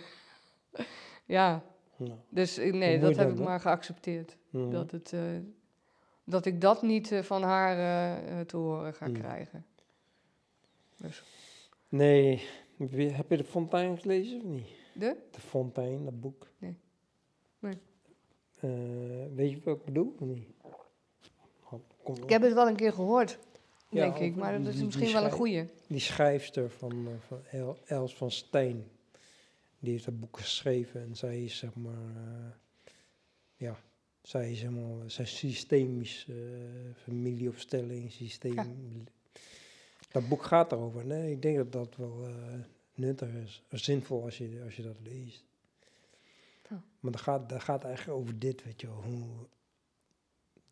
ja, 1.25 1.63
Nou, 1.95 2.19
dus 2.29 2.57
nee, 2.57 2.99
dat 2.99 3.15
heb 3.15 3.29
ik 3.29 3.39
maar 3.39 3.59
geaccepteerd. 3.59 4.37
Dat, 4.51 4.91
het, 4.91 5.13
dat 6.25 6.45
ik 6.45 6.61
dat 6.61 6.81
niet 6.81 7.11
eh, 7.11 7.21
van 7.23 7.43
haar 7.43 7.77
eh, 7.77 8.39
te 8.45 8.57
horen 8.57 8.93
ga 8.93 9.07
Mm. 9.07 9.13
krijgen. 9.13 9.65
Dus 10.97 11.23
Nee, 11.89 12.43
heb 13.11 13.29
je 13.29 13.37
de 13.37 13.43
Fontein 13.43 13.97
gelezen 13.97 14.37
of 14.37 14.43
niet? 14.43 14.67
de? 14.93 15.15
De 15.31 15.41
Fontein, 15.41 16.03
dat 16.05 16.19
boek. 16.21 16.47
Nee. 16.57 16.77
Nee. 17.59 17.77
Eh, 18.59 18.69
weet 19.35 19.51
je 19.51 19.59
wat 19.63 19.77
ik 19.77 19.85
bedoel 19.85 20.15
of 20.19 20.27
niet? 20.27 20.47
Oh, 21.69 21.79
kom 22.03 22.15
Ik 22.15 22.29
heb 22.29 22.41
het 22.41 22.53
wel 22.53 22.67
een 22.67 22.75
keer 22.75 22.93
gehoord, 22.93 23.39
Ja, 23.89 24.01
denk 24.01 24.17
ik. 24.17 24.35
Maar 24.35 24.57
dat 24.57 24.67
is 24.67 24.75
die- 24.75 24.85
misschien 24.85 25.05
die 25.05 25.13
wel 25.15 25.23
een 25.25 25.31
goeie. 25.31 25.69
Die 25.87 25.99
schrijfster 25.99 26.69
van, 26.69 27.07
van 27.27 27.39
El- 27.51 27.77
Els 27.85 28.15
van 28.15 28.31
Steen, 28.31 28.87
die 29.79 29.91
heeft 29.91 30.05
dat 30.05 30.19
boek 30.19 30.37
geschreven 30.39 31.01
en 31.01 31.15
zij 31.15 31.43
is 31.43 31.57
zeg 31.57 31.75
maar, 31.75 32.57
ja, 33.55 33.77
zij 34.25 34.51
is 34.51 34.59
helemaal, 34.61 35.09
zij 35.09 35.23
is 35.23 35.37
systemisch, 35.37 36.25
eh, 36.29 36.35
familieopstelling, 36.95 38.11
systeem. 38.11 39.03
Dat 40.11 40.27
boek 40.27 40.43
gaat 40.43 40.71
erover. 40.71 41.05
Nee, 41.05 41.31
ik 41.31 41.41
denk 41.41 41.57
dat 41.57 41.71
dat 41.71 41.95
wel, 41.95 42.25
eh, 42.25 42.59
nuttig 42.93 43.29
is. 43.33 43.63
zinvol 43.69 44.23
als 44.23 44.37
je, 44.37 44.61
als 44.63 44.75
je 44.75 44.83
dat 44.83 44.97
leest. 45.03 45.43
Maar 46.99 47.11
dat 47.11 47.21
gaat, 47.21 47.49
dat 47.49 47.61
gaat 47.63 47.83
eigenlijk 47.83 48.19
over 48.19 48.39
dit, 48.39 48.63
weet 48.63 48.81
je 48.81 48.87
wel. 48.87 49.01
Hoe, 49.03 49.27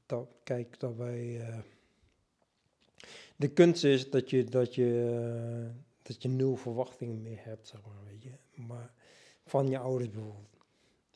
dat, 0.05 0.27
kijk, 0.43 0.79
dat 0.79 0.95
wij... 0.95 1.47
eh, 1.47 1.59
de 3.35 3.47
kunst 3.47 3.83
is 3.83 4.09
dat 4.09 4.29
je, 4.29 4.43
dat 4.43 4.75
je, 4.75 5.71
dat 6.01 6.21
je 6.21 6.29
nul 6.29 6.55
verwachtingen 6.55 7.21
meer 7.21 7.39
hebt, 7.43 7.67
zeg 7.67 7.81
maar, 7.81 8.03
weet 8.05 8.23
je. 8.23 8.61
Maar 8.61 8.93
van 9.45 9.69
je 9.69 9.77
ouders 9.77 10.09
bijvoorbeeld. 10.09 10.57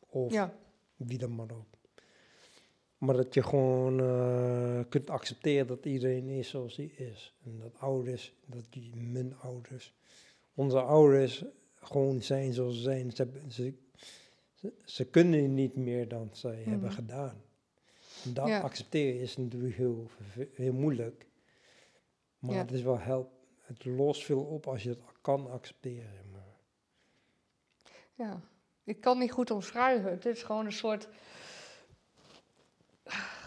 Of 0.10 0.32
Ja, 0.32 0.54
wie 0.96 1.18
dan 1.18 1.36
maar 1.36 1.52
ook. 1.52 1.77
Maar 2.98 3.16
dat 3.16 3.34
je 3.34 3.44
gewoon 3.44 4.00
eh, 4.00 4.80
kunt 4.90 5.10
accepteren 5.10 5.68
dat 5.68 5.86
iedereen 5.86 6.30
is 6.30 6.50
zoals 6.50 6.76
hij 6.76 6.86
is. 6.86 7.34
En 7.46 7.60
dat 7.60 7.80
ouders, 7.80 8.34
dat 8.46 8.64
die, 8.70 8.96
mijn 8.96 9.36
ouders, 9.38 9.94
onze 10.54 10.82
ouders 10.82 11.44
gewoon 11.76 12.22
zijn 12.22 12.54
zoals 12.54 12.76
ze 12.76 12.82
zijn. 12.82 13.12
Ze, 13.12 13.16
hebben- 13.24 13.52
ze, 13.52 13.74
ze, 14.54 14.74
ze 14.86 15.06
kunnen 15.06 15.54
niet 15.54 15.76
meer 15.76 16.08
dan 16.08 16.30
zij 16.32 16.56
hebben 16.64 16.80
Mhm. 16.90 16.96
gedaan. 16.96 17.42
En 18.24 18.34
dat 18.34 18.48
Ja. 18.48 18.60
accepteren 18.60 19.20
is 19.22 19.38
natuurlijk 19.38 19.76
heel, 19.76 20.08
heel 20.54 20.74
moeilijk. 20.74 21.26
Maar 22.40 22.54
Ja. 22.56 22.62
het 22.62 22.72
is 22.72 22.82
wel 22.82 23.00
help. 23.00 23.32
Het 23.62 23.86
lost 23.86 24.24
veel 24.26 24.42
op 24.44 24.68
als 24.68 24.84
je 24.84 24.90
het 24.90 25.00
kan 25.22 25.52
accepteren. 25.52 26.30
Maar, 26.32 26.56
ja. 28.16 28.42
Ik 28.84 29.02
kan 29.02 29.18
niet 29.20 29.32
goed 29.32 29.52
omschrijven. 29.52 30.12
Het 30.12 30.26
is 30.26 30.44
gewoon 30.44 30.66
een 30.66 30.72
soort 30.72 31.08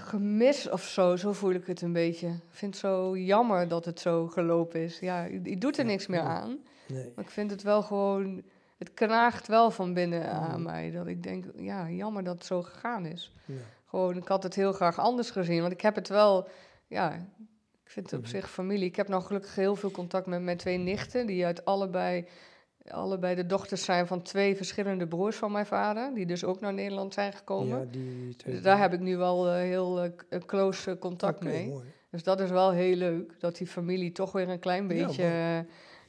gemis 0.01 0.69
of 0.69 0.83
zo. 0.83 1.17
Zo 1.17 1.33
voel 1.33 1.51
ik 1.53 1.67
het 1.67 1.83
een 1.83 1.93
beetje. 1.93 2.27
Ik 2.29 2.41
vind 2.51 2.73
het 2.75 2.81
zo 2.81 3.17
jammer 3.19 3.69
dat 3.69 3.85
het 3.85 4.01
zo 4.01 4.27
gelopen 4.27 4.81
is. 4.81 4.99
Ja, 4.99 5.23
je, 5.25 5.41
je 5.43 5.59
doet 5.59 5.79
er 5.79 5.85
niks 5.85 6.07
meer 6.07 6.21
aan. 6.21 6.59
nee. 6.89 7.13
Maar 7.15 7.25
ik 7.25 7.31
vind 7.31 7.51
het 7.51 7.63
wel 7.63 7.83
gewoon... 7.83 8.43
Het 8.79 8.95
knaagt 8.95 9.47
wel 9.47 9.71
van 9.71 9.95
binnen 9.95 10.31
aan 10.31 10.51
Mhm. 10.61 10.63
mij. 10.63 10.91
Dat 10.91 11.07
ik 11.07 11.23
denk, 11.23 11.45
ja, 11.57 11.91
jammer 11.91 12.25
dat 12.25 12.35
het 12.35 12.45
zo 12.45 12.63
gegaan 12.63 13.07
is. 13.07 13.35
Ja. 13.45 13.55
Gewoon, 13.87 14.17
ik 14.17 14.29
had 14.29 14.43
het 14.43 14.55
heel 14.55 14.73
graag 14.73 14.99
anders 14.99 15.31
gezien. 15.31 15.61
Want 15.61 15.73
ik 15.73 15.81
heb 15.81 15.95
het 15.95 16.09
wel, 16.09 16.49
ja, 16.87 17.13
ik 17.85 17.91
vind 17.91 18.11
het 18.11 18.15
op 18.21 18.25
Mhm. 18.27 18.31
zich 18.37 18.51
familie. 18.51 18.85
Ik 18.87 18.97
heb 18.97 19.09
nog 19.09 19.27
gelukkig 19.27 19.55
heel 19.55 19.77
veel 19.77 19.91
contact 19.91 20.27
met 20.27 20.43
mijn 20.43 20.57
twee 20.57 20.79
nichten, 20.79 21.27
die 21.27 21.45
uit 21.47 21.65
allebei, 21.65 22.27
allebei 22.89 23.35
de 23.35 23.47
dochters 23.47 23.85
zijn 23.85 24.07
van 24.07 24.23
twee 24.23 24.57
verschillende 24.57 25.07
broers 25.07 25.37
van 25.37 25.53
mijn 25.53 25.67
vader, 25.67 26.15
die 26.15 26.27
dus 26.27 26.45
ook 26.45 26.61
naar 26.61 26.73
Nederland 26.75 27.15
zijn 27.15 27.33
gekomen. 27.33 27.79
Ja, 27.79 27.85
die 27.85 28.37
twee 28.37 28.55
Dus 28.55 28.63
daar 28.63 28.79
heb 28.79 28.93
ik 28.93 29.01
nu 29.01 29.17
wel 29.17 29.49
eh, 29.49 29.55
heel 29.55 30.03
eh, 30.03 30.11
eh, 30.29 30.41
close 30.47 30.99
contact 30.99 31.43
mee. 31.45 31.69
mooi. 31.69 31.93
Dus 32.11 32.23
dat 32.23 32.41
is 32.41 32.51
wel 32.51 32.71
heel 32.71 32.97
leuk, 32.97 33.41
dat 33.41 33.57
die 33.57 33.67
familie 33.67 34.13
toch 34.13 34.33
weer 34.33 34.49
een 34.49 34.59
klein 34.59 34.87
beetje 34.87 35.67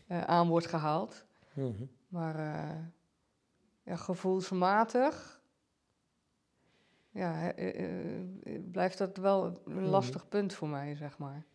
aan 0.07 0.47
wordt 0.47 0.67
gehaald. 0.67 1.25
Mhm. 1.53 1.83
Maar 2.07 2.39
ja, 3.83 3.95
gevoelsmatig 3.95 5.41
ja, 7.09 7.53
blijft 8.71 8.97
dat 8.97 9.17
wel 9.17 9.45
een 9.45 9.73
Mhm. 9.73 9.83
lastig 9.83 10.27
punt 10.27 10.53
voor 10.53 10.67
mij, 10.67 10.95
zeg 10.95 11.17
maar. 11.17 11.45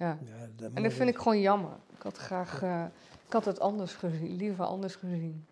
Ja. 0.00 0.18
Ja, 0.24 0.48
dat 0.56 0.72
En 0.72 0.82
dat 0.82 0.92
vind 0.92 1.08
ik 1.08 1.16
gewoon 1.16 1.40
jammer. 1.40 1.76
Ik 1.96 2.02
had 2.02 2.16
graag, 2.16 2.62
eh, 2.62 2.84
ik 3.26 3.32
had 3.32 3.44
het 3.44 3.60
anders 3.60 3.94
gezien, 3.94 4.36
liever 4.36 4.64
anders 4.64 4.94
gezien. 4.94 5.46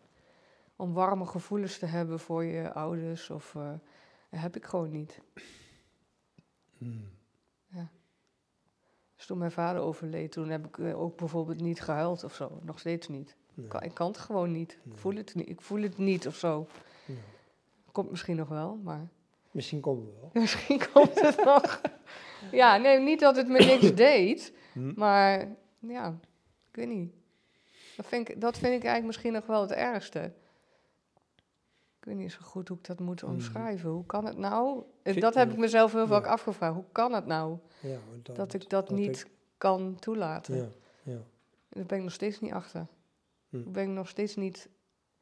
Om 0.77 0.93
warme 0.93 1.27
gevoelens 1.27 1.79
te 1.79 1.87
hebben 1.87 2.21
voor 2.21 2.45
je 2.45 2.73
ouders, 2.73 3.31
of 3.31 3.55
eh, 3.55 3.73
heb 4.29 4.57
ik 4.57 4.65
gewoon 4.65 4.91
niet. 4.91 5.21
Mm. 6.79 7.17
Dus 9.17 9.27
toen 9.27 9.39
mijn 9.39 9.53
vader 9.53 9.83
overleed, 9.83 10.33
toen 10.33 10.49
heb 10.49 10.67
ik 10.67 10.79
eh, 10.79 11.01
ook 11.01 11.17
bijvoorbeeld 11.17 11.61
niet 11.61 11.81
gehuild 11.81 12.25
of 12.25 12.35
zo. 12.35 12.61
Nog 12.63 12.79
steeds 12.79 13.09
niet. 13.09 13.37
Nee. 13.55 13.65
Ik 13.65 13.71
kan, 13.71 13.83
ik 13.83 13.95
kan 13.95 14.07
het 14.07 14.19
gewoon 14.19 14.53
niet. 14.53 14.79
Ik 14.85 14.99
voel 14.99 15.15
het 15.15 15.35
niet, 15.35 15.49
ik 15.49 15.61
voel 15.61 15.83
het 15.83 15.99
niet 15.99 16.27
of 16.27 16.37
zo. 16.37 16.67
Ja. 17.07 17.15
Komt 17.93 18.11
misschien 18.11 18.37
nog 18.37 18.49
wel, 18.49 18.77
maar 18.77 19.09
Misschien 19.51 19.81
komt 19.81 20.07
het 20.07 20.15
wel. 20.21 20.31
misschien 20.43 20.81
komt 20.93 21.21
het 21.21 21.45
nog. 21.45 21.81
Ja, 22.53 22.77
nee, 22.77 22.99
niet 23.01 23.21
dat 23.21 23.37
het 23.37 23.49
me 23.49 23.59
niks 23.59 23.95
deed, 24.09 24.53
Hm? 24.73 24.93
maar 24.97 25.49
ja, 25.79 26.19
ik 26.71 26.77
weet 26.77 26.89
niet. 26.89 27.13
Dat 27.97 28.07
vind 28.07 28.29
ik, 28.29 28.41
dat 28.41 28.53
vind 28.59 28.67
ik 28.75 28.83
eigenlijk 28.83 29.07
misschien 29.07 29.33
nog 29.33 29.47
wel 29.47 29.61
het 29.61 29.73
ergste. 29.73 30.33
Ik 31.99 32.05
weet 32.05 32.17
niet 32.17 32.33
zo 32.33 32.39
goed 32.43 32.69
hoe 32.69 32.77
ik 32.79 32.85
dat 32.87 33.01
moet 33.01 33.23
Mhm. 33.23 33.31
omschrijven. 33.33 33.91
Hoe 33.91 34.07
kan 34.07 34.25
het 34.27 34.37
nou? 34.37 34.83
Dat 35.03 35.35
heb 35.35 35.51
ik 35.51 35.57
mezelf 35.57 35.93
heel 35.93 36.07
vaak 36.07 36.25
Ja. 36.25 36.31
afgevraagd. 36.31 36.75
Hoe 36.75 36.85
kan 36.93 37.13
het 37.13 37.27
nou 37.27 37.59
Ja, 37.81 37.99
dat, 38.23 38.37
dat 38.37 38.55
ik 38.55 38.69
dat, 38.71 38.91
niet 38.91 39.21
ik- 39.21 39.31
kan 39.59 39.97
toelaten? 39.99 40.57
ja, 40.57 40.69
ja. 41.03 41.19
Daar 41.69 41.85
ben 41.87 41.99
ik 41.99 42.05
nog 42.05 42.13
steeds 42.13 42.41
niet 42.41 42.53
achter. 42.53 42.87
Hm. 43.49 43.63
Daar 43.63 43.71
ben 43.73 43.83
ik 43.83 43.89
nog 43.89 44.09
steeds 44.09 44.37
niet 44.37 44.69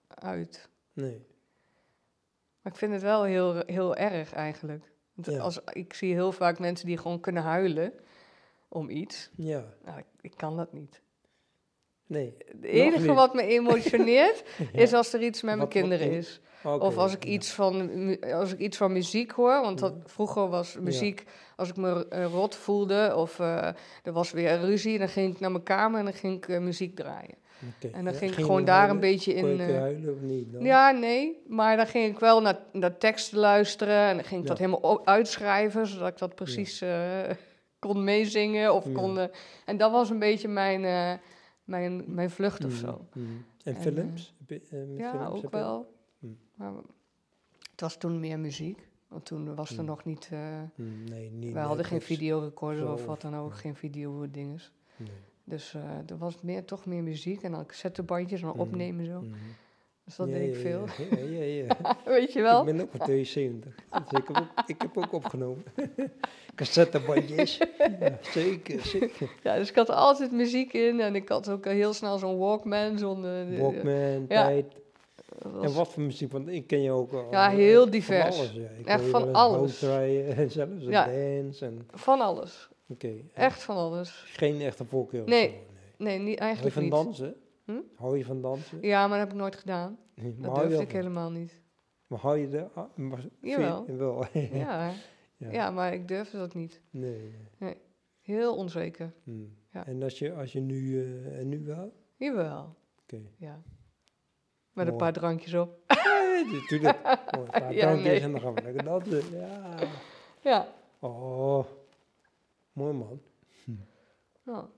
uit. 0.08 0.68
Nee. 0.92 1.26
Maar 2.66 2.74
ik 2.74 2.80
vind 2.80 2.92
het 2.92 3.02
wel 3.02 3.22
heel, 3.24 3.62
heel 3.66 3.96
erg 3.96 4.32
eigenlijk. 4.32 4.84
Want 5.14 5.36
Ja. 5.36 5.42
als, 5.42 5.58
ik 5.72 5.92
zie 5.92 6.12
heel 6.12 6.32
vaak 6.32 6.58
mensen 6.58 6.86
die 6.86 6.98
gewoon 6.98 7.20
kunnen 7.20 7.42
huilen 7.42 7.92
om 8.68 8.90
iets. 8.90 9.30
Ja. 9.36 9.64
Nou, 9.84 9.98
ik, 9.98 10.04
ik 10.20 10.32
kan 10.36 10.56
dat 10.56 10.72
niet. 10.72 11.00
Nee. 12.06 12.34
Het 12.46 12.64
enige 12.64 13.12
wat 13.12 13.34
me 13.34 13.42
emotioneert 13.42 14.44
Ja. 14.72 14.80
is 14.80 14.92
als 14.92 15.12
er 15.12 15.22
iets 15.22 15.42
met 15.42 15.44
mijn 15.56 15.58
Wat- 15.58 15.68
kinderen 15.68 16.06
in- 16.10 16.16
is. 16.16 16.40
Oké, 16.64 16.84
Of 16.84 16.96
als 16.96 17.14
ik, 17.14 17.24
ja. 17.24 17.30
iets 17.30 17.50
van, 17.52 17.90
als 18.20 18.52
ik 18.52 18.58
iets 18.58 18.76
van 18.76 18.92
muziek 18.92 19.30
hoor. 19.30 19.60
Want 19.60 19.78
dat, 19.78 19.94
vroeger 20.04 20.48
was 20.48 20.76
muziek, 20.78 21.24
als 21.56 21.68
ik 21.68 21.76
me 21.76 22.08
eh, 22.08 22.24
rot 22.24 22.54
voelde 22.54 23.12
of 23.16 23.38
eh, 23.40 23.66
er 24.02 24.12
was 24.12 24.30
weer 24.30 24.58
ruzie, 24.60 24.98
dan 24.98 25.08
ging 25.08 25.34
ik 25.34 25.40
naar 25.40 25.50
mijn 25.52 25.62
kamer 25.62 25.98
en 25.98 26.04
dan 26.04 26.14
ging 26.14 26.36
ik 26.36 26.48
eh, 26.48 26.58
muziek 26.58 26.96
draaien. 26.96 27.34
En 27.92 28.04
dan 28.04 28.12
Ja, 28.12 28.18
ging 28.18 28.30
ik 28.30 28.36
je 28.36 28.44
gewoon 28.44 28.64
daar 28.64 28.90
een 28.90 29.00
beetje 29.00 29.32
Kon 29.40 29.48
je 29.48 29.54
in. 29.54 29.60
een 29.60 29.66
keer 29.66 29.74
eh, 29.74 29.80
huilen 29.80 30.14
of 30.14 30.20
niet? 30.20 30.52
Dan? 30.52 30.62
Ja, 30.64 30.90
nee. 30.90 31.42
Maar 31.48 31.76
dan 31.76 31.86
ging 31.86 32.12
ik 32.14 32.18
wel 32.20 32.40
naar, 32.42 32.58
naar 32.72 32.98
teksten 32.98 33.38
luisteren. 33.38 34.08
En 34.08 34.14
dan 34.14 34.24
ging 34.24 34.40
ik 34.40 34.46
dat 34.46 34.58
helemaal 34.58 35.06
uitschrijven, 35.06 35.86
zodat 35.86 36.08
ik 36.08 36.18
dat 36.18 36.34
precies 36.34 36.80
eh, 36.80 37.20
kon 37.78 38.04
meezingen. 38.04 38.74
Of 38.74 38.92
kon, 38.92 39.18
eh, 39.18 39.26
en 39.64 39.76
dat 39.76 39.90
was 39.92 40.10
een 40.10 40.18
beetje 40.18 40.48
mijn, 40.48 40.80
mijn, 41.64 42.04
mijn 42.14 42.30
vlucht 42.30 42.64
of 42.64 42.70
Mhm, 42.72 42.80
zo. 42.86 43.04
mhm. 43.14 43.26
En 43.64 43.76
films? 43.76 44.34
Je, 44.46 44.60
Ja, 44.96 45.10
films 45.10 45.26
ook 45.36 45.40
je- 45.42 45.48
wel. 45.58 45.94
Hm. 46.18 46.26
Maar 46.54 46.72
het 47.70 47.80
was 47.80 47.96
toen 47.96 48.20
meer 48.20 48.38
muziek. 48.38 48.88
Want 49.08 49.24
toen 49.24 49.54
was 49.54 49.76
er 49.76 49.84
nog 49.84 50.04
niet... 50.04 50.30
Nee, 51.10 51.30
niet 51.30 51.52
wij 51.52 51.62
hadden 51.62 51.84
geen 51.84 52.00
videorecorder 52.00 52.92
of 52.92 53.04
wat 53.06 53.20
dan 53.20 53.36
ook. 53.36 53.54
Geen 53.54 53.74
video-dinges. 53.76 54.72
Nee. 54.96 55.08
Dus 55.48 55.74
eh, 55.74 56.10
er 56.10 56.18
was 56.18 56.34
meer, 56.42 56.64
toch 56.64 56.86
meer 56.86 57.02
muziek. 57.02 57.42
En 57.42 57.52
dan 57.52 57.66
cassettebandjes 57.66 58.40
en 58.40 58.46
dan 58.46 58.56
Mhm, 58.56 58.66
opnemen 58.66 59.04
zo. 59.06 59.20
mhm. 59.20 59.30
Dus 60.04 60.16
dat 60.16 60.28
Ja, 60.28 60.34
deed 60.34 60.48
ik 60.54 60.60
veel. 60.60 60.84
Ja, 61.10 61.16
ja, 61.18 61.42
ja. 61.42 61.76
Weet 62.16 62.32
je 62.32 62.42
wel? 62.42 62.58
Ik 62.60 62.64
ben 62.66 62.80
ook 62.80 62.90
van 62.90 63.00
72. 63.00 63.74
Dus 63.90 64.20
ik, 64.20 64.26
heb 64.26 64.36
ook, 64.36 64.46
ik 64.66 64.80
heb 64.80 64.96
ook 64.98 65.12
opgenomen. 65.12 65.64
Cassettebandjes. 66.54 67.56
ja, 68.00 68.18
zeker, 68.20 68.80
zeker. 68.80 69.30
Ja, 69.42 69.56
dus 69.56 69.68
ik 69.68 69.74
had 69.76 69.90
altijd 69.90 70.32
muziek 70.32 70.72
in 70.72 71.00
en 71.00 71.14
ik 71.14 71.28
had 71.28 71.48
ook 71.50 71.64
heel 71.64 71.92
snel 71.92 72.18
zo'n 72.18 72.38
Walkman, 72.38 72.98
zo'n... 72.98 73.24
eh, 73.24 73.58
Walkman, 73.60 74.26
tijd. 74.28 74.66
was- 75.42 75.64
En 75.64 75.72
wat 75.74 75.88
voor 75.92 76.02
muziek? 76.02 76.32
Want 76.32 76.48
ik 76.48 76.66
ken 76.66 76.82
je 76.82 76.90
ook 76.90 77.12
al. 77.12 77.28
Ja, 77.30 77.48
eh, 77.50 77.54
heel 77.56 77.80
van 77.82 77.90
divers. 77.90 78.38
alles, 78.38 78.52
ja. 78.52 78.68
Ik 78.78 78.86
Echt 78.86 79.04
van 79.04 79.32
alles. 79.34 79.82
en 79.82 80.50
zelfs 80.50 80.84
Ja. 80.84 81.04
dance. 81.06 81.64
En, 81.64 81.88
Van 81.92 82.20
alles. 82.20 82.68
Oké. 82.88 83.08
En 83.08 83.30
Echt 83.34 83.62
van 83.62 83.76
alles. 83.76 84.10
Geen 84.26 84.60
echte 84.60 84.84
voorkeur 84.84 85.28
Nee, 85.28 85.48
zo, 85.48 85.54
Nee, 86.04 86.18
niet, 86.18 86.38
eigenlijk 86.38 86.74
van 86.74 86.82
niet. 86.82 86.92
dansen? 86.92 87.34
Hm? 87.64 87.80
Hou 87.96 88.18
je 88.18 88.24
van 88.24 88.40
dansen? 88.42 88.78
Ja, 88.80 89.00
maar 89.00 89.18
dat 89.18 89.26
heb 89.26 89.36
ik 89.36 89.42
nooit 89.42 89.56
gedaan. 89.56 89.98
Nee, 90.14 90.36
Dat 90.38 90.54
durfde 90.54 90.80
ik 90.82 90.90
van- 90.90 90.96
helemaal 91.00 91.30
niet. 91.30 91.60
Maar 92.06 92.18
hou 92.18 92.38
je 92.38 92.48
er? 92.58 92.70
ah, 92.74 92.96
maar 92.96 93.24
Jawel. 93.40 93.86
wel. 93.96 94.24
Ja, 94.52 94.92
Ja. 95.36 95.50
ja, 95.50 95.70
maar 95.70 95.92
ik 95.94 96.08
durfde 96.08 96.38
dat 96.38 96.54
niet. 96.54 96.80
Nee. 96.90 97.34
nee. 97.58 97.76
Heel 98.20 98.56
onzeker. 98.56 99.12
Hm. 99.24 99.44
Ja. 99.72 99.86
En 99.86 100.02
als 100.02 100.18
je, 100.18 100.32
als 100.34 100.52
je 100.52 100.60
nu, 100.60 101.00
eh, 101.04 101.38
en 101.38 101.48
nu 101.48 101.64
wel? 101.64 101.92
Jawel, 102.16 102.74
Oké. 103.02 103.20
ja. 103.36 103.62
Met 104.72 104.86
een 104.88 104.96
paar 104.96 105.12
drankjes 105.12 105.54
op. 105.54 105.78
Natuurlijk. 106.52 106.98
Een 107.30 107.46
paar 107.50 107.74
Ja, 107.74 107.80
drankjes 107.80 108.08
nee. 108.08 108.20
en 108.20 108.30
dan 108.32 108.40
gaan 108.40 108.54
we 108.54 108.62
lekker 108.62 108.84
dansen. 108.84 109.22
Ja. 109.38 109.76
Ja. 110.42 110.68
Oh, 110.98 111.64
mooi 112.76 112.92
man. 112.94 113.20
ja. 114.42 114.68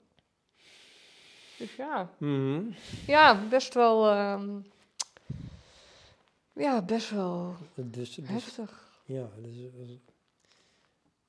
Dus 1.59 1.74
ja. 1.76 2.11
Mhm. 2.18 2.62
Ja, 3.07 3.49
best 3.49 3.74
wel... 3.74 4.11
ehm, 4.11 4.59
ja, 6.53 6.82
best 6.82 7.11
wel 7.11 7.55
Dus, 7.74 8.14
dus, 8.14 8.28
heftig. 8.28 9.03
ja, 9.05 9.28
dus, 9.42 9.55
dus- 9.57 9.99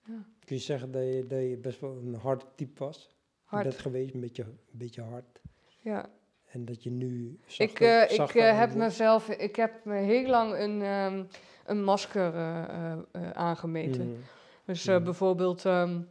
Ja. 0.05 0.25
kun 0.45 0.55
je 0.55 0.61
zeggen 0.61 0.91
dat 0.91 1.01
je, 1.01 1.25
dat 1.27 1.39
je 1.41 1.57
best 1.57 1.79
wel 1.79 1.97
een 1.97 2.15
hard 2.15 2.45
type 2.55 2.83
was? 2.83 3.09
Hard. 3.43 3.63
Bent 3.63 3.77
geweest, 3.79 4.13
een 4.13 4.19
beetje, 4.19 4.43
een 4.43 4.57
beetje 4.71 5.01
hard. 5.01 5.39
Ja. 5.81 6.09
En 6.51 6.65
dat 6.65 6.83
je 6.83 6.89
nu 6.89 7.39
Ik, 7.45 7.51
zachter- 7.51 8.01
eh, 8.09 8.19
ik 8.19 8.35
eh, 8.35 8.57
heb 8.57 8.73
mezelf, 8.75 9.29
ik 9.29 9.55
heb 9.55 9.85
me 9.85 9.95
heel 9.95 10.29
lang 10.29 10.53
een, 10.57 10.81
ehm, 10.81 11.23
een 11.65 11.83
masker 11.83 12.35
eh, 12.35 12.97
aangemeten. 13.31 14.07
Mhm. 14.11 14.19
Dus 14.65 14.85
Mhm. 14.85 15.03
bijvoorbeeld, 15.03 15.65
ehm, 15.65 16.01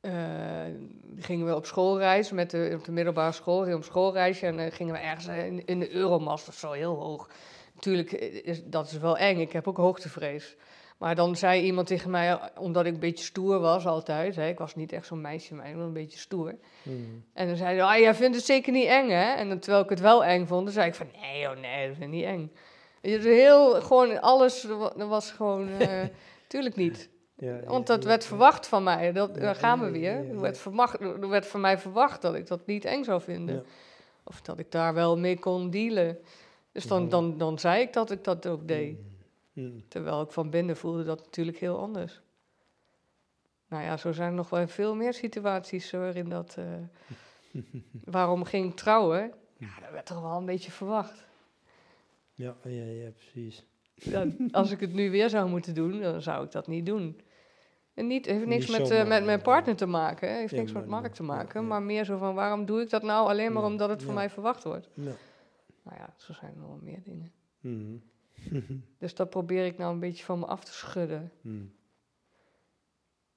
eh, 0.00 0.12
gingen 1.18 1.46
we 1.46 1.54
op 1.54 1.66
schoolreis 1.66 2.30
met 2.30 2.50
de, 2.50 2.72
op 2.78 2.84
de 2.84 2.92
middelbare 2.92 3.32
school, 3.32 3.58
gingen 3.58 3.70
we 3.70 3.84
op 3.84 3.84
schoolreisje 3.84 4.46
en 4.46 4.56
dan 4.56 4.72
gingen 4.72 4.94
we 4.94 5.00
ergens 5.00 5.26
in, 5.26 5.66
in 5.66 5.78
de 5.78 5.94
Euromast 5.94 6.48
of 6.48 6.54
zo, 6.54 6.72
heel 6.72 6.94
hoog. 6.94 7.28
Natuurlijk, 7.74 8.12
is, 8.12 8.64
dat 8.64 8.86
is 8.86 8.98
wel 8.98 9.16
eng, 9.16 9.38
ik 9.38 9.52
heb 9.52 9.68
ook 9.68 9.76
hoogtevrees. 9.76 10.56
Maar 10.98 11.14
dan 11.14 11.36
zei 11.36 11.62
iemand 11.62 11.86
tegen 11.86 12.10
mij, 12.10 12.38
omdat 12.58 12.86
ik 12.86 12.92
een 12.94 13.00
beetje 13.00 13.24
stoer 13.24 13.58
was 13.58 13.86
altijd, 13.86 14.36
hè, 14.36 14.48
ik 14.48 14.58
was 14.58 14.74
niet 14.74 14.92
echt 14.92 15.06
zo'n 15.06 15.20
meisje, 15.20 15.54
maar 15.54 15.68
ik 15.68 15.74
was 15.74 15.84
een 15.84 15.92
beetje 15.92 16.18
stoer. 16.18 16.54
Mm. 16.82 17.24
En 17.32 17.46
dan 17.46 17.56
zei 17.56 17.76
hij, 17.76 17.82
ah, 17.82 17.98
jij 17.98 18.14
vindt 18.14 18.36
het 18.36 18.44
zeker 18.44 18.72
niet 18.72 18.86
eng, 18.86 19.08
hè? 19.08 19.34
En 19.34 19.48
dan, 19.48 19.58
terwijl 19.58 19.82
ik 19.82 19.90
het 19.90 20.00
wel 20.00 20.24
eng 20.24 20.46
vond, 20.46 20.64
dan 20.64 20.72
zei 20.72 20.86
ik 20.86 20.94
van, 20.94 21.06
nee, 21.20 21.48
oh 21.50 21.56
nee, 21.56 21.88
dat 21.88 21.96
vind 21.96 22.12
ik 22.12 22.18
niet 22.18 22.24
eng. 22.24 22.52
Dus 23.00 23.24
heel, 23.24 23.82
gewoon 23.82 24.20
alles, 24.20 24.60
dat 24.96 25.08
was 25.08 25.30
gewoon, 25.30 25.68
eh 25.68 26.04
tuurlijk 26.46 26.76
niet. 26.76 27.08
Ja, 27.40 27.60
Want 27.64 27.86
dat 27.86 28.04
werd 28.04 28.24
verwacht 28.24 28.66
van 28.66 28.82
mij, 28.82 29.12
dat, 29.12 29.34
daar 29.34 29.54
gaan 29.54 29.80
we 29.80 29.90
weer. 29.90 30.28
Er 30.28 30.40
werd, 30.40 30.58
verwacht, 30.58 31.00
er 31.00 31.28
werd 31.28 31.46
van 31.46 31.60
mij 31.60 31.78
verwacht 31.78 32.22
dat 32.22 32.34
ik 32.34 32.46
dat 32.46 32.66
niet 32.66 32.84
eng 32.84 33.04
zou 33.04 33.20
vinden. 33.20 33.64
Of 34.22 34.40
dat 34.40 34.58
ik 34.58 34.70
daar 34.70 34.94
wel 34.94 35.18
mee 35.18 35.38
kon 35.38 35.70
dealen. 35.70 36.18
Dus 36.72 36.86
dan, 36.86 37.08
dan, 37.08 37.38
dan 37.38 37.58
zei 37.58 37.82
ik 37.82 37.92
dat 37.92 38.10
ik 38.10 38.24
dat 38.24 38.46
ook 38.46 38.68
deed. 38.68 38.98
Mm. 39.52 39.84
Terwijl 39.88 40.22
ik 40.22 40.30
van 40.30 40.50
binnen 40.50 40.76
voelde 40.76 41.04
dat 41.04 41.24
natuurlijk 41.24 41.58
heel 41.58 41.78
anders. 41.78 42.20
Nou 43.68 43.82
ja, 43.82 43.96
zo 43.96 44.12
zijn 44.12 44.28
er 44.28 44.34
nog 44.34 44.50
wel 44.50 44.68
veel 44.68 44.94
meer 44.94 45.14
situaties 45.14 45.90
waarin 45.90 46.28
dat... 46.28 46.56
eh, 46.58 47.62
waarom 48.04 48.44
ging 48.44 48.70
ik 48.70 48.76
trouwen? 48.76 49.32
Ja, 49.56 49.80
dat 49.80 49.90
werd 49.90 50.06
toch 50.06 50.20
wel 50.20 50.36
een 50.36 50.44
beetje 50.44 50.70
verwacht. 50.70 51.24
Ja, 52.34 52.56
ja, 52.62 52.84
ja, 52.84 53.10
precies. 53.10 53.64
Als 54.50 54.70
ik 54.70 54.80
het 54.80 54.92
nu 54.92 55.10
weer 55.10 55.28
zou 55.28 55.48
moeten 55.48 55.74
doen, 55.74 56.00
dan 56.00 56.22
zou 56.22 56.44
ik 56.44 56.50
dat 56.50 56.66
niet 56.66 56.86
doen. 56.86 57.20
Niet, 58.06 58.26
heeft 58.26 58.46
niks 58.46 58.68
Niet 58.68 58.78
met, 58.78 58.90
eh, 58.90 59.06
met 59.08 59.24
mijn 59.24 59.42
partner 59.42 59.76
te 59.76 59.86
maken, 59.86 60.28
hè. 60.28 60.34
heeft 60.36 60.52
Ja, 60.52 60.58
niks 60.60 60.72
met 60.72 60.86
Mark 60.86 61.14
te 61.14 61.22
maken, 61.22 61.60
ja. 61.60 61.66
maar 61.66 61.82
meer 61.82 62.04
zo 62.04 62.18
van 62.18 62.34
waarom 62.34 62.64
doe 62.66 62.80
ik 62.80 62.90
dat 62.90 63.02
nou 63.02 63.28
alleen 63.28 63.52
maar 63.52 63.64
omdat 63.64 63.88
het 63.88 64.02
van 64.02 64.14
mij 64.14 64.30
verwacht 64.30 64.64
wordt. 64.64 64.88
Ja. 64.94 65.12
Nou 65.82 65.96
ja, 65.98 66.14
zo 66.16 66.32
zijn 66.32 66.54
er 66.54 66.60
wel 66.60 66.78
meer 66.82 67.02
dingen. 67.02 67.32
Mm. 67.60 68.02
Dus 68.98 69.14
dat 69.14 69.30
probeer 69.30 69.64
ik 69.66 69.78
nou 69.78 69.92
een 69.92 70.00
beetje 70.00 70.24
van 70.24 70.38
me 70.38 70.46
af 70.46 70.64
te 70.64 70.72
schudden. 70.72 71.32
Mm. 71.40 71.72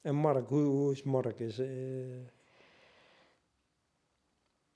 En 0.01 0.16
Mark, 0.16 0.47
hoe, 0.47 0.61
hoe 0.64 0.91
is 0.91 1.03
Mark? 1.03 1.39
Is, 1.39 1.59
eh, 1.59 2.20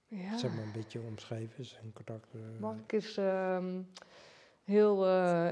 Ja. 0.07 0.37
Zeg 0.37 0.55
maar 0.55 0.63
een 0.63 0.71
beetje 0.71 0.99
omschrijven, 0.99 1.65
zijn 1.65 1.93
karakter. 1.93 2.39
eh, 2.39 2.59
Mark 2.59 2.91
is 2.93 3.17
ehm, 3.17 3.81
heel 4.63 5.05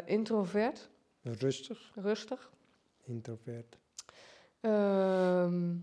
introvert, 0.06 0.90
Rustig, 1.22 1.92
rustig. 1.96 2.52
introvert. 3.04 3.78
Ehm, 4.66 5.76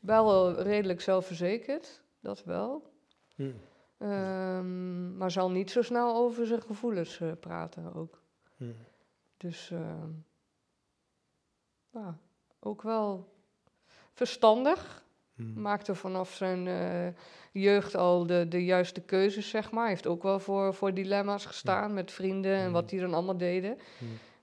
wel 0.00 0.60
redelijk 0.60 1.00
zelfverzekerd, 1.00 2.02
dat 2.20 2.44
wel. 2.44 2.92
Mm. 3.36 3.54
Ehm, 3.98 5.16
maar 5.16 5.30
zal 5.30 5.50
niet 5.50 5.70
zo 5.70 5.82
snel 5.82 6.16
over 6.16 6.46
zijn 6.46 6.62
gevoelens 6.62 7.20
eh, 7.20 7.32
praten 7.40 7.94
ook. 7.94 8.22
Mm. 8.56 8.74
Dus 9.36 9.70
ehm, 9.70 10.10
ja, 11.90 12.18
ook 12.60 12.82
wel 12.82 13.32
verstandig. 14.12 15.04
Mm. 15.34 15.60
Maakte 15.60 15.94
vanaf 15.94 16.32
zijn 16.32 16.66
eh, 16.66 17.08
jeugd 17.52 17.94
al 17.94 18.26
de, 18.26 18.48
de 18.48 18.64
juiste 18.64 19.00
keuzes, 19.00 19.48
zeg 19.48 19.70
maar. 19.70 19.88
Heeft 19.88 20.06
ook 20.06 20.22
wel 20.22 20.38
voor, 20.40 20.74
voor 20.74 20.94
dilemma's 20.94 21.46
gestaan 21.46 21.94
met 21.94 22.12
vrienden 22.12 22.56
en 22.56 22.72
wat 22.72 22.88
die 22.88 23.00
dan 23.00 23.14
allemaal 23.14 23.36
deden. 23.36 23.78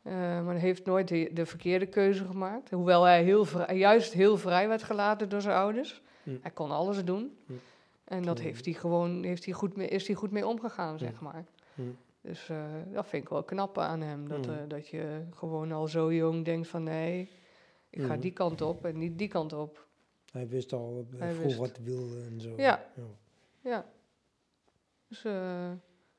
Eh, 0.06 0.14
maar 0.14 0.51
hij 0.53 0.60
heeft 0.60 0.86
nooit 0.86 1.08
de, 1.08 1.30
de 1.34 1.45
verkeerde 1.45 1.86
keuze 1.86 2.26
gemaakt. 2.26 2.70
Hoewel 2.72 3.03
hij 3.03 3.24
heel 3.24 3.45
vrij, 3.45 3.78
juist 3.78 4.14
heel 4.14 4.38
vrij 4.38 4.68
werd 4.68 4.84
gelaten 4.84 5.30
door 5.30 5.41
zijn 5.41 5.58
ouders. 5.58 6.01
Mm. 6.24 6.39
Hij 6.41 6.51
kon 6.51 6.72
alles 6.72 7.03
doen. 7.03 7.38
Mm. 7.45 7.60
En 8.03 8.24
dat 8.24 8.38
Mm. 8.38 8.43
heeft 8.43 8.66
hij 8.66 8.74
gewoon, 8.74 9.24
heeft 9.24 9.45
hij 9.45 9.53
goed 9.53 9.76
mee, 9.76 9.88
is 9.88 10.08
hij 10.08 10.16
goed 10.16 10.32
mee 10.32 10.47
omgegaan, 10.47 10.97
zeg 10.97 11.20
maar. 11.22 11.45
Dus 12.22 12.49
eh, 12.49 12.64
dat 12.93 13.08
vind 13.08 13.24
ik 13.24 13.30
wel 13.30 13.43
knap 13.43 13.78
aan 13.78 14.01
hem. 14.01 14.28
Dat, 14.28 14.47
eh, 14.47 14.53
dat 14.68 14.88
je 14.88 15.22
gewoon 15.34 15.72
al 15.72 15.88
zo 15.88 16.14
jong 16.14 16.45
denkt 16.45 16.68
van 16.68 16.84
nee, 16.84 17.30
ik 17.89 18.01
ga 18.03 18.18
die 18.18 18.32
kant 18.32 18.62
op 18.62 18.86
en 18.86 18.97
niet 18.97 19.18
die 19.18 19.28
kant 19.28 19.53
op. 19.53 19.86
Hij 20.32 20.47
wist 20.47 20.74
al 20.74 21.06
Hij 21.18 21.34
vroeg 21.34 21.45
wist. 21.45 21.58
wat 21.58 21.76
hij 21.76 21.86
wilde 21.86 22.22
en 22.32 22.41
zo. 22.41 22.53
Ja. 22.58 22.86
Ja. 22.95 23.03
Ja. 23.62 23.86
Dus 25.08 25.26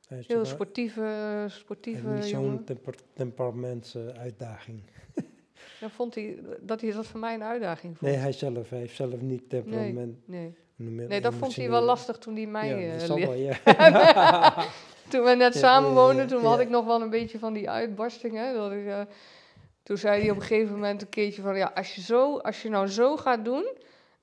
heel 0.07 0.45
sportieve, 0.45 1.01
heeft 1.41 1.57
sportieve 1.57 2.09
niet 2.09 2.29
jongen. 2.29 2.51
zo'n 2.51 2.65
temper 2.65 2.95
temperaments 3.13 3.97
uitdaging. 4.19 4.83
Dan 5.81 5.91
vond 5.91 6.15
hij 6.15 6.39
dat 6.61 6.81
hij 6.81 6.93
dat 6.93 7.07
voor 7.07 7.21
mij 7.21 7.35
een 7.35 7.43
uitdaging 7.43 7.99
vond. 7.99 8.11
Nee, 8.11 8.21
hij 8.21 8.33
zelf, 8.33 8.71
hij 8.71 8.79
heeft 8.79 8.95
zelf 8.97 9.21
niet 9.21 9.49
temperament. 9.51 10.17
nee. 10.29 10.55
noem 10.77 11.01
je- 11.01 11.07
Nee, 11.07 11.21
dat 11.21 11.35
vond 11.35 11.57
hij 11.57 11.71
wel 11.71 11.83
lastig 11.83 12.19
toen 12.19 12.37
hij 12.37 12.47
mij 12.47 12.69
Ja, 12.69 12.77
eh, 12.77 12.93
dat 12.93 13.01
zal 13.03 13.19
wel, 13.19 13.33
ja. 13.35 13.57
Toen 15.09 15.25
we 15.25 15.35
net 15.35 15.55
Ja, 15.55 15.61
samen 15.61 15.93
woonden, 15.95 16.27
toen 16.27 16.45
had 16.45 16.61
ik 16.61 16.69
nog 16.69 16.85
wel 16.87 17.03
een 17.03 17.11
beetje 17.11 17.39
van 17.39 17.53
die 17.53 17.71
uitbarstingen. 17.71 18.55
Dat 18.55 18.73
ik, 18.73 18.87
eh, 18.87 19.01
toen 19.83 19.97
zei 19.97 20.21
hij 20.21 20.31
op 20.31 20.37
een 20.37 20.43
gegeven 20.43 20.73
moment 20.75 21.03
een 21.03 21.09
keertje 21.09 21.43
van... 21.43 21.57
Ja, 21.57 21.73
als 21.75 21.95
je, 21.95 22.01
zo, 22.01 22.37
als 22.39 22.63
je 22.63 22.69
nou 22.69 22.87
zo 22.87 23.17
gaat 23.17 23.45
doen, 23.45 23.67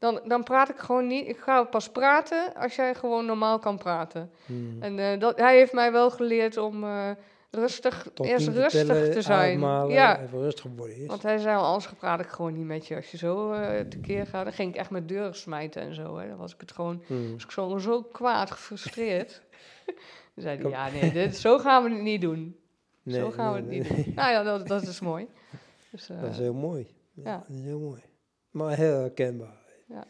dan, 0.03 0.19
dan 0.25 0.43
praat 0.43 0.69
ik 0.69 0.77
gewoon 0.77 1.07
niet. 1.07 1.27
Ik 1.27 1.37
ga 1.37 1.63
pas 1.63 1.89
praten 1.89 2.53
als 2.55 2.75
jij 2.75 2.95
gewoon 2.95 3.25
normaal 3.25 3.59
kan 3.59 3.77
praten. 3.77 4.31
Hmm. 4.45 4.77
En 4.81 4.99
eh, 4.99 5.19
dat, 5.19 5.37
hij 5.39 5.57
heeft 5.57 5.73
mij 5.73 5.91
wel 5.91 6.11
geleerd 6.11 6.57
om 6.57 6.83
eh, 6.83 7.09
rustig, 7.51 8.07
Tot 8.13 8.25
eerst 8.25 8.47
rustig 8.47 8.85
tellen, 8.87 9.11
te 9.11 9.21
zijn. 9.21 9.49
ademhalen, 9.49 9.93
Ja, 9.93 10.21
Even 10.21 10.39
rustig 10.39 10.65
worden 10.75 10.95
eerst. 10.95 11.07
want 11.07 11.23
hij 11.23 11.37
zei 11.37 11.57
al, 11.57 11.63
anders 11.65 11.93
praat 11.93 12.19
ik 12.19 12.27
gewoon 12.27 12.53
niet 12.53 12.65
met 12.65 12.87
je 12.87 12.95
als 12.95 13.11
je 13.11 13.17
zo 13.17 13.51
eh 13.51 13.79
tekeer 13.79 14.25
gaat. 14.27 14.43
Dan 14.43 14.53
ging 14.53 14.69
ik 14.69 14.75
echt 14.79 14.89
met 14.89 15.07
deuren 15.07 15.35
smijten 15.35 15.81
en 15.81 15.93
zo. 15.95 16.17
Hè. 16.17 16.27
Dan 16.27 16.37
was 16.37 16.53
ik 16.53 16.59
het 16.59 16.71
gewoon 16.71 17.03
Hmm. 17.07 17.33
was 17.33 17.43
ik 17.43 17.51
zo, 17.51 17.77
zo 17.77 18.01
kwaad, 18.01 18.51
gefrustreerd. 18.51 19.41
Toen 20.33 20.43
zei 20.43 20.61
hij, 20.61 20.69
ja 20.69 20.89
nee, 20.89 21.11
dit, 21.11 21.37
zo 21.37 21.57
gaan 21.59 21.83
we 21.83 21.89
het 21.89 22.01
niet 22.01 22.21
doen. 22.21 22.55
Nee, 23.03 23.19
zo 23.19 23.31
gaan 23.31 23.53
nee, 23.53 23.61
we 23.69 23.75
het 23.77 23.87
nee. 23.87 23.97
niet 23.97 24.05
doen. 24.05 24.13
Nou 24.23 24.31
ja, 24.31 24.43
dat, 24.43 24.67
dat 24.67 24.81
is 24.81 24.99
mooi. 24.99 25.27
Dus, 25.91 26.07
Dat 26.07 26.29
is 26.31 26.37
heel 26.37 26.53
mooi. 26.53 26.87
Ja, 27.13 27.23
ja. 27.31 27.37
Dat 27.47 27.57
is 27.57 27.63
heel 27.63 27.79
mooi. 27.79 28.01
Maar 28.51 28.75
heel 28.77 28.99
herkenbaar. 28.99 29.61
Ja. 29.85 30.05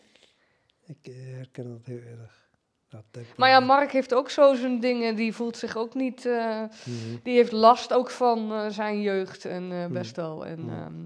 Ik 0.85 0.97
eh, 1.07 1.13
herken 1.15 1.69
dat 1.71 1.85
heel 1.85 2.01
erg. 2.19 2.41
Dat 2.89 3.03
maar 3.37 3.49
ja, 3.49 3.59
Mark 3.59 3.91
heeft 3.91 4.13
ook 4.13 4.29
zo 4.29 4.53
zijn 4.55 4.79
dingen. 4.79 5.15
Die 5.15 5.33
voelt 5.33 5.57
zich 5.57 5.75
ook 5.77 5.93
niet... 5.93 6.25
eh, 6.25 6.61
Mhm. 6.85 7.17
die 7.23 7.35
heeft 7.35 7.51
last 7.51 7.93
ook 7.93 8.09
van 8.09 8.51
eh, 8.53 8.69
zijn 8.69 9.01
jeugd 9.01 9.45
en 9.45 9.63
Hmm. 9.71 9.93
best 9.93 10.15
wel. 10.15 10.45
En 10.45 10.59
Hmm. 10.59 10.69
ehm, 10.69 11.05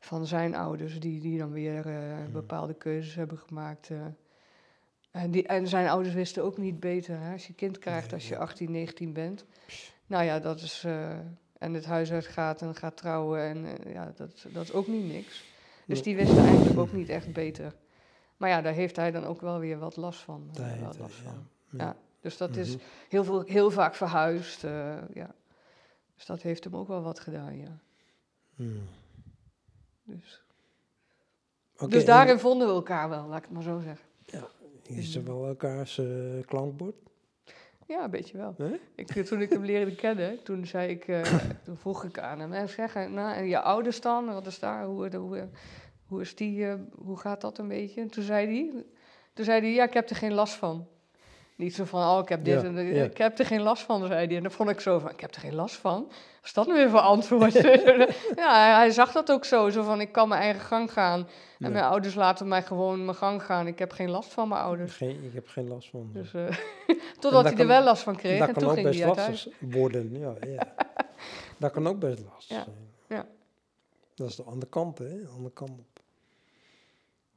van 0.00 0.26
zijn 0.26 0.54
ouders 0.54 1.00
die, 1.00 1.20
die 1.20 1.38
dan 1.38 1.52
weer 1.52 1.84
bepaalde 2.32 2.74
keuzes 2.74 3.14
hebben 3.14 3.38
gemaakt. 3.38 3.90
en, 5.10 5.30
die, 5.30 5.46
en 5.46 5.68
zijn 5.68 5.88
ouders 5.88 6.14
wisten 6.14 6.42
ook 6.44 6.56
niet 6.58 6.80
beter. 6.80 7.18
Hè? 7.20 7.32
Als 7.32 7.46
je 7.46 7.52
kind 7.54 7.78
krijgt 7.78 8.12
als 8.12 8.28
je 8.28 8.34
ja. 8.34 8.40
18, 8.40 8.70
19 8.70 9.12
bent. 9.12 9.44
Nou 10.06 10.24
ja, 10.24 10.40
dat 10.40 10.60
is... 10.60 10.84
en 11.58 11.74
het 11.74 11.84
huis 11.84 12.12
uitgaat 12.12 12.62
en 12.62 12.74
gaat 12.74 12.96
trouwen. 12.96 13.40
En 13.40 13.66
ja, 13.92 14.12
dat, 14.16 14.46
dat 14.52 14.62
is 14.62 14.72
ook 14.72 14.86
niet 14.86 15.12
niks. 15.12 15.44
Dus 15.86 16.02
die 16.02 16.16
wisten 16.16 16.38
eigenlijk 16.38 16.78
ook 16.78 16.92
niet 16.92 17.08
echt 17.08 17.32
beter. 17.32 17.74
Maar 18.36 18.48
ja, 18.48 18.60
daar 18.60 18.72
heeft 18.72 18.96
hij 18.96 19.10
dan 19.10 19.24
ook 19.24 19.40
wel 19.40 19.58
weer 19.58 19.78
wat 19.78 19.96
last 19.96 20.20
van. 20.20 20.50
eh, 20.54 20.62
heeft 20.64 20.74
hij, 20.80 21.00
last 21.00 21.18
ja. 21.18 21.22
van. 21.30 21.46
Ja. 21.70 21.84
Ja, 21.84 21.96
dus 22.20 22.36
dat 22.36 22.56
is 22.56 22.68
Mhm. 22.76 22.84
heel, 23.08 23.24
veel, 23.24 23.42
heel 23.42 23.70
vaak 23.70 23.94
verhuisd. 23.94 24.64
eh, 24.64 24.94
ja. 25.14 25.34
Dus 26.14 26.26
dat 26.26 26.42
heeft 26.42 26.64
hem 26.64 26.76
ook 26.76 26.88
wel 26.88 27.02
wat 27.02 27.20
gedaan, 27.20 27.58
ja. 27.58 27.78
Hmm. 28.54 28.82
Dus, 30.04 30.42
dus 31.88 32.04
daarin 32.04 32.38
vonden 32.38 32.68
we 32.68 32.74
elkaar 32.74 33.08
wel, 33.08 33.26
laat 33.26 33.36
ik 33.38 33.44
het 33.44 33.52
maar 33.52 33.62
zo 33.62 33.80
zeggen. 33.80 34.06
Is 34.82 35.14
er 35.14 35.24
wel 35.24 35.46
elkaars 35.46 35.98
eh, 35.98 36.06
klankbord? 36.46 36.94
Ja, 37.86 38.04
een 38.04 38.10
beetje 38.10 38.36
wel. 38.36 38.56
Ik, 38.94 39.06
toen 39.06 39.40
ik 39.40 39.50
hem 39.50 39.64
leerde 39.64 39.94
kennen, 39.94 40.42
toen, 40.42 40.66
zei 40.66 40.90
ik, 40.90 41.08
eh, 41.08 41.22
toen 41.64 41.76
vroeg 41.76 42.04
ik 42.04 42.18
aan 42.18 42.40
hem, 42.40 42.52
hè, 42.52 42.66
zeg, 42.66 42.94
eh, 42.94 43.06
nou, 43.06 43.34
en 43.36 43.46
je 43.48 43.60
ouders 43.60 44.00
dan, 44.00 44.26
wat 44.26 44.46
is 44.46 44.58
daar, 44.58 44.84
hoe, 44.84 45.16
hoe, 45.16 45.48
hoe, 46.06 46.20
is 46.20 46.34
die, 46.34 46.66
eh, 46.66 46.74
hoe 46.94 47.18
gaat 47.18 47.40
dat 47.40 47.58
een 47.58 47.68
beetje? 47.68 48.00
En 48.00 48.10
toen 48.10 48.24
zei 48.24 48.46
hij, 48.46 48.84
toen 49.32 49.44
zei 49.44 49.60
hij, 49.60 49.72
ja, 49.72 49.84
ik 49.84 49.92
heb 49.92 50.10
er 50.10 50.16
geen 50.16 50.34
last 50.34 50.54
van. 50.54 50.86
Niet 51.56 51.74
zo 51.74 51.84
van, 51.84 52.02
oh, 52.16 52.18
ik 52.22 52.28
heb 52.28 52.44
dit 52.44 52.60
Ja, 52.62 52.66
en 52.68 52.94
ja. 52.94 53.04
ik 53.04 53.18
heb 53.18 53.38
er 53.38 53.46
geen 53.46 53.60
last 53.62 53.82
van, 53.82 54.06
zei 54.06 54.26
hij. 54.26 54.36
En 54.36 54.42
dan 54.42 54.52
vond 54.52 54.70
ik 54.70 54.80
zo 54.80 54.98
van, 54.98 55.10
ik 55.10 55.20
heb 55.20 55.34
er 55.34 55.40
geen 55.40 55.54
last 55.54 55.74
van? 55.76 56.02
Wat 56.06 56.44
is 56.44 56.52
dat 56.52 56.66
nu 56.66 56.72
weer 56.72 56.90
voor 56.90 56.98
antwoord? 57.00 57.52
ja, 58.42 58.76
hij, 58.76 58.90
zag 58.90 59.12
dat 59.12 59.30
ook 59.30 59.44
zo, 59.44 59.68
zo 59.70 59.82
van, 59.82 60.00
ik 60.00 60.12
kan 60.12 60.28
mijn 60.28 60.40
eigen 60.42 60.60
gang 60.62 60.92
gaan. 60.92 61.18
En 61.20 61.66
Ja. 61.66 61.68
mijn 61.68 61.84
ouders 61.84 62.14
laten 62.14 62.48
mij 62.48 62.62
gewoon 62.62 63.04
mijn 63.04 63.16
gang 63.16 63.42
gaan. 63.42 63.66
Ik 63.66 63.78
heb 63.78 63.92
geen 63.92 64.10
last 64.10 64.32
van 64.32 64.48
mijn 64.48 64.60
ouders. 64.62 64.96
Geen, 64.96 65.24
ik 65.24 65.32
heb 65.34 65.48
geen 65.48 65.68
last 65.68 65.90
van. 65.90 66.10
Dus, 66.12 66.34
eh, 66.34 66.46
dat 66.86 66.96
totdat 67.20 67.44
hij 67.44 67.56
er 67.56 67.66
wel 67.66 67.82
last 67.84 68.02
van 68.02 68.16
kreeg. 68.16 68.38
dat 68.38 68.48
En 68.48 68.54
kan 68.54 68.62
toen 68.62 68.70
ook 68.72 68.76
ging 68.78 68.88
best 68.88 68.98
hij 68.98 69.08
lastig 69.14 69.52
worden. 69.60 70.18
Ja, 70.18 70.34
ja. 70.46 70.74
dat 71.56 71.70
kan 71.72 71.86
ook 71.86 71.98
best 71.98 72.22
lastig 72.32 72.56
Ja, 72.56 72.64
zijn. 72.64 72.76
ja. 73.08 73.26
Dat 74.14 74.28
is 74.28 74.36
de 74.36 74.42
andere 74.42 74.66
kant, 74.70 74.98
hè? 74.98 75.08
De 75.20 75.28
andere 75.36 75.54
kant. 75.54 75.70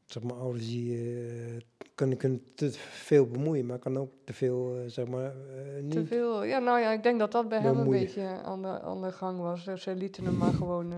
Zeg 0.09 0.23
maar, 0.23 0.35
ouders 0.37 0.65
die 0.67 0.97
eh, 0.97 1.61
kunnen, 1.95 2.17
kunnen 2.17 2.43
te 2.55 2.71
veel 2.89 3.27
bemoeien, 3.27 3.65
maar 3.65 3.79
kan 3.79 3.97
ook 3.97 4.11
te 4.23 4.33
veel, 4.33 4.75
eh, 4.77 4.81
zeg 4.87 5.07
maar, 5.07 5.25
eh, 5.25 5.81
niet. 5.81 5.91
Te 5.91 6.05
veel. 6.05 6.43
Ja, 6.43 6.59
nou 6.59 6.79
ja, 6.79 6.91
ik 6.91 7.03
denk 7.03 7.19
dat 7.19 7.31
dat 7.31 7.49
bij 7.49 7.59
hem 7.59 7.77
een 7.77 7.89
beetje 7.89 8.21
aan 8.43 8.61
de, 8.61 8.81
aan 8.81 9.01
de 9.01 9.11
gang 9.11 9.39
was. 9.39 9.63
Ze 9.63 9.95
lieten 9.95 10.25
hem 10.25 10.37
maar 10.37 10.53
gewoon 10.53 10.93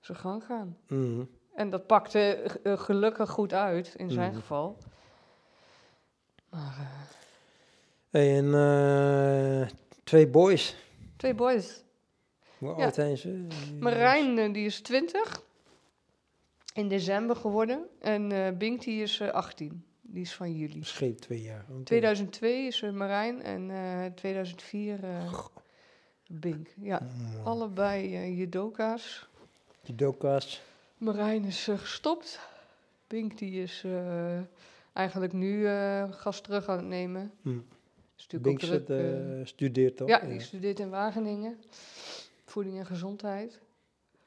zijn 0.00 0.18
gang 0.18 0.44
gaan. 0.44 0.76
Mhm. 0.88 1.22
En 1.54 1.70
dat 1.70 1.86
pakte 1.86 2.42
gelukkig 2.64 3.30
goed 3.30 3.52
uit, 3.52 3.94
in 3.96 4.10
zijn 4.10 4.30
Mhm. 4.30 4.40
geval. 4.40 4.76
Maar 6.50 7.08
Hey, 8.10 8.38
en 8.38 9.68
twee 10.04 10.28
boys. 10.28 10.76
twee 11.16 11.34
boys. 11.34 11.82
Hoe 12.58 12.70
oud 12.72 12.94
zijn 12.94 13.16
ze? 13.16 13.46
Marijn, 13.78 14.52
die 14.52 14.64
is 14.66 14.80
20. 14.80 15.42
In 16.74 16.88
december 16.88 17.36
geworden. 17.36 17.86
En 18.00 18.32
eh 18.32 18.56
Bink, 18.56 18.82
die 18.82 19.02
is 19.02 19.20
eh, 19.20 19.28
18. 19.28 19.84
Die 20.02 20.22
is 20.22 20.34
van 20.34 20.52
juli. 20.56 20.84
Scheep 20.84 21.18
twee 21.18 21.42
jaar. 21.42 21.64
Want, 21.68 21.78
eh, 21.80 21.84
2002 21.84 22.66
is 22.66 22.82
eh, 22.82 22.90
Marijn 22.90 23.42
en 23.42 23.70
eh 23.70 24.04
2004 24.14 25.04
eh 25.04 25.32
Bink. 26.28 26.68
Ja, 26.80 27.00
mm, 27.00 27.44
allebei 27.46 28.14
eh, 28.16 28.38
judoka's. 28.38 29.28
Judoka's. 29.82 30.62
Marijn 30.96 31.44
is 31.44 31.68
eh, 31.68 31.78
gestopt. 31.78 32.40
Bink 33.06 33.38
die 33.38 33.62
is 33.62 33.82
eh, 33.84 34.38
eigenlijk 34.92 35.32
nu 35.32 35.66
eh 35.66 36.04
gas 36.12 36.40
terug 36.40 36.68
aan 36.68 36.76
het 36.76 36.86
nemen. 36.86 37.32
Natuurlijk 38.16 38.42
Bink 38.42 38.60
zit, 38.60 38.90
eh, 38.90 39.40
eh, 39.40 39.46
studeert 39.46 39.96
toch? 39.96 40.08
ja, 40.08 40.18
die 40.18 40.40
studeert 40.40 40.78
in 40.78 40.90
Wageningen. 40.90 41.58
Voeding 42.44 42.78
en 42.78 42.86
gezondheid. 42.86 43.60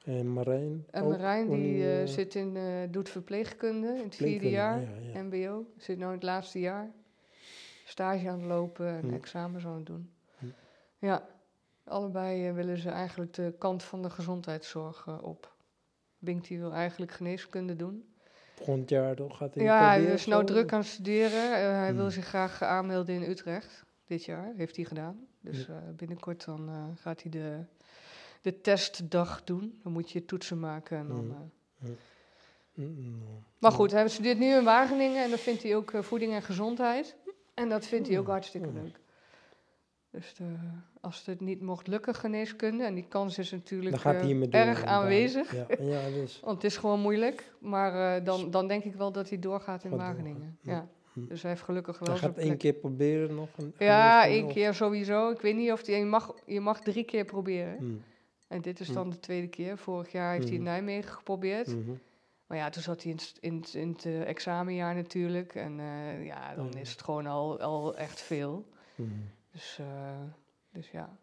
En 0.03 0.33
Marijn? 0.33 0.85
En 0.91 1.03
ook? 1.03 1.09
Marijn 1.09 1.49
die 1.49 1.83
eh, 1.83 2.01
eh, 2.01 2.07
zit 2.07 2.35
in, 2.35 2.55
eh, 2.57 2.63
doet 2.89 3.09
verpleegkunde 3.09 3.87
in 3.87 4.03
het 4.03 4.15
vierde 4.15 4.49
jaar. 4.49 4.81
Ja, 4.81 4.87
ja. 5.13 5.21
MBO. 5.21 5.65
Zit 5.77 5.97
nu 5.97 6.03
in 6.03 6.11
het 6.11 6.23
laatste 6.23 6.59
jaar. 6.59 6.91
Stage 7.85 8.29
aan 8.29 8.39
het 8.39 8.47
lopen 8.47 8.87
en 8.87 9.07
Hm. 9.07 9.13
examens 9.13 9.65
aan 9.65 9.75
het 9.75 9.85
doen. 9.85 10.11
Hm. 10.37 10.45
Ja, 10.99 11.27
allebei 11.83 12.51
willen 12.51 12.77
ze 12.77 12.89
eigenlijk 12.89 13.33
de 13.33 13.53
kant 13.57 13.83
van 13.83 14.01
de 14.01 14.09
gezondheidszorg 14.09 15.21
op. 15.21 15.55
Bink 16.19 16.47
die 16.47 16.59
wil 16.59 16.73
eigenlijk 16.73 17.11
geneeskunde 17.11 17.75
doen. 17.75 18.13
Volgend 18.55 18.89
jaar 18.89 19.15
toch? 19.15 19.37
Gaat 19.37 19.53
hij 19.55 19.63
Ja, 19.63 19.87
hij 19.87 20.03
is 20.03 20.25
nou 20.25 20.45
druk 20.45 20.73
aan 20.73 20.79
het 20.79 20.87
studeren. 20.87 21.75
Hij 21.79 21.95
wil 21.95 22.05
Hm. 22.05 22.11
zich 22.11 22.25
graag 22.25 22.61
aanmelden 22.61 23.15
in 23.15 23.29
Utrecht 23.29 23.83
dit 24.05 24.25
jaar. 24.25 24.53
Heeft 24.55 24.75
hij 24.75 24.85
gedaan. 24.85 25.27
Dus 25.39 25.67
binnenkort 25.95 26.45
dan 26.45 26.69
gaat 26.99 27.21
hij 27.21 27.31
de, 27.31 27.59
de 28.43 28.61
testdag 28.61 29.43
doen. 29.43 29.79
Dan 29.83 29.91
moet 29.91 30.11
je 30.11 30.19
je 30.19 30.25
toetsen 30.25 30.59
maken 30.59 30.97
en 30.97 31.07
dan... 31.07 31.51
Hm. 31.79 31.85
eh, 31.85 31.91
Mm, 32.75 33.21
maar 33.59 33.71
ja. 33.71 33.77
goed, 33.77 33.91
hij 33.91 34.07
studeert 34.09 34.39
nu 34.39 34.55
in 34.55 34.63
Wageningen 34.63 35.23
en 35.23 35.29
dan 35.29 35.39
vindt 35.39 35.63
hij 35.63 35.75
ook 35.75 35.91
eh, 35.91 36.01
voeding 36.01 36.33
en 36.33 36.41
gezondheid. 36.41 37.15
En 37.53 37.69
dat 37.69 37.85
vindt 37.85 38.07
hij 38.07 38.19
ook 38.19 38.27
hartstikke 38.27 38.71
leuk. 38.71 38.99
Dus 40.09 40.35
als 41.01 41.25
het 41.25 41.39
niet 41.39 41.61
mocht 41.61 41.87
lukken, 41.87 42.15
geneeskunde, 42.15 42.83
en 42.83 42.93
die 42.93 43.05
kans 43.07 43.37
is 43.37 43.51
natuurlijk 43.51 44.03
eh, 44.03 44.53
erg 44.53 44.83
aanwezig. 44.83 45.55
Ja, 45.55 45.65
ja 45.93 46.09
dus. 46.09 46.39
Want 46.39 46.55
het 46.55 46.63
is 46.63 46.77
gewoon 46.77 46.99
moeilijk. 46.99 47.53
Maar 47.59 48.23
dan, 48.23 48.51
dan 48.51 48.67
denk 48.67 48.83
ik 48.83 48.95
wel 48.95 49.11
dat 49.11 49.29
hij 49.29 49.39
doorgaat 49.39 49.83
in 49.83 49.89
Gaat 49.89 49.99
Wageningen. 49.99 50.57
Ja. 50.61 50.87
Hm. 51.13 51.27
Dus 51.27 51.41
hij 51.41 51.51
heeft 51.51 51.63
gelukkig 51.63 51.99
wel 51.99 52.09
Hij 52.09 52.17
gaat 52.17 52.37
één 52.37 52.57
keer 52.57 52.73
proberen 52.73 53.35
nog. 53.35 53.49
Een 53.57 53.73
Ja, 53.77 54.27
één 54.27 54.47
keer 54.47 54.73
sowieso. 54.73 55.29
Ik 55.29 55.41
weet 55.41 55.55
niet 55.55 55.71
of 55.71 55.83
die, 55.83 55.95
je, 55.95 56.05
mag, 56.05 56.33
je 56.45 56.59
mag 56.59 56.81
drie 56.81 57.03
keer 57.03 57.25
proberen. 57.25 57.77
Hm, 57.77 57.95
En 58.53 58.61
dit 58.61 58.79
is 58.79 58.87
Hm. 58.87 58.93
dan 58.93 59.09
de 59.09 59.19
tweede 59.19 59.47
keer. 59.47 59.77
Vorig 59.77 60.11
jaar 60.11 60.31
heeft 60.33 60.43
hij 60.47 60.53
in 60.55 60.61
Mhm. 60.61 60.71
Nijmegen 60.71 61.11
geprobeerd. 61.13 61.67
mhm. 61.67 61.91
Maar 62.47 62.57
ja, 62.57 62.69
toen 62.69 62.81
zat 62.83 63.01
hij 63.03 63.11
in, 63.11 63.17
het- 63.17 63.37
in, 63.39 63.65
in 63.81 63.89
het 63.91 64.05
eh, 64.05 64.27
examenjaar 64.27 64.95
natuurlijk. 64.95 65.55
En 65.55 65.79
eh, 65.79 66.25
ja, 66.25 66.55
dan 66.55 66.73
is 66.77 66.91
het 66.91 67.01
gewoon 67.03 67.25
al, 67.27 67.59
al 67.61 67.97
echt 67.97 68.21
veel. 68.21 68.65
Dus, 69.51 69.77
eh, 69.79 70.21
dus 70.71 70.89
ja, 70.91 71.17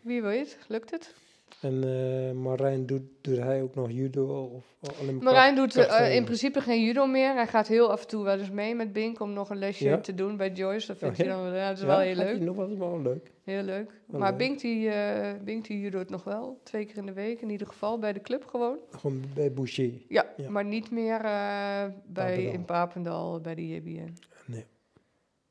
wie 0.00 0.22
weet, 0.22 0.58
lukt 0.68 0.90
het? 0.90 1.14
En 1.60 1.84
eh, 1.84 2.32
Marijn, 2.32 2.86
doet, 2.86 3.02
doet 3.20 3.38
hij 3.38 3.62
ook 3.62 3.74
nog 3.74 3.90
judo? 3.90 4.44
Of 4.44 4.64
alleen 5.00 5.16
Marijn 5.22 5.54
doet 5.54 5.76
eh, 5.76 6.14
in 6.14 6.24
principe 6.24 6.60
geen 6.60 6.84
judo 6.84 7.06
meer. 7.06 7.34
Hij 7.34 7.46
gaat 7.46 7.66
heel 7.68 7.90
af 7.90 8.00
en 8.02 8.06
toe 8.08 8.24
wel 8.24 8.38
eens 8.38 8.50
mee 8.50 8.74
met 8.74 8.92
Bink 8.92 9.20
om 9.20 9.32
nog 9.32 9.50
een 9.50 9.58
lesje 9.58 9.84
Ja? 9.84 9.98
te 9.98 10.14
doen 10.14 10.36
bij 10.36 10.52
Joyce. 10.52 10.86
Dat 10.86 10.98
vindt 10.98 11.18
Oh, 11.20 11.26
ja? 11.26 11.32
dan 11.42 11.54
ja, 11.54 11.68
dat 11.68 11.76
is 11.76 11.82
Ja, 11.82 11.86
wel 11.88 11.98
heel 11.98 12.14
leuk. 12.14 12.40
nog 12.40 12.56
wel 12.56 12.68
eens 12.68 12.78
wel 12.78 13.00
leuk. 13.02 13.32
Heel 13.44 13.62
leuk. 13.62 14.00
Maar. 14.06 14.36
Bink 14.36 14.60
die, 14.60 14.88
eh 14.88 15.40
Bink 15.44 15.66
die 15.66 15.80
judo't 15.80 16.10
nog 16.10 16.24
wel, 16.24 16.60
twee 16.62 16.84
keer 16.84 16.96
in 16.96 17.06
de 17.06 17.12
week 17.12 17.40
in 17.40 17.50
ieder 17.50 17.66
geval, 17.66 17.98
bij 17.98 18.12
de 18.12 18.20
club 18.20 18.44
gewoon. 18.46 18.76
Gewoon 18.90 19.22
bij 19.34 19.52
Boucher. 19.52 19.90
Ja, 20.08 20.26
maar 20.48 20.64
niet 20.64 20.90
meer 20.90 21.20
bij, 21.20 21.92
Papendal. 22.12 22.52
in 22.52 22.64
Papendal 22.64 23.40
bij 23.40 23.54
de 23.54 23.68
JBN. 23.68 24.14
Nee. 24.46 24.64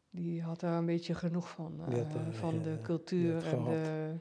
Die 0.09 0.41
had 0.41 0.59
daar 0.59 0.77
een 0.77 0.85
beetje 0.85 1.13
genoeg 1.13 1.49
van. 1.49 1.79
Had 1.79 2.05
van 2.31 2.61
de 2.63 2.77
cultuur 2.81 3.45
en 3.47 3.63
de... 3.63 4.11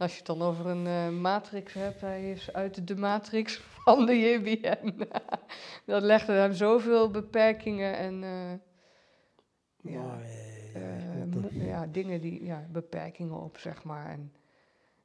Als 0.00 0.10
je 0.10 0.16
het 0.16 0.26
dan 0.26 0.42
over 0.42 0.66
een 0.66 0.86
eh, 0.86 1.08
matrix 1.08 1.72
hebt, 1.72 2.00
hij 2.00 2.30
is 2.30 2.52
uit 2.52 2.86
de 2.86 2.96
matrix 2.96 3.56
van 3.84 4.06
de 4.06 4.18
JBN. 4.18 5.08
dat 5.92 6.02
legde 6.02 6.32
hem 6.32 6.52
zoveel 6.52 7.10
beperkingen 7.10 7.96
en 7.96 8.22
eh, 8.22 9.92
ja, 9.92 10.18
eh, 10.74 11.66
ja, 11.66 11.86
dingen 11.86 12.20
die, 12.20 12.44
ja, 12.44 12.66
beperkingen 12.70 13.40
op, 13.40 13.58
zeg 13.58 13.84
maar. 13.84 14.10
En 14.10 14.32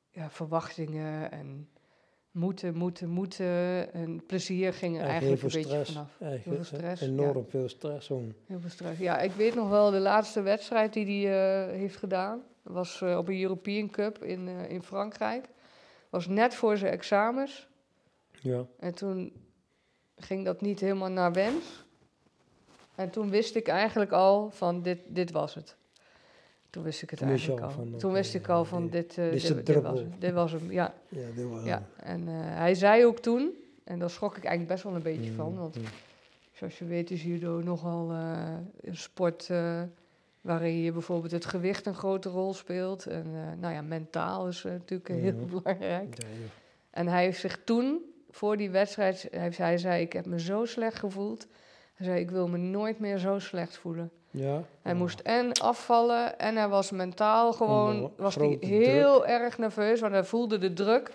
ja, 0.10 0.30
verwachtingen 0.30 1.32
en 1.32 1.70
moeten, 2.36 2.75
moeten, 2.75 3.09
moeten. 3.09 3.93
En 3.93 4.25
plezier 4.25 4.73
ging 4.73 4.99
er 4.99 5.05
Eigenlijk 5.05 5.41
een 5.41 5.49
beetje 5.51 5.86
vanaf. 5.86 6.09
Eigenlijk, 6.19 6.43
Heel 6.43 6.53
veel 6.53 6.79
stress, 6.79 7.01
Enorm 7.01 7.45
veel 7.49 7.69
stress. 7.69 8.07
Zo'n 8.07 8.36
Heel 8.45 8.59
veel 8.59 8.69
stress. 8.69 8.99
Ja, 8.99 9.19
ik 9.19 9.31
weet 9.31 9.55
nog 9.55 9.69
wel 9.69 9.91
de 9.91 9.99
laatste 9.99 10.41
wedstrijd 10.41 10.93
die 10.93 11.27
hij 11.27 11.67
eh, 11.67 11.77
heeft 11.77 11.95
gedaan. 11.95 12.41
Was 12.61 13.01
eh, 13.01 13.17
op 13.17 13.27
een 13.27 13.41
European 13.41 13.89
Cup 13.89 14.23
in, 14.23 14.47
eh, 14.47 14.69
in 14.69 14.83
Frankrijk. 14.83 15.45
Was 16.09 16.27
net 16.27 16.53
voor 16.53 16.77
zijn 16.77 16.91
examens. 16.91 17.67
ja. 18.41 18.65
En 18.79 18.93
toen 18.93 19.33
ging 20.17 20.45
dat 20.45 20.61
niet 20.61 20.79
helemaal 20.79 21.11
naar 21.11 21.33
wens. 21.33 21.86
En 22.95 23.09
toen 23.09 23.29
wist 23.29 23.55
ik 23.55 23.67
eigenlijk 23.67 24.11
al 24.11 24.49
van 24.49 24.81
dit, 24.81 24.99
dit 25.07 25.31
was 25.31 25.53
het. 25.53 25.75
Toen 26.76 26.84
wist 26.84 27.01
ik 27.01 27.09
het 27.09 27.19
Toen 27.19 27.28
eigenlijk 27.28 27.61
al 27.61 27.69
van, 27.69 27.97
toen 27.97 28.11
wist 28.13 28.34
ik 28.34 28.49
al 28.49 28.65
van 28.65 28.89
dit, 28.89 29.17
eh, 29.17 29.32
dit 29.32 29.65
dit, 29.65 29.82
was. 29.82 29.99
Dit 30.19 30.34
was 30.34 30.51
hem, 30.51 30.71
ja. 30.71 30.93
Ja, 31.09 31.28
dit 31.36 31.45
was 31.45 31.63
ja. 31.63 31.88
En 31.95 32.28
eh, 32.28 32.34
hij 32.38 32.76
zei 32.76 33.05
ook 33.05 33.19
toen, 33.19 33.53
en 33.84 33.99
daar 33.99 34.09
schrok 34.09 34.38
ik 34.38 34.43
eigenlijk 34.43 34.71
best 34.71 34.84
wel 34.84 34.95
een 34.95 35.01
beetje 35.01 35.30
Mm, 35.30 35.36
van. 35.36 35.57
Want 35.57 35.78
mm. 35.78 35.84
Zoals 36.51 36.80
je 36.80 36.86
weet 36.86 37.11
is 37.11 37.23
judo 37.23 37.61
nogal 37.63 38.11
eh, 38.11 38.53
een 38.82 38.97
sport 38.97 39.49
waarin 40.41 40.80
je 40.82 40.91
bijvoorbeeld 40.91 41.32
het 41.32 41.45
gewicht 41.45 41.86
een 41.86 41.95
grote 41.95 42.30
rol 42.30 42.53
speelt. 42.53 43.05
En 43.05 43.26
nou 43.59 43.73
ja, 43.73 43.82
mentaal 43.82 44.47
is 44.47 44.63
natuurlijk 44.63 45.09
heel 45.09 45.45
belangrijk. 45.61 46.17
Ja. 46.17 46.28
En 46.89 47.07
hij 47.07 47.23
heeft 47.23 47.39
zich 47.39 47.59
toen, 47.63 48.01
voor 48.30 48.57
die 48.57 48.69
wedstrijd, 48.69 49.28
hij, 49.32 49.51
hij 49.55 49.78
zei, 49.78 50.01
ik 50.01 50.13
heb 50.13 50.26
me 50.26 50.39
zo 50.39 50.65
slecht 50.65 50.99
gevoeld. 50.99 51.47
Hij 51.93 52.05
zei, 52.05 52.19
ik 52.19 52.32
wil 52.32 52.47
me 52.47 52.57
nooit 52.57 52.99
meer 52.99 53.17
zo 53.17 53.39
slecht 53.39 53.78
voelen. 53.78 54.11
Ja. 54.36 54.63
Hij 54.81 54.93
moest 54.93 55.19
en 55.19 55.51
afvallen 55.53 56.39
en 56.39 56.55
hij 56.55 56.67
was 56.67 56.91
mentaal 56.91 57.53
gewoon, 57.53 58.11
was 58.17 58.36
hij 58.36 58.57
heel 58.59 59.25
erg 59.25 59.57
nerveus. 59.57 59.99
Want 59.99 60.13
hij 60.13 60.23
voelde 60.23 60.57
de 60.57 60.73
druk 60.73 61.11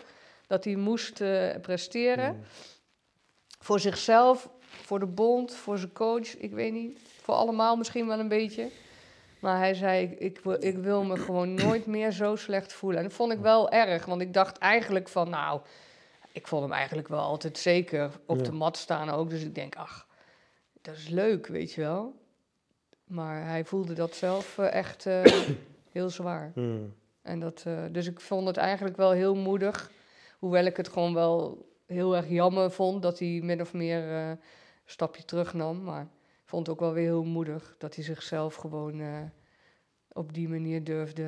dat 0.47 0.65
hij 0.65 0.77
moest 0.77 1.21
eh, 1.21 1.49
presteren. 1.63 2.35
Mm. 2.35 2.43
Voor 3.59 3.81
zichzelf, 3.81 4.49
voor 4.61 4.99
de 4.99 5.07
bond, 5.07 5.55
voor 5.55 5.79
zijn 5.79 5.93
coach, 5.93 6.37
ik 6.37 6.53
weet 6.53 6.73
niet. 6.73 6.99
Voor 7.23 7.35
allemaal 7.35 7.77
misschien 7.77 8.07
wel 8.07 8.19
een 8.19 8.29
beetje. 8.29 8.69
Maar 9.41 9.59
hij 9.59 9.75
zei, 9.75 10.03
ik, 10.05 10.19
ik, 10.19 10.41
wil- 10.45 10.65
ik 10.65 10.77
wil 10.79 11.05
me 11.05 11.17
gewoon 11.17 11.55
nooit 11.65 11.87
meer 11.87 12.11
zo 12.13 12.37
slecht 12.37 12.73
voelen. 12.73 12.99
En 12.99 13.05
dat 13.05 13.15
vond 13.15 13.33
ik 13.33 13.39
wel 13.39 13.71
erg, 13.71 14.05
want 14.05 14.21
ik 14.21 14.35
dacht 14.35 14.59
eigenlijk 14.59 15.09
van, 15.09 15.31
nou... 15.31 15.61
Ik 16.33 16.47
vond 16.47 16.63
hem 16.63 16.73
eigenlijk 16.73 17.09
wel 17.09 17.21
altijd 17.21 17.59
zeker 17.59 18.11
op 18.27 18.37
Ja. 18.37 18.43
de 18.43 18.53
mat 18.53 18.77
staan 18.77 19.11
ook. 19.11 19.31
Dus 19.31 19.43
ik 19.43 19.55
denk, 19.55 19.77
ach, 19.77 20.07
dat 20.83 20.95
is 20.97 21.09
leuk, 21.09 21.47
weet 21.47 21.73
je 21.73 21.81
wel. 21.81 22.15
Maar 23.11 23.47
hij 23.47 23.65
voelde 23.65 23.93
dat 23.95 24.15
zelf 24.15 24.59
eh, 24.59 24.73
echt 24.73 25.07
eh, 25.07 25.23
heel 25.93 26.11
zwaar. 26.11 26.53
Mm. 26.55 26.95
En 27.23 27.41
dat, 27.41 27.63
eh, 27.67 27.85
dus 27.93 28.07
ik 28.07 28.21
vond 28.21 28.47
het 28.47 28.57
eigenlijk 28.57 28.97
wel 28.97 29.11
heel 29.11 29.35
moedig. 29.35 29.91
Hoewel 30.39 30.65
ik 30.65 30.77
het 30.77 30.89
gewoon 30.89 31.15
wel 31.15 31.69
heel 31.87 32.17
erg 32.17 32.29
jammer 32.29 32.71
vond 32.71 33.03
dat 33.03 33.19
hij 33.19 33.41
min 33.43 33.61
of 33.61 33.73
meer 33.73 34.03
een 34.03 34.39
stapje 34.85 35.25
terug 35.25 35.55
nam. 35.55 35.83
Maar 35.83 36.03
ik 36.03 36.09
vond 36.57 36.67
het 36.67 36.75
ook 36.77 36.81
wel 36.81 36.93
weer 36.93 37.05
heel 37.05 37.25
moedig 37.25 37.75
dat 37.79 37.95
hij 37.95 38.05
zichzelf 38.05 38.55
gewoon 38.55 39.03
op 40.13 40.33
die 40.35 40.49
manier 40.49 40.85
durfde, 40.85 41.23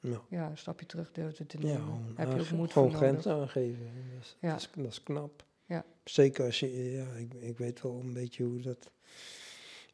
Ja. 0.00 0.20
ja, 0.28 0.50
een 0.50 0.58
stapje 0.58 0.86
terug 0.86 1.12
durfde 1.12 1.46
te 1.46 1.58
Ja, 1.58 1.64
nemen. 1.66 1.80
gewoon, 1.82 2.12
Heb 2.16 2.32
je 2.34 2.40
ook 2.40 2.50
moed 2.50 2.72
gewoon 2.72 2.94
grenzen 2.94 3.32
aangeven. 3.32 3.84
Dat 3.84 4.20
is, 4.22 4.36
Ja. 4.40 4.50
dat 4.50 4.60
is, 4.60 4.70
dat 4.76 4.86
is 4.92 5.02
knap. 5.02 5.44
Ja. 5.66 5.84
Zeker 6.04 6.44
als 6.44 6.60
je, 6.60 6.90
ja, 6.92 7.06
ik, 7.12 7.34
ik 7.34 7.58
weet 7.58 7.82
wel 7.82 8.00
een 8.00 8.12
beetje 8.12 8.44
hoe 8.44 8.60
dat, 8.60 8.90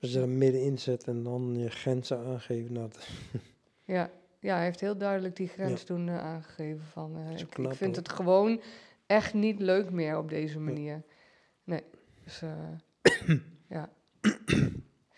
als 0.01 0.13
je 0.13 0.21
er 0.21 0.29
middenin 0.29 0.79
en 1.07 1.23
dan 1.23 1.59
je 1.59 1.71
grenzen 1.71 2.19
aangeven. 2.27 2.73
Nou, 2.73 2.91
Ja, 3.85 4.11
ja, 4.39 4.55
hij 4.55 4.65
heeft 4.65 4.81
heel 4.81 4.97
duidelijk 4.97 5.37
die 5.37 5.49
grens 5.49 5.83
toen 5.85 6.09
eh, 6.09 6.19
aangegeven 6.25 6.85
van... 6.85 7.17
eh, 7.17 7.39
ik, 7.39 7.47
knap, 7.51 7.71
ik 7.73 7.77
vind 7.79 7.97
hoor. 7.97 8.05
het 8.05 8.13
gewoon 8.13 8.61
echt 9.07 9.35
niet 9.35 9.61
leuk 9.61 9.91
meer 9.91 10.19
op 10.19 10.29
deze 10.29 10.59
manier. 10.61 11.03
Nee, 11.65 11.83
dus 12.25 12.43
eh, 12.43 12.51
ja. 13.77 13.89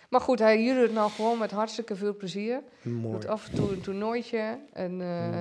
Maar 0.09 0.20
goed, 0.20 0.39
hij 0.39 0.62
judo 0.62 0.83
het 0.83 0.93
nou 0.93 1.11
gewoon 1.11 1.39
met 1.39 1.51
hartstikke 1.51 1.97
veel 1.97 2.16
plezier. 2.16 2.62
mooi. 2.83 3.12
Doet 3.12 3.26
af 3.26 3.49
en 3.49 3.55
toe 3.55 3.72
een 3.72 3.80
toernooitje 3.80 4.59
en 4.72 4.99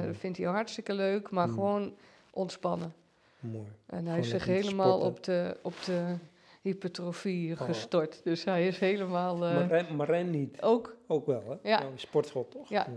dat 0.07 0.17
vindt 0.17 0.37
hij 0.37 0.47
hartstikke 0.47 0.93
leuk, 0.93 1.29
maar 1.29 1.47
Mm. 1.47 1.53
gewoon 1.53 1.93
ontspannen. 2.31 2.93
Mooi. 3.39 3.67
En 3.85 3.95
hij 3.95 4.03
Gewoon 4.03 4.19
is 4.19 4.29
zich 4.29 4.45
helemaal 4.45 4.99
sporten. 4.99 5.07
op 5.17 5.23
de, 5.23 5.57
op 5.61 5.73
de 5.85 6.15
hypertrofie 6.61 7.51
Oh. 7.53 7.61
gestort. 7.61 8.23
Dus 8.23 8.43
hij 8.43 8.67
is 8.67 8.79
helemaal... 8.79 9.45
eh, 9.45 9.53
Marijn, 9.53 9.95
Marijn 9.95 10.29
niet. 10.29 10.61
ook 10.61 10.97
Ook 11.07 11.25
wel, 11.25 11.43
hè? 11.61 11.69
Ja. 11.69 11.79
Nou, 11.79 11.91
sportschool, 11.95 12.47
toch? 12.47 12.69
Ja. 12.69 12.87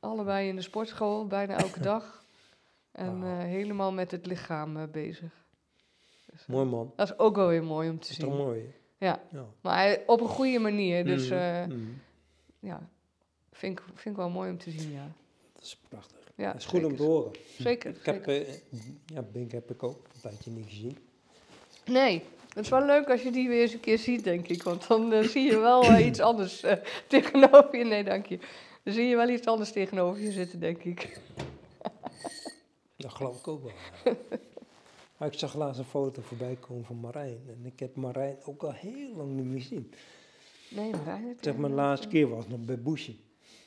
allebei 0.00 0.48
in 0.48 0.56
de 0.56 0.62
sportschool, 0.62 1.26
bijna 1.26 1.56
elke 1.58 1.80
dag. 1.92 2.24
En 2.92 3.22
eh, 3.22 3.38
helemaal 3.38 3.92
met 3.92 4.10
het 4.10 4.26
lichaam 4.26 4.76
eh, 4.76 4.82
bezig. 4.92 5.32
Dus, 6.32 6.46
Mooi 6.46 6.66
man. 6.66 6.92
Dat 6.96 7.10
is 7.10 7.18
ook 7.18 7.36
wel 7.36 7.48
weer 7.48 7.64
mooi 7.64 7.88
om 7.90 7.98
te 7.98 8.00
Dat 8.00 8.10
is 8.10 8.16
toch 8.18 8.34
zien. 8.34 8.44
mooi? 8.44 8.74
Ja, 8.98 9.20
Ja. 9.30 9.44
maar 9.60 9.76
hij, 9.76 10.02
op 10.06 10.20
een 10.20 10.28
goede 10.28 10.58
manier. 10.58 11.04
Dus 11.04 11.28
Mhm, 11.28 11.38
eh, 11.38 11.66
mhm. 11.66 11.78
ja, 12.58 12.88
vind 13.52 13.78
ik, 13.78 13.84
vind 13.94 14.04
ik 14.14 14.16
wel 14.16 14.30
mooi 14.30 14.50
om 14.50 14.58
te 14.58 14.70
zien, 14.70 14.90
ja. 14.92 15.06
Dat 15.52 15.62
is 15.62 15.76
prachtig. 15.88 16.18
ja 16.36 16.52
dat 16.52 16.60
is 16.60 16.66
goed 16.66 16.84
om 16.84 16.90
zeker. 16.90 16.96
te 16.96 17.02
horen. 17.10 17.32
Zeker, 17.58 17.90
Ik 17.90 18.04
heb, 18.04 18.26
eh, 18.26 18.54
ja, 19.06 19.22
Bink 19.22 19.52
heb 19.52 19.70
ik 19.70 19.82
ook 19.82 20.06
een 20.14 20.20
tijdje 20.20 20.50
niet 20.50 20.66
gezien. 20.68 20.96
Nee, 21.84 22.22
het 22.54 22.64
is 22.64 22.68
wel 22.68 22.84
leuk 22.86 23.10
als 23.10 23.22
je 23.22 23.30
die 23.30 23.48
weer 23.48 23.60
eens 23.62 23.72
een 23.72 23.80
keer 23.80 23.98
ziet, 23.98 24.24
denk 24.24 24.48
ik. 24.48 24.62
Want 24.62 24.86
dan 24.88 25.12
eh, 25.12 25.22
zie 25.22 25.42
je 25.50 25.58
wel 25.58 25.82
eh, 25.84 26.06
iets 26.06 26.20
anders 26.30 26.62
eh, 26.62 26.76
tegenover 27.06 27.76
je. 27.78 27.84
Nee, 27.84 28.04
dank 28.04 28.26
je. 28.26 28.38
Dan 28.82 28.94
zie 28.94 29.04
je 29.04 29.16
wel 29.16 29.28
iets 29.28 29.46
anders 29.46 29.72
tegenover 29.72 30.22
je 30.22 30.32
zitten, 30.32 30.60
denk 30.60 30.82
ik. 30.82 31.20
Dat 32.96 33.12
geloof 33.12 33.38
ik 33.38 33.48
ook 33.48 33.62
wel. 33.62 33.72
maar 35.16 35.28
ik 35.28 35.38
zag 35.38 35.54
laatst 35.54 35.78
een 35.78 35.84
foto 35.86 36.22
voorbij 36.22 36.56
komen 36.60 36.84
van 36.84 37.00
Marijn. 37.00 37.40
En 37.48 37.66
ik 37.66 37.80
heb 37.80 37.96
Marijn 37.96 38.36
ook 38.44 38.62
al 38.62 38.72
heel 38.72 39.16
lang 39.16 39.30
niet 39.30 39.44
meer 39.44 39.60
gezien. 39.60 39.92
Nee, 40.68 40.90
maar 40.90 41.04
hij 41.04 41.36
Zeg 41.40 41.56
de 41.56 41.68
laatste 41.68 42.08
keer 42.08 42.28
was 42.28 42.48
nog 42.48 42.60
bij 42.60 42.78
Bushi. 42.78 43.24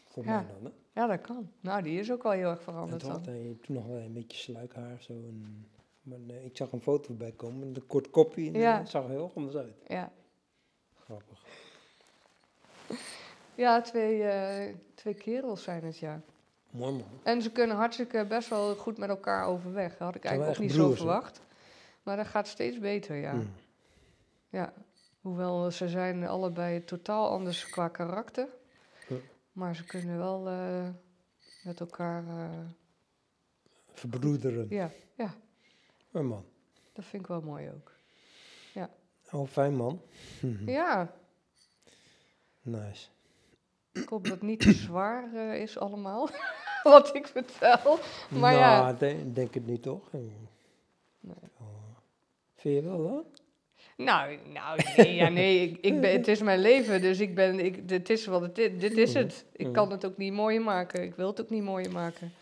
Voor 0.07 0.23
Ja. 0.25 0.35
mij 0.35 0.45
dan, 0.53 0.63
hè? 0.71 1.01
Ja, 1.01 1.07
dat 1.07 1.21
kan. 1.21 1.49
Nou, 1.59 1.81
die 1.83 1.99
is 1.99 2.11
ook 2.11 2.23
wel 2.23 2.31
heel 2.31 2.49
erg 2.49 2.57
En 2.57 2.63
veranderd 2.63 2.99
toen, 3.01 3.11
had 3.11 3.25
dan. 3.25 3.33
hij, 3.33 3.57
toen 3.61 3.75
nog 3.75 3.85
wel 3.87 3.97
een 3.97 4.13
beetje 4.13 4.37
sluikhaar 4.37 4.97
zo. 5.01 5.13
En, 5.13 5.65
maar 6.03 6.19
nee, 6.19 6.45
ik 6.45 6.57
zag 6.57 6.71
een 6.71 6.81
foto 6.81 7.03
voorbij 7.07 7.31
komen 7.31 7.67
met 7.67 7.77
een 7.77 7.87
kort 7.87 8.09
kopje. 8.09 8.45
En 8.51 8.59
Ja. 8.59 8.77
het 8.77 8.89
zag 8.89 9.03
er 9.03 9.09
heel 9.09 9.31
anders 9.35 9.55
uit. 9.55 9.75
Ja, 9.87 10.11
Grappig. 11.03 11.43
ja 13.55 13.81
twee, 13.81 14.23
eh, 14.23 14.75
twee 14.95 15.13
kerels 15.13 15.63
zijn 15.63 15.83
het, 15.83 15.97
ja. 15.97 16.21
Mooi 16.69 16.91
man. 16.93 17.03
En 17.23 17.41
ze 17.41 17.51
kunnen 17.51 17.75
hartstikke 17.75 18.25
best 18.25 18.49
wel 18.49 18.75
goed 18.75 18.97
met 18.97 19.09
elkaar 19.09 19.45
overweg. 19.45 19.89
Dat 19.91 19.99
had 19.99 20.15
ik 20.15 20.23
eigenlijk 20.25 20.57
ook 20.57 20.63
niet 20.63 20.73
broers, 20.73 20.89
zo 20.89 21.05
verwacht. 21.05 21.41
Maar 22.03 22.17
dat 22.17 22.27
gaat 22.27 22.47
steeds 22.47 22.79
beter, 22.79 23.15
ja. 23.15 23.33
Mm. 23.33 23.49
ja. 24.49 24.73
Hoewel 25.21 25.71
ze 25.71 25.89
zijn 25.89 26.27
allebei 26.27 26.83
totaal 26.83 27.29
anders 27.29 27.69
qua 27.69 27.87
karakter. 27.87 28.47
Maar 29.51 29.75
ze 29.75 29.83
kunnen 29.83 30.17
wel 30.17 30.47
eh, 30.47 30.87
met 31.63 31.79
elkaar... 31.79 32.27
eh, 32.27 32.49
Verbroederen. 33.93 34.65
ja, 34.69 34.91
ja, 35.15 35.33
Man. 36.21 36.45
dat 36.93 37.05
vind 37.05 37.21
ik 37.21 37.27
wel 37.27 37.41
mooi 37.41 37.69
ook. 37.75 37.91
Oh, 39.31 39.47
fijn 39.47 39.75
man. 39.75 40.01
Ja, 40.65 41.13
Nice. 42.61 43.07
ik 43.91 44.07
hoop 44.09 44.23
dat 44.23 44.33
het 44.33 44.41
niet 44.41 44.59
te 44.59 44.71
zwaar 44.73 45.33
eh, 45.33 45.61
is 45.61 45.77
allemaal. 45.77 46.29
Wat 46.83 47.15
ik 47.15 47.27
vertel. 47.27 47.99
Maar 48.29 48.53
ja. 48.53 48.81
nou, 48.81 48.97
denk, 48.97 49.35
denk 49.35 49.53
het 49.53 49.65
niet 49.65 49.81
toch? 49.83 50.11
Nee. 50.11 50.31
Oh. 51.59 51.67
Vind 52.55 52.75
je 52.75 52.81
wel, 52.89 53.03
hè? 53.07 53.21
Nou, 54.03 54.37
nou 54.53 54.79
nee, 54.97 55.15
ja, 55.15 55.29
nee 55.29 55.69
ik, 55.69 55.77
ik 55.77 56.01
ben, 56.01 56.11
het 56.11 56.27
is 56.27 56.41
mijn 56.41 56.59
leven, 56.59 57.01
dus 57.01 57.19
ik 57.19 57.35
ben, 57.35 57.59
ik, 57.59 57.87
dit 57.87 58.09
is 58.09 58.25
wat 58.25 58.41
het 58.41 58.57
is, 58.57 58.79
dit 58.79 58.97
is 58.97 59.13
het. 59.13 59.45
Ik 59.53 59.65
Mhm. 59.65 59.73
kan 59.75 59.91
het 59.91 60.05
ook 60.05 60.17
niet 60.17 60.33
mooier 60.33 60.61
maken, 60.61 61.03
ik 61.03 61.15
wil 61.15 61.27
het 61.27 61.41
ook 61.41 61.49
niet 61.49 61.63
mooier 61.63 61.91
maken. 61.91 62.33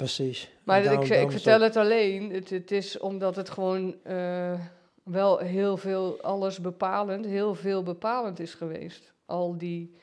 Precies. 0.00 0.50
Maar 0.64 0.84
ik, 0.84 1.08
ik 1.08 1.30
vertel 1.30 1.60
het 1.60 1.76
alleen, 1.76 2.32
het, 2.32 2.50
het 2.50 2.70
is 2.70 2.98
omdat 2.98 3.36
het 3.36 3.50
gewoon 3.50 3.94
eh, 4.04 4.60
wel 5.02 5.38
heel 5.38 5.76
veel, 5.76 6.22
alles 6.22 6.60
bepalend, 6.60 7.24
heel 7.24 7.54
veel 7.54 7.82
bepalend 7.82 8.40
is 8.40 8.54
geweest. 8.54 9.12
Al 9.26 9.58
die, 9.58 9.94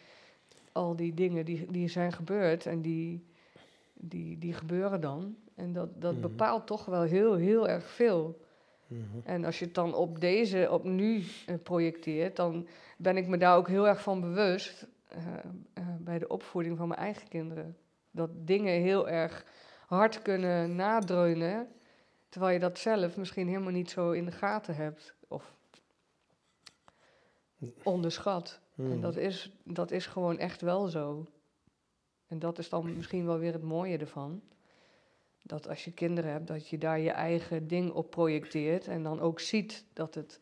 al 0.71 0.95
die 0.95 1.13
dingen 1.13 1.45
die, 1.45 1.71
die 1.71 1.87
zijn 1.89 2.11
gebeurd 2.11 2.65
en 2.65 2.81
die, 2.81 3.25
die, 3.93 4.37
die 4.37 4.53
gebeuren 4.53 5.01
dan. 5.01 5.35
En 5.55 5.73
dat, 5.73 6.01
dat 6.01 6.11
Mhm. 6.13 6.21
bepaalt 6.21 6.67
toch 6.67 6.85
wel 6.85 7.01
heel, 7.01 7.35
heel 7.35 7.67
erg 7.67 7.89
veel. 7.89 8.41
Mhm. 8.87 9.01
En 9.23 9.45
als 9.45 9.59
je 9.59 9.65
het 9.65 9.75
dan 9.75 9.93
op 9.93 10.19
deze, 10.19 10.67
op 10.71 10.83
nu 10.83 11.23
eh, 11.45 11.55
projecteert, 11.63 12.35
dan 12.35 12.67
ben 12.97 13.17
ik 13.17 13.27
me 13.27 13.37
daar 13.37 13.57
ook 13.57 13.67
heel 13.67 13.87
erg 13.87 14.01
van 14.01 14.21
bewust 14.21 14.87
eh, 15.07 15.23
bij 15.99 16.19
de 16.19 16.27
opvoeding 16.27 16.77
van 16.77 16.87
mijn 16.87 16.99
eigen 16.99 17.27
kinderen. 17.27 17.77
Dat 18.11 18.29
dingen 18.33 18.81
heel 18.81 19.09
erg 19.09 19.45
hard 19.87 20.21
kunnen 20.21 20.75
nadreunen, 20.75 21.67
terwijl 22.29 22.53
je 22.53 22.59
dat 22.59 22.79
zelf 22.79 23.17
misschien 23.17 23.47
helemaal 23.47 23.71
niet 23.71 23.89
zo 23.89 24.11
in 24.11 24.25
de 24.25 24.31
gaten 24.31 24.75
hebt 24.75 25.13
of 25.27 25.53
onderschat. 27.83 28.59
En 28.75 28.83
Mhm. 28.83 28.99
dat 28.99 29.15
is, 29.15 29.51
dat 29.63 29.91
is 29.91 30.05
gewoon 30.05 30.37
echt 30.37 30.61
wel 30.61 30.87
zo. 30.87 31.25
En 32.27 32.39
dat 32.39 32.57
is 32.59 32.69
dan 32.69 32.95
misschien 32.97 33.25
wel 33.25 33.37
weer 33.39 33.53
het 33.53 33.61
mooie 33.61 33.97
ervan. 33.97 34.41
Dat 35.43 35.67
als 35.67 35.85
je 35.85 35.91
kinderen 35.91 36.31
hebt, 36.31 36.47
dat 36.47 36.67
je 36.67 36.77
daar 36.77 36.99
je 36.99 37.11
eigen 37.11 37.67
ding 37.67 37.91
op 37.91 38.09
projecteert. 38.09 38.87
En 38.87 39.03
dan 39.03 39.19
ook 39.19 39.39
ziet 39.39 39.85
dat 39.93 40.15
het. 40.15 40.39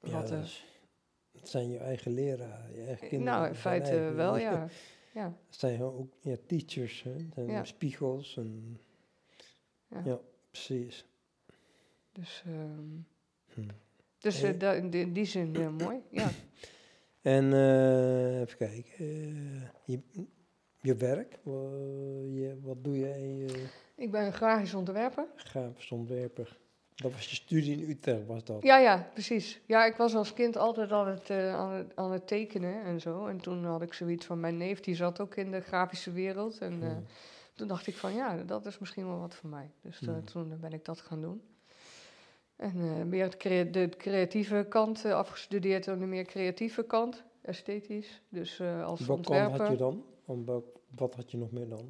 Ja, 0.00 0.10
Wat, 0.12 0.22
dat, 0.28 0.30
eh, 0.38 0.44
is- 0.44 0.64
het 1.32 1.48
zijn 1.48 1.70
je 1.70 1.78
eigen 1.78 2.12
leraren, 2.12 2.74
je 2.74 2.84
eigen 2.86 3.08
kinderen. 3.08 3.34
nou, 3.34 3.46
in 3.48 3.54
feite 3.54 3.98
wel, 4.14 4.36
ja. 4.36 4.66
ja. 5.12 5.24
Het 5.46 5.56
zijn 5.58 5.82
ook 5.82 6.12
ja, 6.20 6.36
teachers, 6.46 7.02
hè? 7.02 7.10
Het 7.12 7.34
zijn 7.34 7.46
Ja. 7.46 7.64
spiegels 7.64 8.36
en... 8.36 8.80
Ja. 9.88 10.02
Ja, 10.04 10.18
precies. 10.50 11.06
Dus, 12.12 12.42
ehm, 12.46 12.80
Hm. 13.54 13.68
dus 14.18 14.42
Eh. 14.42 14.48
eh, 14.48 14.58
da- 14.58 14.72
in, 14.72 14.90
die, 14.90 15.00
in 15.00 15.12
die 15.12 15.24
zin 15.24 15.56
heel 15.56 15.72
mooi. 15.72 16.00
Ja. 16.10 16.30
En 17.22 17.52
eh, 17.52 18.40
even 18.40 18.56
kijken, 18.56 18.98
eh, 18.98 19.68
je, 19.84 20.00
je 20.80 20.94
werk, 20.96 21.38
je, 22.34 22.56
wat 22.62 22.84
doe 22.84 22.98
jij? 22.98 23.44
eh 23.48 23.62
Ik 23.96 24.10
ben 24.10 24.26
een 24.26 24.32
grafisch 24.32 24.74
ontwerper. 24.74 25.26
grafisch 25.36 25.90
ontwerper. 25.92 26.60
Dat 26.94 27.12
was 27.12 27.28
je 27.30 27.34
studie 27.34 27.76
in 27.82 27.90
Utrecht, 27.90 28.26
was 28.26 28.44
dat? 28.44 28.62
Ja, 28.62 28.78
ja, 28.78 29.10
precies. 29.12 29.60
Ja, 29.66 29.84
ik 29.84 29.96
was 29.96 30.14
als 30.14 30.32
kind 30.32 30.56
altijd 30.56 30.92
aan 30.92 31.08
het, 31.08 31.30
eh, 31.30 31.54
aan 31.54 31.72
het, 31.72 31.96
aan 31.96 32.12
het 32.12 32.26
tekenen 32.26 32.82
en 32.84 33.00
zo. 33.00 33.26
En 33.26 33.40
toen 33.40 33.64
had 33.64 33.82
ik 33.82 33.92
zoiets 33.92 34.26
van, 34.26 34.40
mijn 34.40 34.56
neef 34.56 34.80
die 34.80 34.94
zat 34.94 35.20
ook 35.20 35.34
in 35.34 35.50
de 35.50 35.60
grafische 35.60 36.12
wereld. 36.12 36.58
En 36.58 36.82
eh, 36.82 36.88
Hm. 36.88 36.96
toen 37.54 37.68
dacht 37.68 37.86
ik 37.86 37.96
van, 37.96 38.14
ja, 38.14 38.36
dat 38.36 38.66
is 38.66 38.78
misschien 38.78 39.06
wel 39.06 39.18
wat 39.18 39.34
voor 39.34 39.50
mij. 39.50 39.70
Dus 39.82 40.00
eh, 40.00 40.08
Hmm. 40.08 40.24
toen 40.24 40.58
ben 40.60 40.72
ik 40.72 40.84
dat 40.84 41.00
gaan 41.00 41.20
doen. 41.20 41.42
En 42.56 43.08
meer 43.08 43.24
het 43.24 43.36
crea- 43.36 43.64
de 43.70 43.88
creatieve 43.96 44.66
kant 44.68 45.04
afgestudeerd 45.04 45.88
aan 45.88 45.98
de 45.98 46.06
meer 46.06 46.24
creatieve 46.24 46.82
kant, 46.82 47.22
esthetisch. 47.40 48.22
Dus 48.28 48.60
als 48.60 48.98
kant 49.06 49.08
ontwerper. 49.18 49.60
had 49.60 49.68
je 49.70 49.76
dan? 49.76 50.04
Om 50.24 50.44
wat 50.94 51.14
had 51.14 51.30
je 51.30 51.36
nog 51.36 51.50
meer 51.52 51.68
dan? 51.68 51.88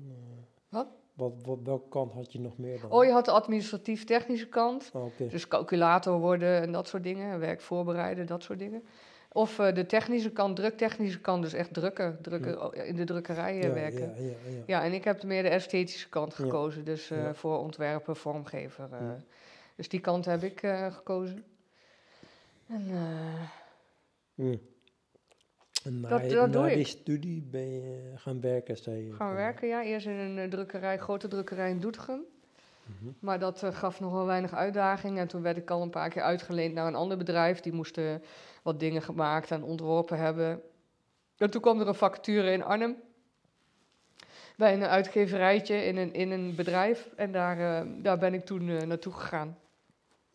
Wat? 0.69 0.87
Wat, 1.15 1.33
wat, 1.45 1.59
welke 1.63 1.89
kant 1.89 2.13
had 2.13 2.33
je 2.33 2.41
nog 2.41 2.59
meer 2.59 2.81
dan? 2.81 2.91
Oh, 2.91 3.05
je 3.05 3.11
had 3.11 3.25
de 3.25 3.31
administratief-technische 3.31 4.49
kant. 4.49 4.91
Oh, 4.95 5.05
Oké. 5.05 5.27
Dus 5.29 5.49
calculator 5.49 6.19
worden 6.19 6.61
en 6.61 6.73
dat 6.73 6.89
soort 6.89 7.03
dingen, 7.03 7.39
werk 7.39 7.61
voorbereiden, 7.61 8.27
dat 8.27 8.43
soort 8.43 8.59
dingen. 8.59 8.85
Of 9.33 9.59
eh, 9.59 9.75
de 9.75 9.87
technische 9.87 10.31
kant, 10.31 10.57
druktechnische 10.57 11.21
kant, 11.21 11.43
dus 11.43 11.53
echt 11.53 11.75
drukken, 11.75 12.19
drukken 12.23 12.51
Ja. 12.53 12.67
oh, 12.67 12.87
in 12.87 12.97
de 12.97 13.05
drukkerijen 13.05 13.69
ja, 13.69 13.75
werken. 13.75 14.15
Ja. 14.15 14.23
Ja, 14.23 14.35
ja, 14.51 14.63
ja. 14.67 14.85
en 14.85 14.93
ik 14.93 15.05
heb 15.05 15.23
meer 15.23 15.43
de 15.43 15.49
esthetische 15.49 16.09
kant 16.09 16.35
gekozen, 16.35 16.85
dus 16.85 17.11
eh, 17.11 17.33
voor 17.33 17.59
ontwerper, 17.59 18.17
vormgever. 18.17 18.89
eh. 18.93 19.11
Dus 19.77 19.89
die 19.89 20.01
kant 20.01 20.25
heb 20.25 20.43
ik 20.43 20.63
eh, 20.63 20.95
gekozen. 20.95 21.45
En, 22.67 22.87
eh. 22.91 24.47
En 24.47 24.61
na, 25.85 26.09
Dat- 26.09 26.21
dat 26.31 26.31
na 26.31 26.47
doe 26.47 26.69
die 26.69 26.79
ik. 26.79 26.87
studie 26.87 27.43
ben 27.51 27.71
je 27.71 28.13
gaan 28.17 28.41
werken, 28.41 28.77
zei 28.77 29.07
je? 29.07 29.13
gaan 29.13 29.35
werken, 29.35 29.69
ja. 29.69 29.83
Eerst 29.83 30.07
in 30.07 30.13
een 30.19 30.39
eh, 30.39 30.49
drukkerij, 30.49 30.99
grote 30.99 31.29
drukkerij 31.29 31.71
in 31.71 31.81
Doetinchem. 31.81 32.21
Mhm. 32.87 33.13
Maar 33.19 33.39
dat 33.39 33.63
eh, 33.63 33.75
gaf 33.75 34.01
nog 34.01 34.13
wel 34.13 34.27
weinig 34.27 34.55
uitdaging. 34.55 35.19
En 35.19 35.29
toen 35.29 35.43
werd 35.43 35.57
ik 35.57 35.71
al 35.71 35.83
een 35.83 35.91
paar 35.91 36.09
keer 36.09 36.23
uitgeleend 36.23 36.75
naar 36.75 36.87
een 36.87 36.95
ander 36.95 37.17
bedrijf. 37.17 37.61
Die 37.61 37.73
moesten 37.73 38.23
wat 38.63 38.81
dingen 38.81 39.03
gemaakt 39.03 39.51
en 39.51 39.63
ontworpen 39.63 40.19
hebben. 40.19 40.61
En 41.37 41.51
toen 41.51 41.61
kwam 41.61 41.81
er 41.81 41.89
een 41.89 41.95
vacature 41.95 42.53
in 42.53 42.63
Arnhem. 42.65 42.97
Bij 44.57 44.75
een 44.75 44.85
uitgeverijtje 44.85 45.85
in 45.85 45.97
een, 45.97 46.13
in 46.15 46.31
een 46.31 46.55
bedrijf. 46.55 47.09
En 47.17 47.33
daar, 47.33 47.59
eh, 47.59 47.89
daar 48.03 48.19
ben 48.19 48.35
ik 48.35 48.45
toen 48.45 48.69
eh, 48.69 48.83
naartoe 48.83 49.13
gegaan. 49.13 49.57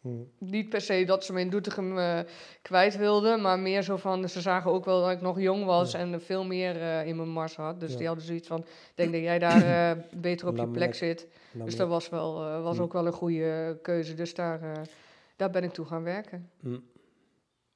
Hm. 0.08 0.45
Niet 0.51 0.70
per 0.70 0.82
se 0.82 1.03
dat 1.05 1.26
ze 1.26 1.34
me 1.34 1.39
in 1.39 1.49
Doetinchem 1.49 1.97
eh, 1.97 2.20
kwijt 2.62 2.97
wilden. 2.97 3.41
Maar 3.41 3.60
meer 3.60 3.82
zo 3.82 3.97
van, 3.97 4.30
ze 4.30 4.41
zagen 4.41 4.72
ook 4.72 4.86
wel 4.86 5.01
dat 5.01 5.12
ik 5.12 5.22
nog 5.22 5.39
jong 5.39 5.66
was. 5.66 5.91
Ja. 5.91 5.99
En 5.99 6.22
veel 6.22 6.45
meer 6.45 6.82
eh, 6.82 7.05
in 7.08 7.16
mijn 7.16 7.30
mars 7.30 7.55
had. 7.55 7.80
Dus 7.80 7.91
Ja. 7.91 7.97
die 7.97 8.08
hadden 8.08 8.26
zoiets 8.26 8.47
van, 8.47 8.66
denk 8.95 9.12
dat 9.12 9.22
jij 9.22 9.39
daar 9.39 9.91
eh, 9.97 10.03
beter 10.22 10.47
op 10.47 10.58
je 10.58 10.68
plek 10.68 10.95
zit. 10.95 11.28
Dus 11.53 11.76
dat 11.76 11.88
was, 11.88 12.10
wel, 12.10 12.62
was 12.62 12.78
Hm. 12.78 12.84
ook 12.84 12.93
wel 12.93 13.05
een 13.05 13.12
goede 13.14 13.80
keuze. 13.82 14.14
Dus 14.14 14.34
daar, 14.34 14.88
daar 15.36 15.49
ben 15.49 15.64
ik 15.64 15.72
toe 15.72 15.86
gaan 15.86 16.03
werken. 16.03 16.49
hm. 16.60 16.74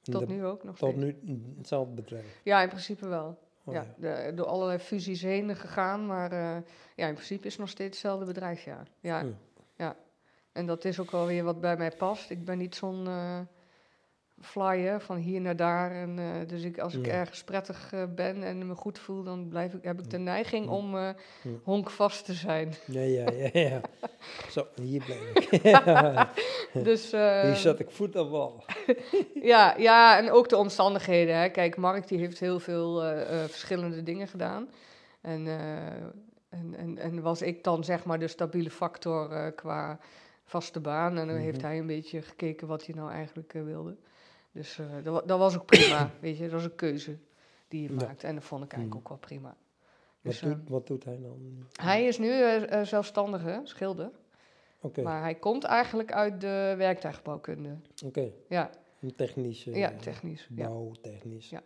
En 0.02 0.12
Tot 0.12 0.28
nu 0.28 0.44
ook 0.44 0.64
nog 0.64 0.76
Tot 0.78 0.90
steeds. 0.96 1.16
nu 1.22 1.40
hetzelfde 1.58 1.94
bedrijf. 1.94 2.40
Ja, 2.42 2.62
in 2.62 2.68
principe 2.68 3.08
wel. 3.08 3.38
Oh, 3.64 3.74
ja, 3.74 3.86
de- 3.96 4.32
door 4.34 4.46
allerlei 4.46 4.78
fusies 4.78 5.22
heen 5.22 5.56
gegaan. 5.56 6.06
Maar 6.06 6.32
ja, 6.96 7.06
in 7.06 7.14
principe 7.14 7.46
is 7.46 7.52
het 7.52 7.60
nog 7.60 7.68
steeds 7.70 7.90
hetzelfde 7.90 8.24
bedrijf, 8.26 8.64
ja. 8.64 8.82
ja. 9.00 9.24
En 10.52 10.66
dat 10.66 10.84
is 10.84 11.00
ook 11.00 11.10
wel 11.10 11.26
weer 11.26 11.44
wat 11.44 11.60
bij 11.60 11.76
mij 11.76 11.90
past. 11.90 12.30
Ik 12.30 12.44
ben 12.44 12.58
niet 12.58 12.74
zo'n 12.74 13.06
eh 13.06 13.38
flyer 14.40 15.00
van 15.00 15.16
hier 15.16 15.40
naar 15.40 15.56
daar. 15.56 15.90
En, 15.90 16.18
eh, 16.18 16.48
dus 16.48 16.62
ik, 16.62 16.78
als 16.78 16.94
ik 16.94 17.06
Ja. 17.06 17.12
ergens 17.12 17.44
prettig 17.44 17.92
eh, 17.92 18.02
ben 18.14 18.42
en 18.42 18.66
me 18.66 18.74
goed 18.74 18.98
voel, 18.98 19.22
dan 19.22 19.48
blijf 19.48 19.72
ik, 19.74 19.84
heb 19.84 19.98
ik 19.98 20.10
de 20.10 20.18
neiging 20.18 20.68
om 20.68 20.96
Ja. 20.96 21.14
honkvast 21.62 22.24
te 22.24 22.32
zijn. 22.32 22.74
Ja, 22.86 23.00
ja, 23.00 23.30
ja, 23.30 23.48
ja. 23.52 23.80
Zo, 24.50 24.66
hier 24.74 25.02
blijf 25.04 25.50
ik. 25.50 25.62
Ja, 25.62 26.30
dus, 26.88 27.12
eh, 27.12 27.40
hier 27.46 27.54
zat 27.54 27.78
ik 27.78 27.90
voet 27.90 28.16
op 28.16 28.30
wal. 28.30 28.64
Ja, 29.42 29.74
ja, 29.78 30.18
en 30.18 30.30
ook 30.30 30.48
de 30.48 30.56
omstandigheden. 30.56 31.36
Hè. 31.36 31.48
Kijk, 31.48 31.76
Mark 31.76 32.08
die 32.08 32.18
heeft 32.18 32.38
heel 32.38 32.60
veel 32.60 33.00
verschillende 33.48 34.02
dingen 34.02 34.28
gedaan. 34.28 34.68
En, 35.20 35.46
en, 36.48 36.74
en, 36.76 36.98
en 36.98 37.22
was 37.22 37.42
ik 37.42 37.64
dan 37.64 37.84
zeg 37.84 38.04
maar 38.04 38.18
de 38.18 38.28
stabiele 38.28 38.70
factor 38.70 39.52
qua 39.52 39.98
vaste 40.44 40.80
baan. 40.80 41.18
En 41.18 41.26
dan 41.26 41.36
heeft 41.36 41.56
Mhm. 41.56 41.66
hij 41.66 41.78
een 41.78 41.86
beetje 41.86 42.22
gekeken 42.22 42.66
wat 42.66 42.86
hij 42.86 42.94
nou 42.94 43.10
eigenlijk 43.10 43.54
eh, 43.54 43.62
wilde. 43.64 43.96
Dus 44.52 44.78
eh, 44.78 44.86
dat, 45.02 45.28
dat 45.28 45.38
was 45.38 45.56
ook 45.56 45.66
prima, 45.66 46.10
weet 46.20 46.36
je. 46.36 46.42
Dat 46.42 46.52
was 46.52 46.64
een 46.64 46.74
keuze 46.74 47.18
die 47.68 47.82
je 47.82 47.88
Ja. 47.88 47.94
maakt. 48.06 48.24
En 48.24 48.34
dat 48.34 48.44
vond 48.44 48.64
ik 48.64 48.72
eigenlijk 48.72 49.04
Mhm. 49.04 49.12
ook 49.12 49.20
wel 49.20 49.28
prima. 49.28 49.56
Wat, 50.20 50.32
Dus, 50.32 50.40
doet, 50.40 50.52
eh, 50.52 50.58
wat 50.70 50.86
doet 50.86 51.04
hij 51.04 51.18
dan? 51.22 51.66
hij 51.72 52.04
is 52.06 52.18
nu 52.18 52.30
eh, 52.42 52.82
zelfstandige 52.82 53.60
schilder. 53.64 54.10
Maar 55.02 55.20
hij 55.22 55.34
komt 55.34 55.64
eigenlijk 55.64 56.12
uit 56.12 56.40
de 56.40 56.74
werktuigbouwkunde. 56.76 57.76
oké. 58.04 58.30
Ja, 58.48 58.70
Een 59.00 59.14
technische... 59.14 59.70
ja 59.70 59.92
technisch. 60.00 60.48
Bouwtechnisch. 60.50 61.50
Ja. 61.50 61.62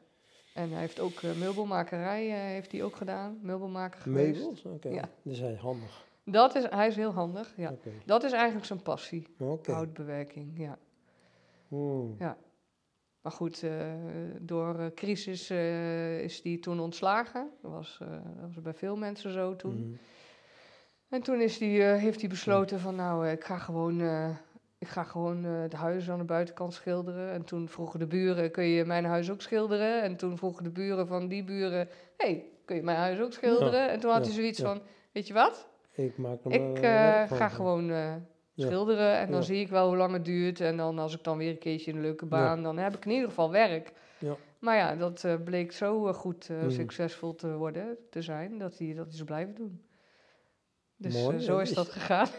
En 0.54 0.70
hij 0.70 0.80
heeft 0.80 1.00
ook 1.00 1.22
meubelmakerij 1.22 2.24
heeft 2.26 2.72
hij 2.72 2.82
ook 2.82 2.96
gedaan, 2.96 3.38
meubelmaker 3.42 4.00
geweest. 4.00 4.38
Meubels? 4.40 4.64
Oké. 4.64 4.88
Ja. 4.88 5.08
Dus 5.22 5.38
hij 5.38 5.52
is 5.52 5.58
handig. 5.58 6.05
Dat 6.30 6.54
is, 6.54 6.64
hij 6.68 6.86
is 6.86 6.96
heel 6.96 7.12
handig, 7.12 7.52
ja. 7.56 7.74
Dat 8.04 8.24
is 8.24 8.32
eigenlijk 8.32 8.66
zijn 8.66 8.82
passie, 8.82 9.26
houtbewerking, 9.62 10.58
ja. 10.58 10.78
Hmm. 11.68 12.16
Maar 13.26 13.34
goed, 13.34 13.62
eh, 13.62 13.70
door 14.40 14.78
eh, 14.78 14.86
crisis 14.94 15.50
eh, 15.50 16.20
is 16.20 16.42
hij 16.42 16.56
toen 16.56 16.80
ontslagen. 16.80 17.50
Dat 17.62 17.70
was, 17.70 17.98
dat 18.40 18.54
was 18.54 18.62
bij 18.62 18.74
veel 18.74 18.96
mensen 18.96 19.32
zo 19.32 19.56
toen. 19.56 19.74
Mhm. 19.74 19.96
En 21.08 21.22
toen 21.22 21.40
is 21.40 21.58
die, 21.58 21.82
heeft 21.82 22.20
hij 22.20 22.28
besloten 22.28 22.80
van 22.80 22.94
nou, 22.94 23.28
ik 23.28 23.44
ga 23.44 23.58
gewoon, 23.58 24.00
ik 24.78 24.88
ga 24.88 25.02
gewoon 25.02 25.42
de 25.42 25.76
huizen 25.76 26.12
aan 26.12 26.18
de 26.18 26.24
buitenkant 26.24 26.74
schilderen. 26.74 27.32
En 27.32 27.44
toen 27.44 27.68
vroegen 27.68 27.98
de 27.98 28.06
buren, 28.06 28.50
kun 28.50 28.64
je 28.64 28.84
mijn 28.84 29.04
huis 29.04 29.30
ook 29.30 29.40
schilderen? 29.40 30.02
En 30.02 30.16
toen 30.16 30.38
vroegen 30.38 30.64
de 30.64 30.70
buren 30.70 31.06
van 31.06 31.28
die 31.28 31.44
buren, 31.44 31.88
hey, 32.16 32.44
kun 32.64 32.76
je 32.76 32.82
mijn 32.82 32.98
huis 32.98 33.20
ook 33.20 33.32
schilderen? 33.32 33.90
en 33.90 34.00
toen 34.00 34.10
had 34.10 34.20
ja, 34.20 34.26
hij 34.26 34.34
zoiets 34.34 34.58
ja. 34.58 34.64
van, 34.64 34.82
weet 35.12 35.26
je 35.26 35.34
wat? 35.34 35.68
Ik 35.96 36.18
maak 36.18 36.38
hem 36.44 36.52
Ik 36.52 36.78
eh, 36.82 37.22
eh, 37.22 37.30
ga 37.30 37.48
gewoon 37.48 37.90
eh, 37.90 38.14
schilderen 38.56 39.16
en 39.18 39.30
dan 39.30 39.42
zie 39.42 39.60
ik 39.60 39.68
wel 39.68 39.88
hoe 39.88 39.96
lang 39.96 40.12
het 40.12 40.24
duurt. 40.24 40.60
En 40.60 40.76
dan 40.76 40.98
als 40.98 41.14
ik 41.14 41.24
dan 41.24 41.38
weer 41.38 41.50
een 41.50 41.58
keertje 41.58 41.92
een 41.92 42.00
leuke 42.00 42.26
baan, 42.26 42.62
dan 42.62 42.78
heb 42.78 42.96
ik 42.96 43.04
in 43.04 43.10
ieder 43.10 43.28
geval 43.28 43.50
werk. 43.50 43.92
Ja. 44.18 44.36
Maar 44.58 44.76
ja, 44.76 44.94
dat 44.94 45.26
bleek 45.44 45.72
zo 45.72 46.12
goed 46.12 46.48
Mm. 46.48 46.70
succesvol 46.70 47.34
te 47.34 47.54
worden, 47.56 47.96
te 48.10 48.22
zijn, 48.22 48.58
dat 48.58 48.78
hij 48.78 48.94
dat 48.94 49.12
is 49.12 49.22
blijven 49.24 49.54
doen. 49.54 49.80
Dus 50.96 51.22
Mooi, 51.22 51.38
zo 51.40 51.58
is 51.58 51.74
dat 51.74 51.88
gegaan. 51.88 52.28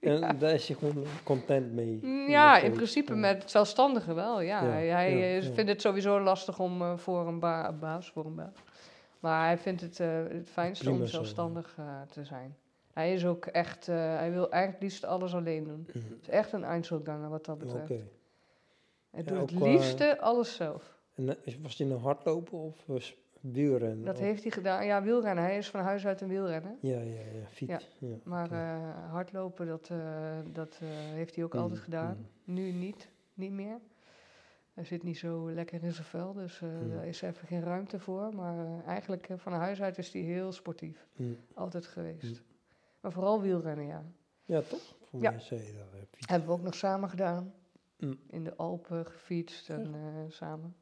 En 0.00 0.38
daar 0.38 0.52
is 0.52 0.66
je 0.66 0.74
gewoon 0.74 1.04
content 1.24 1.72
mee. 1.72 1.98
Mm, 2.02 2.28
Ja, 2.28 2.58
in 2.58 2.72
principe 2.72 3.14
met 3.14 3.42
het 3.42 3.50
zelfstandige 3.50 4.14
wel. 4.14 4.40
Ja. 4.40 4.78
Ja, 4.78 4.94
Hij, 4.94 5.42
vindt 5.42 5.70
het 5.70 5.80
sowieso 5.80 6.20
lastig 6.20 6.58
om 6.58 6.98
voor 6.98 7.26
een 7.28 7.38
ba- 7.38 7.72
baas, 7.72 8.10
voor 8.10 8.24
een 8.24 8.34
baas. 8.34 8.52
Maar 9.18 9.44
hij 9.46 9.58
vindt 9.58 9.80
het 9.80 9.98
het 9.98 10.50
fijnste 10.50 10.84
Prima 10.84 11.00
om 11.00 11.06
zelfstandig 11.06 11.78
te 12.10 12.24
zijn. 12.24 12.56
Hij 12.92 13.12
is 13.12 13.26
ook 13.26 13.46
echt, 13.46 13.88
eh, 13.88 13.96
hij 13.96 14.32
wil 14.32 14.50
eigenlijk 14.50 14.82
liefst 14.82 15.04
alles 15.04 15.34
alleen 15.34 15.64
doen. 15.64 15.86
Mhm. 15.88 15.98
Het 16.10 16.20
is 16.22 16.28
echt 16.28 16.52
een 16.52 16.64
Einzelganger 16.64 17.28
wat 17.28 17.44
dat 17.44 17.58
betreft. 17.58 17.88
Hij 17.88 18.02
Ja, 19.10 19.22
doet 19.22 19.50
het 19.50 19.60
liefste 19.60 20.20
alles 20.20 20.54
zelf. 20.54 20.98
En 21.14 21.28
eh, 21.44 21.54
was 21.62 21.78
hij 21.78 21.86
nou 21.86 22.00
hardlopen 22.00 22.58
of 22.58 22.84
wielrennen? 23.40 24.04
Dat 24.04 24.14
Of- 24.14 24.20
heeft 24.20 24.42
hij 24.42 24.50
gedaan. 24.52 24.86
Ja, 24.86 25.02
wielrennen. 25.02 25.44
Hij 25.44 25.56
is 25.58 25.70
van 25.70 25.80
huis 25.80 26.06
uit 26.06 26.20
een 26.20 26.28
wielrenner. 26.28 26.74
Ja, 26.80 26.98
ja, 27.00 27.20
ja. 27.20 27.46
Fiets. 27.50 27.88
Ja, 27.98 28.08
Ja. 28.08 28.14
Maar 28.24 28.52
eh, 28.52 29.10
hardlopen, 29.10 29.66
dat, 29.66 29.88
eh, 29.90 29.98
dat 30.52 30.78
eh, 30.82 30.88
heeft 30.90 31.34
hij 31.34 31.44
ook 31.44 31.54
Mm, 31.54 31.60
altijd 31.60 31.80
gedaan. 31.80 32.16
mm. 32.44 32.54
Nu 32.54 32.72
niet, 32.72 33.08
niet 33.34 33.52
meer. 33.52 33.78
Hij 34.74 34.84
zit 34.84 35.02
niet 35.02 35.18
zo 35.18 35.50
lekker 35.52 35.82
in 35.82 35.92
zijn 35.92 36.06
vel, 36.06 36.32
dus 36.32 36.60
eh, 36.62 36.68
Mm. 36.68 36.90
daar 36.90 37.06
is 37.06 37.22
even 37.22 37.46
geen 37.46 37.62
ruimte 37.62 37.98
voor. 37.98 38.34
Maar 38.34 38.58
eh, 38.58 38.86
eigenlijk 38.86 39.28
eh, 39.28 39.36
van 39.38 39.52
huis 39.52 39.82
uit 39.82 39.98
is 39.98 40.12
hij 40.12 40.22
heel 40.22 40.52
sportief. 40.52 41.06
Mm. 41.16 41.36
Altijd 41.54 41.86
geweest. 41.86 42.22
Mm. 42.40 42.48
Maar 43.00 43.12
vooral 43.12 43.40
wielrennen, 43.40 43.86
ja. 43.86 44.04
Ja, 44.44 44.60
toch? 44.60 44.94
Voor 45.10 45.20
Ja. 45.20 45.30
mij 45.30 45.40
zei 45.40 45.60
je 45.60 45.72
dat. 45.72 45.82
eh, 45.92 46.00
fiets. 46.10 46.28
Hebben 46.28 46.48
we 46.48 46.54
ook 46.54 46.62
nog 46.62 46.74
samen 46.74 47.08
gedaan. 47.08 47.54
Mm. 47.98 48.18
In 48.26 48.44
de 48.44 48.56
Alpen 48.56 49.06
gefietst 49.06 49.70
en 49.70 49.94
eh, 49.94 50.00
samen. 50.32 50.74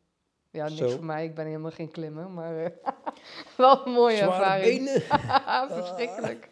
Ja, 0.51 0.64
niks 0.64 0.77
Zo. 0.77 0.89
voor 0.89 1.05
mij. 1.05 1.25
Ik 1.25 1.35
ben 1.35 1.47
helemaal 1.47 1.71
geen 1.71 1.91
klimmer, 1.91 2.31
maar 2.31 2.64
eh, 2.64 2.71
wel 3.57 3.87
een 3.87 3.93
mooie 3.93 4.16
Zware 4.16 4.33
ervaring. 4.33 4.85
benen. 4.85 5.01
Verschrikkelijk. 5.85 6.49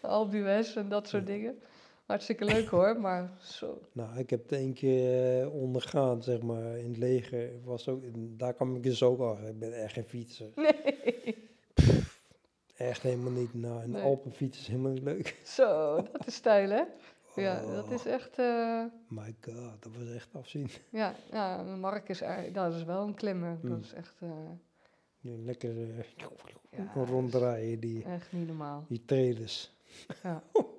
Alpe 0.00 0.30
d'Huez 0.30 0.76
en 0.76 0.88
dat 0.88 1.08
soort 1.08 1.26
dingen. 1.26 1.58
Hartstikke 2.06 2.44
leuk 2.44 2.68
hoor, 2.68 3.00
maar 3.00 3.30
zo. 3.40 3.80
Nou, 3.92 4.18
ik 4.18 4.30
heb 4.30 4.42
het 4.42 4.52
één 4.52 4.72
keer 4.74 5.40
eh, 5.42 5.54
ondergaan, 5.54 6.22
zeg 6.22 6.42
maar, 6.42 6.78
in 6.78 6.88
het 6.88 6.96
leger. 6.98 7.50
Was 7.64 7.88
ook, 7.88 8.02
daar 8.14 8.54
kwam 8.54 8.76
ik 8.76 8.82
dus 8.82 9.02
ook 9.02 9.20
achter. 9.20 9.48
Ik 9.48 9.58
ben 9.58 9.72
echt 9.72 9.92
geen 9.92 10.04
fietser. 10.04 10.50
Nee. 10.54 11.50
Echt 12.88 13.02
helemaal 13.02 13.32
niet. 13.32 13.54
Nou, 13.54 13.82
een 13.82 13.90
Nee. 13.90 14.02
Alpenfiets 14.02 14.58
is 14.58 14.66
helemaal 14.66 14.92
niet 14.92 15.02
leuk. 15.02 15.40
Zo, 15.56 15.96
dat 16.12 16.26
is 16.26 16.34
stijl 16.34 16.70
hè? 16.70 16.82
Ja, 17.34 17.60
dat 17.60 17.84
Oh, 17.84 17.92
is 17.92 18.06
echt... 18.06 18.38
eh, 18.38 18.84
My 19.08 19.34
god, 19.40 19.82
dat 19.82 19.92
was 19.98 20.14
echt 20.14 20.28
afzien. 20.32 20.70
ja, 20.90 21.14
ja, 21.30 21.62
Mark 21.62 22.08
is, 22.08 22.22
dat 22.52 22.74
is 22.74 22.84
wel 22.84 23.06
een 23.06 23.14
klimmer. 23.14 23.58
Dat 23.62 23.70
Mm. 23.70 23.80
is 23.80 23.92
echt, 23.92 24.14
eh, 24.20 24.28
Ja, 25.20 25.30
Lekker 25.44 25.70
eh, 25.70 26.04
ja, 26.70 26.86
ronddraaien, 27.04 27.80
die, 27.80 28.04
echt 28.04 28.32
niet 28.32 28.46
normaal. 28.46 28.84
die 28.88 29.04
trailers. 29.04 29.72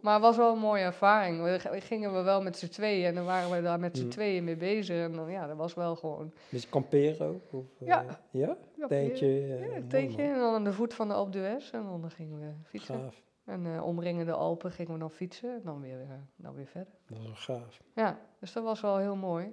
Maar 0.02 0.14
het 0.14 0.22
was 0.22 0.38
wel 0.38 0.54
een 0.54 0.60
mooie 0.60 0.84
ervaring. 0.84 1.42
We, 1.44 1.82
gingen 1.82 2.14
we 2.14 2.22
wel 2.22 2.42
met 2.42 2.58
z'n 2.58 2.68
tweeën 2.68 3.06
en 3.06 3.16
dan 3.16 3.26
waren 3.26 3.52
we 3.52 3.62
daar 3.62 3.80
met 3.80 3.98
z'n 3.98 4.04
Mm. 4.04 4.10
tweeën 4.10 4.44
mee 4.44 4.56
bezig. 4.56 5.04
En 5.06 5.12
dan, 5.16 5.32
ja, 5.32 5.48
dat 5.48 5.58
was 5.58 5.74
wel 5.74 5.96
gewoon... 5.96 6.34
Met 6.50 6.70
kamperen 6.70 7.28
ook? 7.28 7.42
Of, 7.54 7.66
eh, 7.80 7.88
Ja. 7.88 8.06
Ja? 8.32 8.58
Ja, 8.78 8.88
Tentje? 8.88 9.26
eh, 9.28 9.70
Ja, 9.70 9.76
een 9.76 9.88
tentje 9.88 10.22
en 10.22 10.34
dan 10.40 10.54
aan 10.54 10.64
de 10.64 10.74
voet 10.74 10.94
van 10.94 11.08
de 11.08 11.14
Alpe 11.14 11.32
d'Huez 11.32 11.72
en 11.72 11.84
dan 11.84 12.12
gingen 12.12 12.40
we 12.40 12.52
fietsen. 12.64 12.96
Gaaf. 13.00 13.22
En 13.46 13.66
eh 13.66 13.86
omringende 13.86 14.32
Alpen 14.34 14.72
gingen 14.72 14.94
we 14.94 15.00
dan 15.00 15.12
fietsen 15.12 15.54
en 15.54 15.62
dan 15.64 15.82
weer, 15.82 15.98
dan 16.36 16.54
weer 16.56 16.68
verder. 16.68 16.94
Dat 17.08 17.18
was 17.18 17.46
wel 17.48 17.58
gaaf. 17.58 17.80
Ja, 17.96 18.20
dus 18.40 18.54
dat 18.54 18.64
was 18.64 18.82
wel 18.82 18.98
heel 18.98 19.16
mooi. 19.16 19.46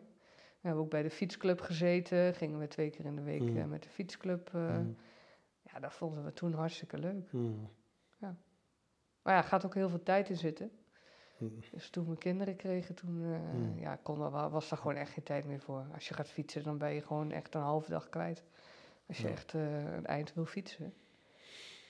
We 0.61 0.67
hebben 0.67 0.83
ook 0.85 0.91
bij 0.91 1.03
de 1.03 1.11
fietsclub 1.11 1.61
gezeten, 1.61 2.35
gingen 2.35 2.59
we 2.59 2.67
twee 2.69 2.91
keer 2.91 3.05
in 3.05 3.17
de 3.17 3.23
week 3.23 3.41
Mm. 3.43 3.69
met 3.69 3.83
de 3.83 3.89
fietsclub. 3.89 4.51
Mm. 4.53 4.97
Ja, 5.63 5.81
dat 5.81 5.93
vonden 5.93 6.25
we 6.25 6.33
toen 6.33 6.53
hartstikke 6.53 6.99
leuk. 6.99 7.33
Mm. 7.33 7.69
Maar 9.31 9.39
ja, 9.43 9.49
gaat 9.49 9.65
ook 9.65 9.75
heel 9.75 9.89
veel 9.89 10.03
tijd 10.03 10.29
in 10.29 10.37
zitten. 10.37 10.71
Mm. 11.39 11.61
Dus 11.73 11.91
toen 11.91 12.09
we 12.09 12.17
kinderen 12.17 12.57
kregen, 12.57 12.95
toen 12.95 13.23
eh, 13.25 13.53
Mm. 13.55 13.79
ja, 13.81 13.97
kon, 14.03 14.23
er 14.23 14.31
wa- 14.31 14.51
was 14.51 14.69
daar 14.69 14.79
gewoon 14.79 14.97
echt 14.97 15.11
geen 15.13 15.25
tijd 15.25 15.45
meer 15.45 15.61
voor. 15.61 15.87
Als 15.95 16.09
je 16.09 16.15
gaat 16.15 16.29
fietsen, 16.29 16.63
dan 16.63 16.79
ben 16.79 16.93
je 16.95 17.01
gewoon 17.03 17.31
echt 17.31 17.55
een 17.55 17.61
halve 17.61 17.91
dag 17.91 18.09
kwijt. 18.09 18.43
Als 19.09 19.19
je 19.19 19.27
Ja. 19.27 19.33
echt 19.33 19.55
eh, 19.55 19.93
een 19.95 20.07
eind 20.07 20.35
wil 20.35 20.45
fietsen. 20.45 20.95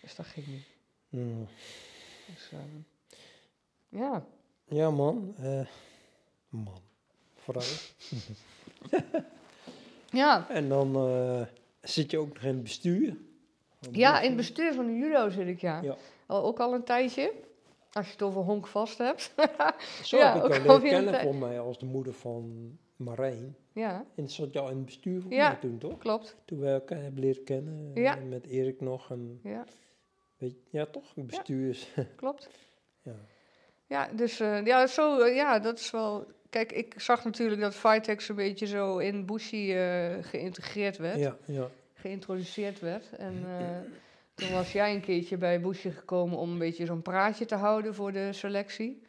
Dus 0.02 0.14
dat 0.14 0.26
ging 0.26 0.46
niet. 0.46 0.66
Mm. 1.08 1.46
Dus, 2.26 2.50
ehm, 2.52 2.78
ja, 3.88 4.24
Ja, 4.64 4.90
man. 4.90 5.34
eh, 5.38 5.66
man. 6.48 6.80
Vooral. 7.34 7.62
ja. 10.22 10.48
En 10.48 10.68
dan 10.68 10.96
zit 11.80 12.10
je 12.10 12.18
ook 12.18 12.32
nog 12.34 12.42
in 12.42 12.48
het 12.54 12.62
bestuur. 12.62 13.16
Ja, 13.92 14.20
in 14.20 14.26
het 14.28 14.36
bestuur 14.36 14.74
van 14.74 14.86
de 14.86 14.92
judo 14.96 15.28
zit 15.30 15.46
ik, 15.46 15.60
ja. 15.60 15.80
Ja. 15.82 15.96
Ook 16.30 16.60
al 16.60 16.74
een 16.74 16.84
tijdje. 16.84 17.32
Als 17.92 18.06
je 18.06 18.12
het 18.12 18.22
over 18.22 18.40
honk 18.42 18.66
vast 18.66 18.98
hebt. 18.98 19.32
Zo 20.02 20.16
Ja, 20.16 20.32
heb 20.34 20.42
ook 20.44 20.50
ik 20.54 20.82
een 20.84 20.88
kennen 20.90 21.20
voor 21.20 21.34
mij 21.34 21.60
als 21.60 21.78
de 21.78 21.86
moeder 21.86 22.12
van 22.12 22.76
Marijn. 22.96 23.56
ja, 23.72 24.04
En 24.14 24.28
zat 24.28 24.52
jou 24.52 24.70
in 24.70 24.76
het 24.76 24.84
bestuur 24.84 25.22
Ja. 25.28 25.56
toen, 25.56 25.78
toch? 25.78 25.98
klopt. 25.98 26.36
Toen 26.44 26.60
we 26.60 26.66
elkaar 26.68 27.02
hebben 27.02 27.20
leren 27.20 27.44
kennen. 27.44 27.90
eh, 27.94 28.02
Ja. 28.02 28.14
Met 28.28 28.46
Erik 28.46 28.80
nog. 28.80 29.10
En, 29.10 29.40
Ja, 29.42 29.64
weet, 30.38 30.54
ja, 30.70 30.86
toch? 30.86 31.14
Bestuurs. 31.14 31.88
klopt. 32.16 32.48
Ja. 33.02 33.14
Ja, 33.86 34.08
dus 34.14 34.40
eh, 34.40 34.64
ja, 34.66 34.86
zo, 34.86 35.20
eh, 35.20 35.34
ja, 35.34 35.58
dat 35.58 35.78
is 35.78 35.90
wel... 35.90 36.26
Kijk, 36.50 36.72
ik 36.72 36.94
zag 37.00 37.24
natuurlijk 37.24 37.60
dat 37.60 37.74
Vitex 37.74 38.28
een 38.28 38.34
beetje 38.36 38.66
zo 38.66 38.98
in 38.98 39.26
Bushi 39.26 39.72
geïntegreerd 40.20 40.96
werd. 40.96 41.18
Ja, 41.18 41.36
ja. 41.44 41.68
geïntroduceerd 41.94 42.80
werd. 42.80 43.12
En 43.16 43.44
toen 44.40 44.50
was 44.50 44.72
jij 44.72 44.94
een 44.94 45.00
keertje 45.00 45.36
bij 45.36 45.60
Boesje 45.60 45.90
gekomen 45.90 46.38
om 46.38 46.50
een 46.50 46.58
beetje 46.58 46.86
zo'n 46.86 47.02
praatje 47.02 47.44
te 47.44 47.54
houden 47.54 47.94
voor 47.94 48.12
de 48.12 48.32
selectie. 48.32 49.02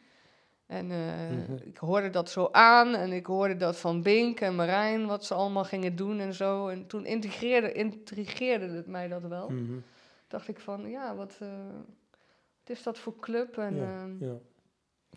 En 0.66 0.90
eh, 0.90 1.30
Mhm. 1.30 1.52
ik 1.68 1.76
hoorde 1.76 2.10
dat 2.10 2.30
zo 2.30 2.48
aan 2.50 2.94
en 2.94 3.12
ik 3.12 3.26
hoorde 3.26 3.56
dat 3.56 3.76
van 3.76 4.02
Bink 4.02 4.40
en 4.40 4.54
Marijn, 4.54 5.06
wat 5.06 5.24
ze 5.24 5.34
allemaal 5.34 5.64
gingen 5.64 5.96
doen 5.96 6.18
en 6.20 6.34
zo. 6.34 6.68
En 6.68 6.86
toen 6.86 7.06
integreerde, 7.06 7.72
intrigeerde 7.72 8.68
het 8.68 8.86
mij 8.86 9.08
dat 9.08 9.22
wel. 9.22 9.50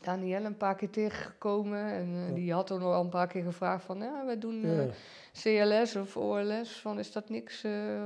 Danielle 0.02 0.46
een 0.48 0.58
paar 0.58 0.76
keer 0.76 0.90
tegengekomen. 0.90 1.86
En 1.92 2.08
eh, 2.08 2.28
Ja. 2.28 2.34
die 2.34 2.54
had 2.54 2.68
toen 2.68 2.82
al 2.82 3.04
een 3.04 3.10
paar 3.10 3.28
keer 3.28 3.44
gevraagd 3.44 3.84
van, 3.86 3.98
ja, 3.98 4.26
we 4.26 4.38
doen 4.38 4.64
eh, 4.64 4.86
CLS 5.34 5.96
of 5.96 6.18
OLS. 6.18 6.80
Van, 6.82 7.00
is 7.00 7.12
dat 7.12 7.30
niks? 7.30 7.64
eh, 7.64 8.04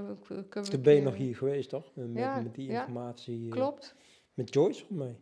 Toen 0.50 0.82
ben 0.82 0.94
je 0.94 1.02
nog 1.02 1.16
hier 1.16 1.36
geweest, 1.36 1.70
toch? 1.70 1.92
Met, 1.94 2.10
Ja, 2.14 2.40
met 2.42 2.56
die 2.56 2.70
informatie. 2.70 3.50
Klopt. 3.50 3.96
Met 4.34 4.54
Joyce, 4.54 4.84
of 4.84 4.90
mij? 4.90 5.18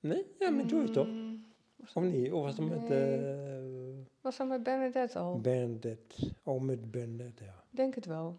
Nee? 0.00 0.24
Ja, 0.38 0.50
met 0.50 0.70
Joyce, 0.70 0.92
toch? 0.92 1.06
Mm, 1.06 1.44
was 1.76 1.92
Of 1.94 2.02
niet? 2.02 2.32
Of 2.32 2.42
was 2.42 2.56
het 2.56 2.68
met 2.68 2.88
Nee. 2.88 4.06
Was 4.20 4.36
dat 4.36 4.48
met 4.48 4.62
Bernadette 4.62 5.18
al? 5.18 5.40
Bernadette? 5.40 6.16
Oh, 6.42 6.60
met 6.60 6.90
Bernadette, 6.90 7.44
ja. 7.44 7.62
Denk 7.70 7.94
het 7.94 8.06
wel. 8.06 8.38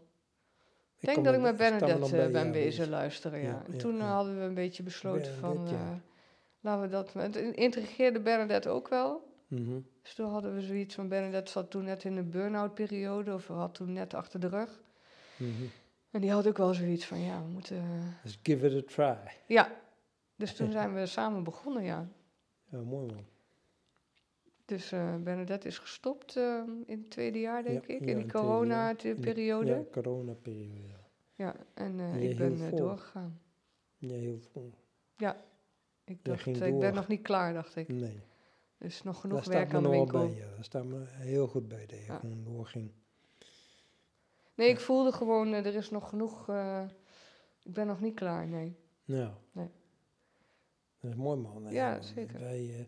Ik 0.99 1.05
denk 1.13 1.25
dat 1.25 1.33
ik 1.33 1.41
met 1.41 1.57
Bernadette 1.57 2.29
ben 2.31 2.51
bezig 2.51 2.87
luisteren, 2.87 3.39
ja. 3.39 3.47
Ja, 3.49 3.63
En 3.65 3.71
ja, 3.73 3.77
toen 3.77 3.99
hadden 3.99 4.37
we 4.37 4.43
een 4.43 4.53
beetje 4.53 4.83
besloten 4.83 5.33
van, 5.33 5.67
laten 6.59 6.81
we 6.81 6.87
dat... 6.87 7.13
Het 7.13 7.35
intrigeerde 7.35 8.19
Bernadette 8.19 8.69
ook 8.69 8.87
wel. 8.87 9.27
Mhm. 9.47 9.79
Dus 10.01 10.13
toen 10.13 10.29
hadden 10.29 10.53
we 10.55 10.61
zoiets 10.61 10.95
van, 10.95 11.07
Bernadette 11.07 11.51
zat 11.51 11.71
toen 11.71 11.83
net 11.83 12.03
in 12.03 12.17
een 12.17 12.29
burn-out 12.29 12.73
periode, 12.73 13.33
of 13.33 13.47
had 13.47 13.73
toen 13.73 13.93
net 13.93 14.13
achter 14.13 14.39
de 14.39 14.47
rug. 14.47 14.81
Mhm. 15.37 15.51
En 16.11 16.21
die 16.21 16.31
had 16.31 16.47
ook 16.47 16.57
wel 16.57 16.73
zoiets 16.73 17.05
van, 17.05 17.19
ja, 17.19 17.41
we 17.41 17.47
moeten... 17.47 17.77
eh, 17.77 18.23
Dus 18.23 18.39
give 18.43 18.69
it 18.69 18.83
a 18.83 18.87
try. 18.93 19.31
Ja, 19.47 19.71
dus 20.35 20.55
toen 20.55 20.71
zijn 20.71 20.93
we 20.93 21.05
samen 21.05 21.43
begonnen, 21.43 21.83
ja. 21.83 22.07
Ja, 22.69 22.77
mooi 22.81 23.05
man. 23.05 23.25
Dus 24.65 24.91
eh 24.91 25.15
Bernadette 25.15 25.67
is 25.67 25.77
gestopt 25.77 26.35
eh, 26.35 26.63
in 26.85 26.97
het 26.99 27.09
tweede 27.09 27.39
jaar, 27.39 27.63
denk 27.63 27.87
Ja, 27.87 27.93
ik, 27.95 27.99
ja, 28.01 28.07
in 28.11 28.17
die 28.17 28.31
corona-periode. 28.31 29.69
Ja, 29.71 29.81
corona-periode. 29.91 30.81
Ja. 30.87 30.97
Ja, 31.35 31.55
en 31.73 31.99
ik 31.99 32.37
ben 32.37 32.75
doorgegaan. 32.75 33.39
Ja, 33.97 34.13
heel 34.15 34.39
vol. 34.51 34.73
Ik 36.09 36.25
dacht, 36.25 36.41
ging 36.41 36.61
ik 36.63 36.79
ben 36.79 36.93
nog 36.93 37.07
niet 37.07 37.21
klaar, 37.21 37.53
dacht 37.53 37.75
ik. 37.75 37.87
Nee, 37.87 38.21
Er 38.77 38.85
is 38.85 39.03
nog 39.03 39.13
daar 39.13 39.21
genoeg 39.21 39.43
staat 39.43 39.53
werk 39.53 39.73
aan 39.73 39.83
de 39.83 39.89
winkel. 39.89 40.19
bij. 40.27 40.35
Ja. 40.37 40.45
Daar 40.55 40.63
staat 40.63 40.85
me 40.85 41.03
heel 41.07 41.47
goed 41.47 41.67
bij 41.67 41.85
dat 41.85 41.99
je 41.99 42.05
Ja. 42.05 42.17
gewoon 42.19 42.43
doorging. 42.43 42.91
Nee, 44.55 44.69
ik 44.69 44.79
voelde 44.79 45.11
gewoon, 45.11 45.53
eh, 45.53 45.65
er 45.65 45.75
is 45.75 45.89
nog 45.89 46.09
genoeg... 46.09 46.49
eh, 46.49 46.83
ik 47.63 47.73
ben 47.73 47.87
nog 47.87 48.01
niet 48.01 48.15
klaar, 48.15 48.47
nee. 48.47 48.75
Ja. 49.03 49.37
Nee. 49.51 49.69
Dat 50.99 51.11
is 51.11 51.17
mooi 51.17 51.39
man. 51.39 51.65
hè. 51.65 51.71
Ja, 51.71 52.01
zeker. 52.01 52.39
Wij, 52.39 52.69
eh, 52.79 52.85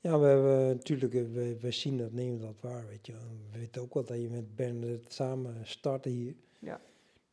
ja, 0.00 0.18
we 0.18 0.26
hebben 0.26 0.66
natuurlijk, 0.76 1.12
wij, 1.12 1.60
wij 1.60 1.72
zien 1.72 1.96
dat, 1.98 2.12
nemen 2.12 2.40
dat 2.40 2.60
waar, 2.60 2.86
weet 2.86 3.06
je. 3.06 3.12
We 3.12 3.58
weten 3.58 3.82
ook 3.82 3.94
wel 3.94 4.04
dat 4.04 4.20
je 4.20 4.28
met 4.30 4.56
Bernadette 4.56 5.14
samen 5.14 5.66
startte 5.66 6.08
hier. 6.08 6.34
Ja. 6.58 6.80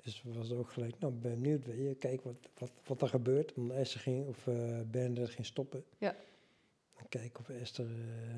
Dus 0.07 0.21
we 0.23 0.33
was 0.33 0.51
ook 0.51 0.71
gelijk, 0.71 0.99
nou, 0.99 1.13
ben 1.13 1.41
benieuwd, 1.41 1.65
weet 1.65 1.77
je, 1.77 1.95
kijk 1.95 2.21
wat, 2.21 2.49
wat, 2.57 2.71
wat 2.85 3.01
er 3.01 3.07
gebeurt. 3.07 3.53
Want 3.55 3.71
Esther 3.71 3.99
ging, 3.99 4.27
of 4.27 4.47
eh 4.47 4.81
Bernadette 4.91 5.31
ging 5.31 5.45
stoppen. 5.45 5.83
Ja. 5.97 6.15
En 6.95 7.09
kijken 7.09 7.39
of 7.39 7.49
Esther, 7.49 7.85
eh 7.85 8.35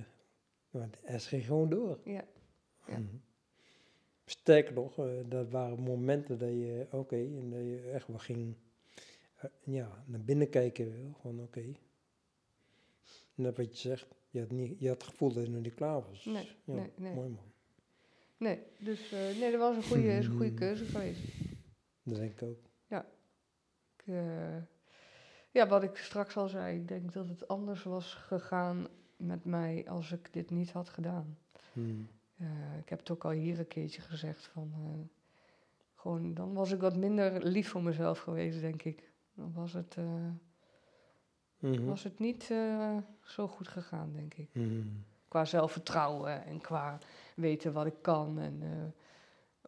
want 0.70 1.02
Esther 1.02 1.30
ging 1.30 1.46
gewoon 1.46 1.70
door. 1.70 2.00
Ja. 2.04 2.24
Ja. 2.88 2.98
Mhm. 2.98 3.16
Sterker 4.26 4.74
nog, 4.74 4.98
eh, 4.98 5.06
dat 5.26 5.50
waren 5.50 5.80
momenten 5.80 6.38
dat 6.38 6.50
je, 6.50 6.88
oké, 6.92 7.16
en 7.16 7.50
dat 7.50 7.60
je 7.60 7.90
echt 7.94 8.08
wel 8.08 8.18
ging, 8.18 8.56
ja, 9.64 10.04
naar 10.06 10.22
binnen 10.22 10.50
kijken, 10.50 11.16
van 11.22 11.42
oké. 11.42 11.66
Net 13.36 13.58
wat 13.58 13.72
je 13.72 13.78
zegt, 13.78 14.08
je 14.30 14.40
had, 14.40 14.52
niet, 14.52 14.80
je 14.80 14.88
had 14.88 15.02
het 15.02 15.12
gevoel 15.12 15.34
dat 15.34 15.46
je 15.46 15.52
nog 15.52 15.62
niet 15.62 15.74
klaar 15.74 16.02
was. 16.10 16.26
Nee, 16.26 16.48
ja, 16.64 16.74
nee, 16.74 16.92
nee. 16.96 17.14
Mooi 17.14 17.30
man, 17.30 17.52
Nee, 18.38 18.60
dus 18.78 19.12
nee, 19.12 19.52
dat 19.52 19.60
was 19.60 19.76
een 19.76 19.84
goede, 19.84 20.18
is 20.18 20.26
een 20.26 20.38
goede 20.38 20.54
keuze 20.64 20.86
geweest. 20.86 21.20
Dat 22.10 22.18
denk 22.18 22.32
ik 22.32 22.43
ook. 22.43 22.57
Ik, 23.97 24.14
eh, 24.14 24.57
ja, 25.51 25.68
wat 25.68 25.84
ik 25.84 25.95
straks 25.97 26.38
al 26.38 26.47
zei, 26.47 26.76
ik 26.80 26.88
denk 26.88 27.14
dat 27.14 27.28
het 27.28 27.47
anders 27.47 27.84
was 27.84 28.14
gegaan 28.14 28.88
met 29.18 29.45
mij 29.45 29.86
als 29.89 30.12
ik 30.12 30.34
dit 30.34 30.49
niet 30.49 30.72
had 30.72 30.89
gedaan. 30.89 31.38
Mhm. 31.74 31.89
Eh, 32.38 32.78
ik 32.78 32.89
heb 32.89 32.99
het 32.99 33.12
ook 33.12 33.26
al 33.26 33.32
hier 33.32 33.60
een 33.60 33.68
keertje 33.68 34.01
gezegd 34.01 34.45
van, 34.45 34.72
eh, 34.74 34.99
gewoon, 35.95 36.34
dan 36.34 36.53
was 36.53 36.72
ik 36.72 36.82
wat 36.82 36.95
minder 36.95 37.43
lief 37.45 37.70
voor 37.70 37.84
mezelf 37.84 38.20
geweest, 38.20 38.60
denk 38.60 38.84
ik. 38.84 39.12
Dan 39.34 39.53
was 39.53 39.74
het, 39.74 39.95
Mhm. 41.60 41.86
was 41.86 42.03
het 42.03 42.20
niet 42.20 42.43
zo 43.24 43.47
goed 43.47 43.68
gegaan, 43.68 44.12
denk 44.14 44.34
ik. 44.34 44.49
Mhm. 44.53 44.82
Qua 45.28 45.45
zelfvertrouwen 45.45 46.45
en 46.45 46.62
qua 46.62 46.97
weten 47.36 47.74
wat 47.74 47.86
ik 47.86 48.01
kan. 48.01 48.39
En 48.39 48.62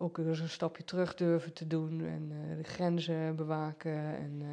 ook 0.01 0.17
eens 0.17 0.39
een 0.39 0.49
stapje 0.49 0.83
terug 0.83 1.15
durven 1.15 1.53
te 1.53 1.67
doen. 1.67 2.01
En 2.05 2.31
eh, 2.31 2.57
de 2.57 2.63
grenzen 2.63 3.35
bewaken. 3.35 3.91
En 4.15 4.37
eh, 4.41 4.47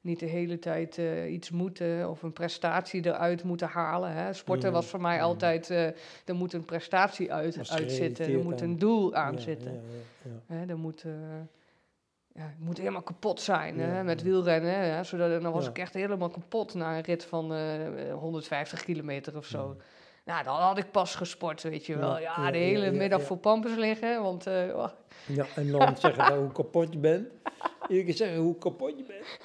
niet 0.00 0.20
de 0.20 0.26
hele 0.26 0.58
tijd 0.58 0.98
eh, 0.98 1.32
iets 1.32 1.50
moeten 1.50 2.10
of 2.10 2.22
een 2.22 2.32
prestatie 2.32 3.06
eruit 3.06 3.42
moeten 3.44 3.68
halen. 3.68 4.12
Hè. 4.12 4.32
Sporten 4.32 4.68
Mhm. 4.68 4.74
was 4.76 4.86
voor 4.86 5.00
mij 5.00 5.16
Mhm. 5.16 5.24
altijd, 5.24 5.70
er 5.70 5.94
moet 6.34 6.52
een 6.52 6.64
prestatie 6.64 7.32
uit, 7.32 7.70
uitzitten. 7.70 8.32
Er 8.32 8.42
moet 8.42 8.60
een 8.60 8.78
doel 8.78 9.14
aan 9.14 9.34
Ja, 9.34 9.40
zitten. 9.40 9.80
Hè, 10.46 10.66
er 10.66 10.78
moet, 10.78 11.04
ja, 12.34 12.42
het 12.46 12.58
moet 12.58 12.78
helemaal 12.78 13.02
kapot 13.02 13.40
zijn 13.40 13.78
hè, 13.78 14.04
met 14.04 14.20
ja. 14.20 14.26
wielrennen. 14.26 14.74
Hè, 14.94 15.04
zodat, 15.04 15.42
dan 15.42 15.52
was 15.52 15.68
ik 15.68 15.78
echt 15.78 15.94
helemaal 15.94 16.30
kapot 16.30 16.74
na 16.74 16.96
een 16.96 17.02
rit 17.02 17.24
van 17.24 17.54
eh, 17.54 18.12
150 18.14 18.84
kilometer 18.84 19.36
of 19.36 19.46
zo. 19.46 19.76
Nou, 20.24 20.44
dan 20.44 20.56
had 20.56 20.78
ik 20.78 20.90
pas 20.90 21.14
gesport, 21.14 21.62
weet 21.62 21.86
je 21.86 21.96
wel. 21.98 22.18
Ja, 22.18 22.50
de 22.50 22.58
hele 22.58 22.90
middag 22.90 23.22
voor 23.22 23.36
pampers 23.36 23.76
liggen, 23.76 24.22
want... 24.22 24.46
eh, 24.46 24.74
oh, 24.74 24.88
Ja, 25.26 25.46
en 25.56 25.70
dan 25.70 25.96
zeggen 26.00 26.28
dat 26.28 26.38
hoe 26.38 26.52
kapot 26.52 26.92
je 26.92 26.98
bent. 26.98 27.28
Iedere 27.88 28.04
keer 28.04 28.14
zeggen 28.14 28.38
hoe 28.38 28.58
kapot 28.58 28.98
je 28.98 29.04
bent. 29.04 29.38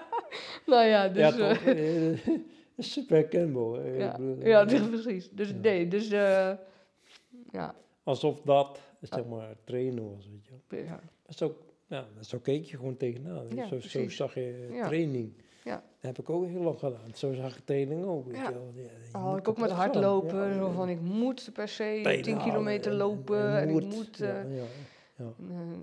nou 0.66 0.86
ja, 0.86 1.08
dus... 1.08 1.36
ja, 1.36 1.48
eh, 1.48 1.48
toch? 1.48 1.64
Eh, 1.74 2.36
dat 2.76 2.84
is 2.86 2.92
super 2.92 3.16
herkenbaar. 3.16 3.86
Ik 3.86 4.46
ja, 4.46 4.64
dus 4.64 4.88
precies. 4.88 5.30
Dus 5.30 5.52
nee, 5.62 5.88
dus... 5.88 6.08
ja, 6.08 7.74
Alsof 8.02 8.40
dat, 8.40 8.80
zeg 9.00 9.24
maar, 9.24 9.54
trainen 9.64 10.14
was, 10.14 10.28
weet 10.28 10.44
je 10.44 10.50
wel. 10.68 10.84
ja, 10.84 11.00
Maar 11.26 11.34
zo, 11.34 11.56
ja, 11.86 12.06
zo 12.20 12.38
keek 12.38 12.64
je 12.64 12.76
gewoon 12.76 12.96
tegenaan. 12.96 13.46
je. 13.48 13.66
Zo, 13.66 13.80
zo 13.80 14.08
zag 14.08 14.34
je 14.34 14.80
training. 14.82 15.32
Ja. 15.64 15.74
Dat 15.74 16.16
heb 16.16 16.18
ik 16.18 16.30
ook 16.30 16.46
heel 16.46 16.62
lang 16.62 16.78
gedaan. 16.78 17.10
Zo 17.14 17.32
zag 17.32 17.56
ik 17.58 17.64
training 17.64 18.04
ook, 18.04 18.26
weet 18.26 18.36
Ja. 18.36 18.48
je 18.48 18.54
wel. 18.54 18.72
Ja, 19.12 19.36
ik 19.36 19.48
ook 19.48 19.58
met 19.58 19.70
hardlopen, 19.70 20.48
Ja, 20.48 20.54
zo 20.54 20.70
van 20.70 20.88
ik 20.88 21.00
moet 21.00 21.50
per 21.52 21.68
se 21.68 22.00
Benen 22.02 22.22
10 22.22 22.34
halen 22.34 22.50
kilometer 22.50 22.90
en- 22.92 22.96
lopen 22.98 23.58
en, 23.58 23.68
ik 23.68 23.84
moet, 23.84 24.16
ja. 24.16 24.34
En, 24.36 24.50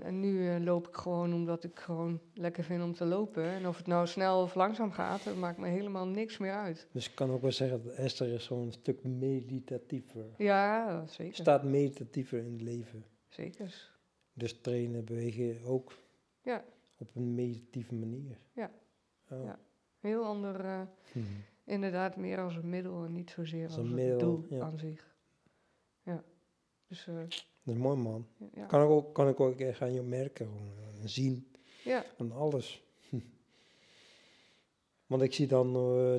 eh, 0.02 0.08
en 0.08 0.20
nu 0.20 0.50
eh, 0.50 0.60
loop 0.64 0.88
ik 0.88 0.96
gewoon 0.96 1.34
omdat 1.34 1.64
ik 1.64 1.80
gewoon 1.80 2.20
lekker 2.34 2.64
vind 2.64 2.84
om 2.84 2.94
te 2.94 3.06
lopen. 3.06 3.44
En 3.44 3.68
of 3.68 3.78
het 3.78 3.88
nou 3.88 4.08
snel 4.08 4.42
of 4.42 4.56
langzaam 4.56 4.92
gaat, 4.92 5.24
dat 5.24 5.36
maakt 5.36 5.58
me 5.58 5.68
helemaal 5.68 6.08
niks 6.08 6.38
meer 6.38 6.54
uit. 6.54 6.88
Dus 6.92 7.08
ik 7.10 7.16
kan 7.16 7.32
ook 7.32 7.42
wel 7.42 7.52
zeggen 7.52 7.84
dat 7.84 7.94
Esther 7.94 8.28
is 8.34 8.50
een 8.50 8.72
stuk 8.72 9.04
meditatiever. 9.04 10.26
Ja, 10.38 11.06
zeker. 11.08 11.36
Staat 11.36 11.64
meditatiever 11.64 12.40
in 12.40 12.52
het 12.52 12.62
leven. 12.62 13.06
Zeker. 13.28 13.92
Dus 14.34 14.62
trainen, 14.62 15.06
bewegen 15.06 15.64
ook 15.66 15.94
Ja. 16.42 16.64
op 16.98 17.16
een 17.16 17.36
meditatieve 17.36 17.96
manier. 17.96 18.38
Ja. 18.54 18.72
Oh. 19.32 19.44
Ja. 19.44 19.60
Heel 20.00 20.24
ander, 20.26 20.60
eh, 20.66 20.82
Mhm. 21.14 21.26
inderdaad 21.64 22.16
meer 22.16 22.38
als 22.40 22.56
een 22.56 22.70
middel 22.70 23.04
en 23.06 23.14
niet 23.14 23.30
zozeer 23.30 23.64
als, 23.68 23.78
Als 23.78 23.88
een 23.88 23.94
middel, 23.94 24.18
doel 24.20 24.46
ja. 24.50 24.60
aan 24.64 24.78
zich. 24.80 25.16
Ja. 26.04 26.24
Dus 26.88 27.08
eh, 27.08 27.16
Dat 27.64 27.76
is 27.76 27.82
mooi 27.82 27.98
man. 27.98 28.28
ja. 28.54 28.66
Kan 28.66 28.84
ik 28.84 28.90
ook, 28.90 29.14
kan 29.14 29.28
ik 29.28 29.40
ook 29.40 29.60
echt 29.60 29.82
aan 29.82 29.94
je 29.94 30.02
merken, 30.02 30.46
gewoon, 30.46 30.72
eh, 31.02 31.06
zien. 31.06 31.52
ja. 31.84 32.04
Aan 32.18 32.32
alles. 32.32 32.84
Want 35.08 35.22
ik 35.22 35.34
zie 35.34 35.48
dan, 35.48 35.72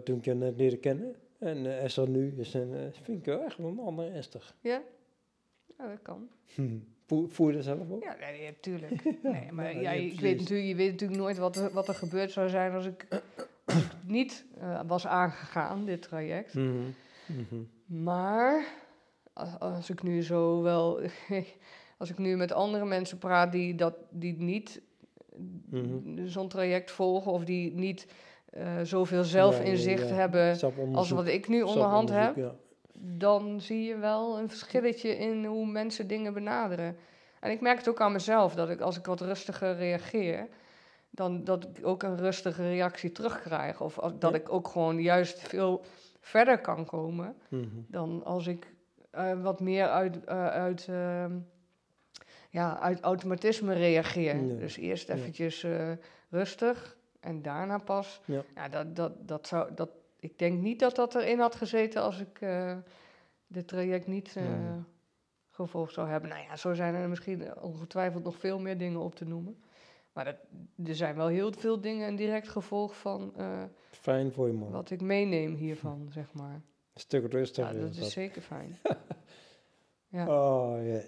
toen 0.04 0.18
ik 0.18 0.24
je 0.24 0.34
net 0.34 0.56
leerde 0.56 0.76
kennen, 0.78 1.14
en 1.38 1.78
Esther 1.80 2.08
nu, 2.08 2.34
is 2.40 2.54
een, 2.54 2.74
eh, 2.74 2.80
vind 3.02 3.18
ik 3.18 3.24
wel 3.24 3.42
echt 3.44 3.56
wel 3.56 3.68
een 3.70 3.78
andere 3.78 4.10
Esther. 4.10 4.54
Ja? 4.60 4.82
Ja, 5.78 5.88
dat 5.88 6.02
kan. 6.02 6.28
Voel, 7.06 7.26
voel 7.28 7.48
je 7.48 7.54
dat 7.54 7.64
zelf 7.64 7.90
ook? 7.90 8.02
Ja, 8.02 8.16
nee, 8.18 8.60
tuurlijk. 8.60 9.04
Nee, 9.22 9.52
maar 9.52 9.64
Ja, 9.74 9.80
ja, 9.80 9.80
ja, 9.80 9.90
ik 10.12 10.20
weet 10.20 10.38
natuurlijk, 10.38 10.68
je 10.68 10.74
weet 10.74 10.90
natuurlijk 10.90 11.20
nooit 11.20 11.38
wat 11.38 11.56
er, 11.56 11.72
wat 11.72 11.88
er 11.88 11.94
gebeurd 11.94 12.30
zou 12.30 12.48
zijn 12.48 12.72
als 12.72 12.86
ik 12.86 13.06
niet 14.10 14.44
eh, 14.60 14.80
was 14.86 15.06
aangegaan, 15.06 15.84
dit 15.84 16.02
traject. 16.02 16.54
Mhm. 16.54 16.68
Mhm. 17.26 17.62
Maar 18.02 18.64
als, 19.32 19.58
als 19.58 19.90
ik 19.90 20.02
nu 20.02 20.22
zo 20.22 20.62
wel, 20.62 21.00
als 21.98 22.10
ik 22.10 22.18
nu 22.18 22.36
met 22.36 22.52
andere 22.52 22.84
mensen 22.84 23.18
praat 23.18 23.52
die, 23.52 23.74
dat, 23.74 23.94
die 24.10 24.36
niet 24.38 24.80
Mhm. 25.70 26.26
zo'n 26.26 26.48
traject 26.48 26.90
volgen 26.90 27.32
of 27.32 27.44
die 27.44 27.74
niet 27.74 28.06
eh, 28.50 28.80
zoveel 28.82 29.24
zelfinzicht 29.24 29.98
Ja, 30.02 30.04
ja, 30.08 30.10
ja. 30.14 30.20
hebben 30.20 30.58
als 30.94 31.10
wat 31.10 31.26
ik 31.26 31.48
nu 31.48 31.62
onderhand 31.62 32.10
heb, 32.10 32.54
dan 32.92 33.60
zie 33.60 33.82
je 33.82 33.96
wel 33.96 34.38
een 34.38 34.48
verschilletje 34.48 35.16
in 35.16 35.44
hoe 35.44 35.66
mensen 35.66 36.06
dingen 36.06 36.32
benaderen. 36.34 36.96
En 37.40 37.50
ik 37.50 37.60
merk 37.60 37.78
het 37.78 37.88
ook 37.88 38.00
aan 38.00 38.12
mezelf, 38.12 38.54
dat 38.54 38.70
ik 38.70 38.80
als 38.80 38.98
ik 38.98 39.06
wat 39.06 39.20
rustiger 39.20 39.76
reageer, 39.76 40.48
dan 41.10 41.44
dat 41.44 41.64
ik 41.64 41.86
ook 41.86 42.02
een 42.02 42.16
rustige 42.16 42.62
reactie 42.62 43.12
terugkrijg. 43.12 43.80
Of 43.80 43.98
als- 43.98 44.12
dat 44.18 44.30
Ja. 44.32 44.36
ik 44.38 44.52
ook 44.52 44.68
gewoon 44.68 45.02
juist 45.02 45.38
veel 45.38 45.84
verder 46.20 46.60
kan 46.60 46.84
komen. 46.84 47.36
Mhm. 47.48 47.66
dan 47.88 48.24
als 48.24 48.46
ik 48.46 48.72
eh, 49.10 49.42
wat 49.42 49.60
meer 49.60 49.88
uit, 49.88 50.24
eh, 50.24 50.46
uit, 50.46 50.86
ehm, 50.88 51.38
ja, 52.50 52.78
uit 52.80 53.00
automatisme 53.00 53.74
reageer. 53.74 54.58
Dus 54.58 54.76
eerst 54.76 55.08
eventjes 55.08 55.62
eh, 55.62 55.90
rustig 56.28 56.96
en 57.20 57.42
daarna 57.42 57.78
pas. 57.78 58.20
Ja. 58.24 58.42
Ja, 58.54 58.68
dat, 58.68 58.96
dat, 58.96 59.12
dat, 59.28 59.46
zou, 59.46 59.74
dat 59.74 59.90
ik 60.20 60.38
denk 60.38 60.60
niet 60.60 60.78
dat 60.80 60.96
dat 60.96 61.14
erin 61.14 61.38
had 61.38 61.54
gezeten 61.54 62.02
als 62.02 62.20
ik 62.20 62.40
dit 63.46 63.68
traject 63.68 64.06
niet 64.06 64.34
Nee. 64.34 64.82
gevolgd 65.50 65.92
zou 65.92 66.08
hebben. 66.08 66.30
Nou 66.30 66.42
ja, 66.42 66.56
zo 66.56 66.74
zijn 66.74 66.94
er 66.94 67.08
misschien 67.08 67.60
ongetwijfeld 67.62 68.24
nog 68.24 68.36
veel 68.36 68.58
meer 68.58 68.78
dingen 68.78 69.00
op 69.00 69.14
te 69.14 69.24
noemen. 69.24 69.62
Maar 70.20 70.34
dat, 70.76 70.86
er 70.88 70.94
zijn 70.96 71.14
wel 71.16 71.26
heel 71.26 71.52
veel 71.52 71.80
dingen 71.80 72.08
een 72.08 72.16
direct 72.16 72.48
gevolg 72.48 72.96
van 73.00 73.32
eh, 73.36 73.62
Fijn 73.90 74.32
voor 74.32 74.46
je 74.46 74.52
man. 74.52 74.70
wat 74.70 74.90
ik 74.90 75.00
meeneem 75.00 75.54
hiervan, 75.54 76.06
zeg 76.12 76.32
maar. 76.32 76.54
Een 76.54 77.00
stuk 77.00 77.32
rustiger 77.32 77.74
Ja, 77.74 77.80
dat 77.80 77.90
is 77.90 77.98
dat. 77.98 78.10
zeker 78.10 78.42
fijn. 78.42 78.78
Ja. 80.08 80.28
Oh, 80.28 80.86
ja. 80.86 81.00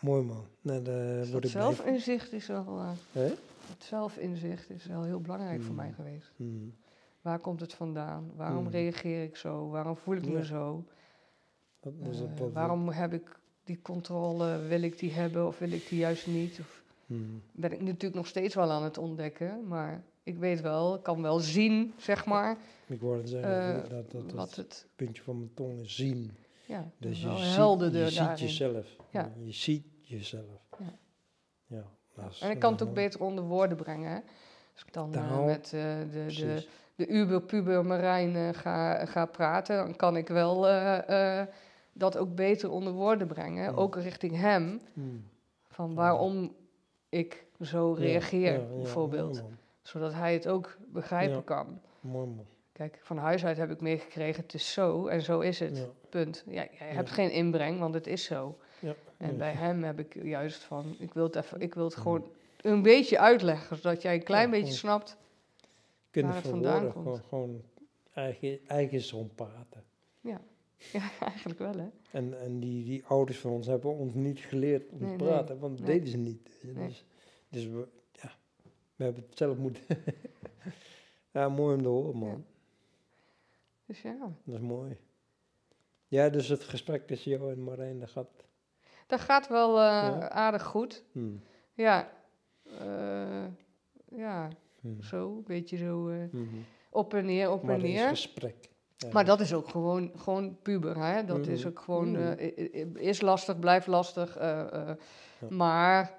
Mooi 0.00 0.22
man. 0.24 0.44
Nou, 0.60 0.82
daar 0.82 1.16
Dus 1.16 1.30
dat 1.30 1.46
zelfinzicht 1.46 2.32
is 2.32 2.46
wel, 2.46 2.78
eh, 3.12 3.22
het 3.68 3.84
zelfinzicht 3.84 4.70
is 4.70 4.86
wel 4.86 5.02
heel 5.04 5.20
belangrijk 5.20 5.60
voor 5.60 5.70
Mm. 5.70 5.76
mij 5.76 5.92
geweest. 5.92 6.32
Hmm. 6.36 6.74
Waar 7.20 7.38
komt 7.38 7.60
het 7.60 7.74
vandaan? 7.74 8.32
Waarom 8.36 8.64
Mm. 8.64 8.70
reageer 8.70 9.22
ik 9.22 9.36
zo? 9.36 9.68
Waarom 9.68 9.96
voel 9.96 10.16
ik 10.16 10.26
me 10.28 10.44
zo? 10.44 10.84
Dat 11.80 11.92
Eh, 12.02 12.52
waarom 12.52 12.88
heb 12.88 13.12
ik 13.12 13.38
die 13.64 13.82
controle? 13.82 14.58
Wil 14.58 14.82
ik 14.82 14.98
die 14.98 15.12
hebben 15.12 15.46
of 15.46 15.58
wil 15.58 15.72
ik 15.72 15.88
die 15.88 15.98
juist 15.98 16.26
niet? 16.26 16.58
Of 16.60 16.82
Hmm. 17.06 17.42
ben 17.52 17.72
ik 17.72 17.80
natuurlijk 17.80 18.14
nog 18.14 18.26
steeds 18.26 18.54
wel 18.54 18.70
aan 18.70 18.82
het 18.82 18.98
ontdekken, 18.98 19.66
maar 19.68 20.04
ik 20.22 20.38
weet 20.38 20.60
wel, 20.60 20.94
ik 20.94 21.02
kan 21.02 21.22
wel 21.22 21.38
zien, 21.38 21.94
zeg 21.96 22.24
maar, 22.26 22.58
Ik 22.86 23.00
hoorde 23.00 23.26
zeggen 23.26 23.82
eh, 23.84 23.90
dat, 23.90 24.10
dat, 24.10 24.32
wat 24.32 24.48
het 24.48 24.56
het, 24.56 24.86
puntje 24.96 25.22
van 25.22 25.36
mijn 25.38 25.54
tong 25.54 25.80
is 25.80 25.94
zien. 25.96 26.36
ja, 26.66 26.90
Dus 26.98 27.22
je, 27.22 27.28
ziet, 27.36 27.92
je 27.92 28.08
ziet 28.10 28.38
jezelf. 28.38 28.96
Ja. 29.10 29.32
Je 29.38 29.52
ziet 29.52 29.84
jezelf. 30.00 30.68
Ja. 30.78 30.98
Ja, 31.66 31.84
dat 32.14 32.38
En 32.40 32.50
ik 32.50 32.58
kan 32.58 32.72
het 32.72 32.82
ook 32.82 32.94
beter 32.94 33.22
onder 33.22 33.44
woorden 33.44 33.76
brengen. 33.76 34.10
Hè? 34.10 34.18
Als 34.72 34.84
ik 34.86 34.92
dan 34.92 35.14
eh, 35.14 35.44
met 35.44 35.64
eh, 35.64 35.70
de, 36.12 36.24
de, 36.26 36.66
de 36.94 37.06
uber-puber 37.06 37.86
Marijn 37.86 38.54
ga, 38.54 39.04
ga 39.06 39.26
praten, 39.26 39.76
dan 39.76 39.96
kan 39.96 40.16
ik 40.16 40.28
wel 40.28 40.60
dat 41.92 42.16
ook 42.16 42.34
beter 42.34 42.70
onder 42.70 42.92
woorden 42.92 43.26
brengen. 43.26 43.62
Ja. 43.62 43.70
Ook 43.70 43.96
richting 43.96 44.36
hem, 44.36 44.80
Hmm. 44.92 45.24
van 45.68 45.94
waarom 45.94 46.54
ik 47.16 47.44
zo 47.60 47.92
reageer, 47.98 48.52
ja, 48.52 48.58
ja, 48.58 48.76
bijvoorbeeld. 48.76 49.42
Zodat 49.82 50.12
hij 50.12 50.32
het 50.32 50.48
ook 50.48 50.76
begrijpen 50.92 51.44
kan. 51.44 51.80
Mooi 52.00 52.26
man. 52.26 52.46
Kijk, 52.72 52.98
van 53.02 53.18
huis 53.18 53.44
uit 53.44 53.56
heb 53.56 53.70
ik 53.70 53.80
meegekregen, 53.80 54.42
het 54.42 54.54
is 54.54 54.72
zo 54.72 55.06
en 55.06 55.22
zo 55.22 55.40
is 55.40 55.60
het. 55.60 55.88
Punt. 56.08 56.44
Ja, 56.46 56.66
jij 56.78 56.88
hebt 56.88 57.10
geen 57.10 57.30
inbreng, 57.30 57.78
want 57.78 57.94
het 57.94 58.06
is 58.06 58.24
zo. 58.24 58.58
Ja. 58.78 58.94
En 59.16 59.36
bij 59.36 59.52
hem 59.52 59.84
heb 59.84 59.98
ik 59.98 60.22
juist 60.22 60.62
van, 60.62 60.96
ik 60.98 61.14
wil 61.14 61.24
het, 61.24 61.36
even, 61.36 61.60
ik 61.60 61.74
wil 61.74 61.84
het 61.84 61.94
gewoon 61.94 62.30
een 62.60 62.82
beetje 62.82 63.18
uitleggen, 63.18 63.76
zodat 63.76 64.02
jij 64.02 64.14
een 64.14 64.22
klein 64.22 64.50
beetje 64.50 64.72
snapt. 64.72 65.16
Kunnen 66.10 66.32
waar 66.32 66.42
het 66.42 66.50
vandaan 66.50 66.92
komt. 66.92 67.04
gewoon, 67.04 67.22
gewoon 67.28 67.62
eigen, 68.12 68.58
eigen 68.66 69.30
praten. 69.34 69.84
Ja, 70.20 70.40
eigenlijk 71.20 71.58
wel 71.58 71.74
hè. 71.76 71.88
En, 72.10 72.40
en 72.40 72.60
die, 72.60 72.84
die 72.84 73.04
ouders 73.04 73.38
van 73.38 73.50
ons 73.50 73.66
hebben 73.66 73.90
ons 73.94 74.14
niet 74.14 74.38
geleerd 74.38 74.90
om 74.92 74.98
Nee, 75.00 75.16
te 75.16 75.24
nee. 75.24 75.32
praten, 75.32 75.58
want 75.58 75.78
dat 75.78 75.86
Nee. 75.86 75.96
deden 75.98 76.10
ze 76.12 76.16
niet. 76.16 76.48
Dus, 76.74 77.04
dus 77.48 77.66
we, 77.66 77.88
ja, 78.12 78.32
we 78.96 79.04
hebben 79.04 79.22
het 79.28 79.38
zelf 79.38 79.56
moeten. 79.56 79.82
ja, 81.32 81.48
mooi 81.48 81.74
om 81.76 81.82
te 81.82 81.88
horen, 81.88 82.16
man. 82.18 82.28
Ja. 82.28 82.36
Dus 83.86 84.02
ja, 84.02 84.16
Dat 84.44 84.54
is 84.54 84.60
mooi. 84.60 84.96
Ja, 86.08 86.28
dus 86.28 86.48
het 86.48 86.62
gesprek 86.64 87.06
tussen 87.06 87.30
jou 87.30 87.52
en 87.52 87.64
Marijn, 87.64 88.00
dat 88.00 88.10
gaat. 88.10 88.44
dat 89.06 89.20
gaat 89.20 89.48
wel 89.48 89.68
eh, 89.70 89.82
Ja. 89.82 90.28
aardig 90.30 90.62
goed. 90.64 91.04
Hmm, 91.12 91.42
Ja, 91.74 92.12
eh, 92.80 93.44
ja, 94.16 94.48
hmm, 94.80 95.02
zo, 95.02 95.36
een 95.36 95.42
beetje 95.44 95.76
zo 95.76 96.08
eh, 96.08 96.18
mhm. 96.32 96.56
op 96.90 97.14
en 97.14 97.24
neer, 97.24 97.50
op 97.50 97.62
Maar 97.62 97.74
en 97.74 97.80
het 97.80 97.88
is 97.90 97.94
neer. 97.96 98.08
gesprek. 98.08 98.68
Maar 99.12 99.24
dat 99.24 99.40
is 99.40 99.54
ook 99.54 99.68
gewoon, 99.68 100.12
gewoon 100.16 100.58
puber, 100.62 100.96
hè? 101.04 101.24
Dat 101.24 101.46
is 101.46 101.58
Mhm. 101.60 101.68
ook 101.68 101.80
gewoon, 101.80 102.10
Mhm. 102.10 102.20
eh, 102.38 102.94
is 102.94 103.20
lastig, 103.20 103.58
blijft 103.58 103.86
lastig. 103.86 104.36
eh, 104.36 104.88
eh, 104.90 104.96
Ja. 105.40 105.46
Maar, 105.50 106.18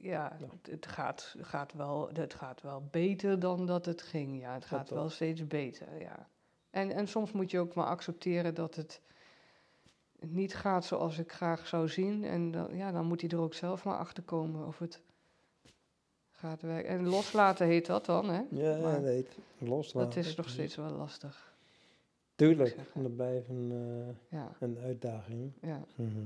ja, 0.00 0.36
Ja. 0.38 0.38
het, 0.38 0.66
het 0.70 0.86
gaat, 0.86 1.34
gaat 1.40 1.72
wel, 1.72 2.08
het 2.12 2.34
gaat 2.34 2.62
wel 2.62 2.88
beter 2.90 3.38
dan 3.40 3.66
dat 3.66 3.84
het 3.86 4.02
ging. 4.02 4.40
Ja, 4.40 4.54
het 4.54 4.64
gaat 4.64 4.90
wel 4.90 5.08
steeds 5.08 5.46
beter, 5.46 6.00
ja. 6.00 6.28
En, 6.70 6.90
en 6.90 7.08
soms 7.08 7.32
moet 7.32 7.50
je 7.50 7.58
ook 7.58 7.74
maar 7.74 7.86
accepteren 7.86 8.54
dat 8.54 8.74
het 8.74 9.00
niet 10.20 10.54
gaat 10.54 10.84
zoals 10.84 11.18
ik 11.18 11.32
graag 11.32 11.66
zou 11.66 11.88
zien. 11.88 12.24
En 12.24 12.50
dan, 12.50 12.76
ja, 12.76 12.92
dan 12.92 13.06
moet 13.06 13.20
hij 13.20 13.30
er 13.30 13.40
ook 13.40 13.54
zelf 13.54 13.84
maar 13.84 13.98
achter 13.98 14.22
komen 14.22 14.66
of 14.66 14.78
het 14.78 15.00
gaat 16.44 16.62
werken. 16.62 16.90
En 16.90 17.06
loslaten 17.06 17.66
heet 17.66 17.86
dat 17.86 18.04
dan, 18.06 18.28
hè? 18.30 18.42
Ja, 18.50 18.76
maar 18.78 19.00
nee, 19.00 19.26
loslaten. 19.58 20.08
Dat 20.14 20.24
is 20.24 20.34
nog 20.34 20.48
steeds 20.48 20.76
wel 20.76 20.90
lastig. 20.90 21.52
Tuurlijk, 22.34 22.76
dat 22.94 23.16
blijft 23.16 23.48
een, 23.48 23.70
eh, 24.28 24.38
Ja, 24.38 24.56
een 24.60 24.78
uitdaging. 24.78 25.52
ja. 25.60 25.84
Mhm, 25.94 26.24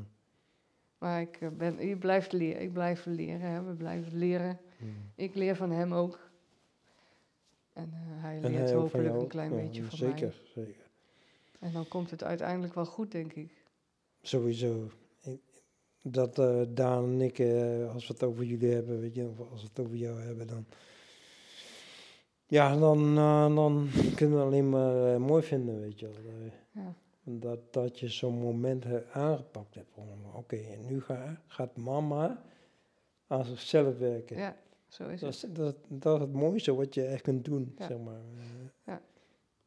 Maar 0.99 1.21
ik, 1.21 1.37
eh, 1.41 1.49
ben, 1.49 1.87
je 1.87 1.97
blijft 1.97 2.33
leren. 2.33 2.63
Ik 2.63 2.73
blijf 2.73 3.05
leren. 3.07 3.41
Hè. 3.41 3.63
We 3.63 3.73
blijven 3.73 4.19
leren. 4.19 4.59
mhm. 4.79 4.91
Ik 5.15 5.35
leer 5.35 5.57
van 5.57 5.71
hem 5.71 5.95
ook. 5.95 6.19
En 7.73 7.91
eh, 7.93 8.23
hij 8.23 8.41
En 8.43 8.51
leert 8.51 8.69
hij 8.69 8.75
hopelijk 8.79 9.15
een 9.15 9.27
klein 9.27 9.51
Ja, 9.55 9.57
beetje 9.63 9.83
van 9.83 9.99
zeker, 9.99 10.35
mij. 10.55 10.65
Zeker, 10.65 10.83
En 11.59 11.73
dan 11.73 11.89
komt 11.89 12.11
het 12.11 12.25
uiteindelijk 12.25 12.75
wel 12.75 12.87
goed, 12.87 13.11
denk 13.13 13.33
ik. 13.33 13.51
Sowieso. 14.23 14.91
Dat 16.11 16.39
eh, 16.39 16.61
Daan 16.69 17.05
en 17.05 17.21
ik, 17.21 17.39
eh, 17.39 17.93
als 17.95 18.07
we 18.07 18.13
het 18.13 18.23
over 18.23 18.45
jullie 18.45 18.73
hebben, 18.73 19.01
weet 19.01 19.15
je, 19.15 19.29
of 19.29 19.51
als 19.51 19.63
we 19.63 19.69
het 19.69 19.79
over 19.87 19.97
jou 19.97 20.21
hebben, 20.21 20.47
dan. 20.47 20.65
Ja, 22.47 22.77
dan, 22.77 23.17
eh, 23.19 23.55
dan 23.55 23.89
kunnen 24.15 24.35
we 24.37 24.41
het 24.45 24.53
alleen 24.53 24.69
maar 24.69 25.21
mooi 25.21 25.43
vinden, 25.43 25.81
weet 25.81 26.01
je 26.01 26.07
wel. 26.09 26.51
Ja, 26.85 26.95
Dat, 27.25 27.73
dat 27.73 27.99
je 28.01 28.09
zo'n 28.09 28.39
moment 28.39 28.85
aangepakt 29.13 29.75
hebt. 29.75 29.89
Oké, 30.35 30.57
en 30.57 30.87
nu 30.87 31.01
ga, 31.01 31.41
gaat 31.47 31.77
mama 31.77 32.43
aan 33.27 33.45
zichzelf 33.45 33.99
werken. 33.99 34.37
ja 34.37 34.57
zo 34.89 35.09
is 35.09 35.21
dat, 35.21 35.41
het. 35.41 35.51
is, 35.51 35.57
dat, 35.57 35.77
dat 35.89 36.15
is 36.15 36.21
het 36.21 36.33
mooiste 36.33 36.75
wat 36.75 36.95
je 36.95 37.05
echt 37.05 37.23
kunt 37.23 37.45
doen, 37.45 37.75
Ja. 37.79 37.87
zeg 37.87 37.99
maar. 37.99 38.21
Eh, 38.85 39.01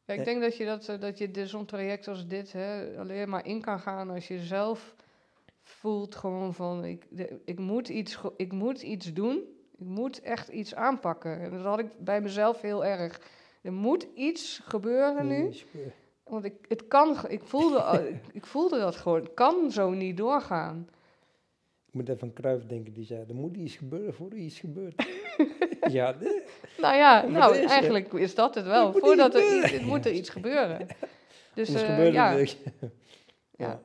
Ja, 0.06 0.14
ik 0.14 0.24
denk 0.24 0.40
dat 0.42 0.56
je, 0.56 0.64
dat, 0.64 0.96
dat 1.00 1.18
je 1.18 1.30
de- 1.30 1.46
zo'n 1.46 1.64
traject 1.66 2.08
als 2.08 2.26
dit 2.26 2.52
hè, 2.52 2.98
alleen 2.98 3.28
maar 3.28 3.46
in 3.46 3.60
kan 3.60 3.80
gaan 3.80 4.10
als 4.10 4.28
je 4.28 4.38
zelf 4.38 4.94
voelt 5.62 6.14
gewoon 6.14 6.54
van 6.54 6.84
ik, 6.84 7.06
de- 7.10 7.40
ik, 7.44 7.58
moet 7.58 7.88
iets, 7.88 8.20
ik 8.36 8.52
moet 8.52 8.82
iets 8.82 9.12
doen. 9.12 9.36
Ik 9.78 9.86
moet 9.86 10.20
echt 10.20 10.48
iets 10.48 10.74
aanpakken. 10.74 11.40
En 11.40 11.50
dat 11.50 11.64
had 11.64 11.78
ik 11.78 11.98
bij 11.98 12.20
mezelf 12.20 12.60
heel 12.60 12.84
erg. 12.84 13.20
Er 13.62 13.72
moet 13.72 14.06
iets 14.14 14.60
gebeuren 14.64 15.26
nu. 15.26 15.52
Want 16.24 16.44
ik, 16.44 16.54
het 16.68 16.88
kan, 16.88 17.16
ik 17.28 17.42
voelde, 17.44 18.12
ik, 18.32 18.46
voelde 18.46 18.78
dat 18.78 18.96
gewoon. 18.96 19.18
Het 19.18 19.34
kan 19.34 19.70
zo 19.70 19.90
niet 19.90 20.16
doorgaan. 20.16 20.88
Ik 21.86 21.94
moet 21.94 22.08
even 22.08 22.22
aan 22.22 22.32
Cruijff 22.32 22.66
denken, 22.66 22.92
die 22.92 23.04
zei, 23.04 23.24
er 23.28 23.34
moet 23.34 23.56
iets 23.56 23.76
gebeuren 23.76 24.14
voor 24.14 24.30
er 24.30 24.36
iets 24.36 24.60
gebeurt. 24.60 25.06
ja, 25.98 26.14
nee. 26.20 26.42
Nou 26.78 26.96
ja, 26.96 27.26
nou, 27.26 27.56
is, 27.56 27.70
eigenlijk 27.70 28.12
is 28.12 28.34
dat 28.34 28.54
het 28.54 28.64
wel. 28.64 28.92
Voordat 28.92 29.34
er 29.34 29.56
iets, 29.56 29.70
het 29.70 29.82
moet 29.86 30.06
er 30.06 30.12
iets 30.12 30.28
gebeuren. 30.28 30.86
Dus 31.54 31.74
gebeurt 31.74 32.12
ja, 32.12 32.34
niks. 32.34 32.56
ja. 33.50 33.82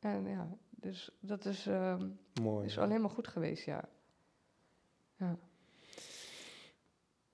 En, 0.00 0.26
ja, 0.26 0.56
dus 0.82 1.10
dat 1.20 1.44
is, 1.44 1.66
ehm, 1.66 2.08
Mooi. 2.42 2.66
is 2.66 2.78
alleen 2.78 3.00
maar 3.00 3.10
goed 3.10 3.28
geweest, 3.28 3.64
ja. 3.64 3.88
Ja, 5.16 5.38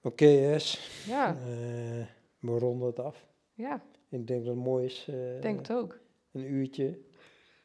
Oké, 0.03 0.25
yes. 0.27 0.91
ja, 1.07 1.29
Eh, 1.35 2.07
we 2.39 2.59
ronden 2.59 2.87
het 2.87 2.99
af. 2.99 3.27
ja 3.55 3.83
Ik 4.09 4.27
denk 4.27 4.45
dat 4.45 4.55
het 4.55 4.65
mooi 4.65 4.85
is. 4.85 5.09
eh, 5.09 5.41
denk 5.41 5.59
het 5.59 5.73
ook. 5.73 5.99
Een 6.33 6.53
uurtje. 6.53 6.99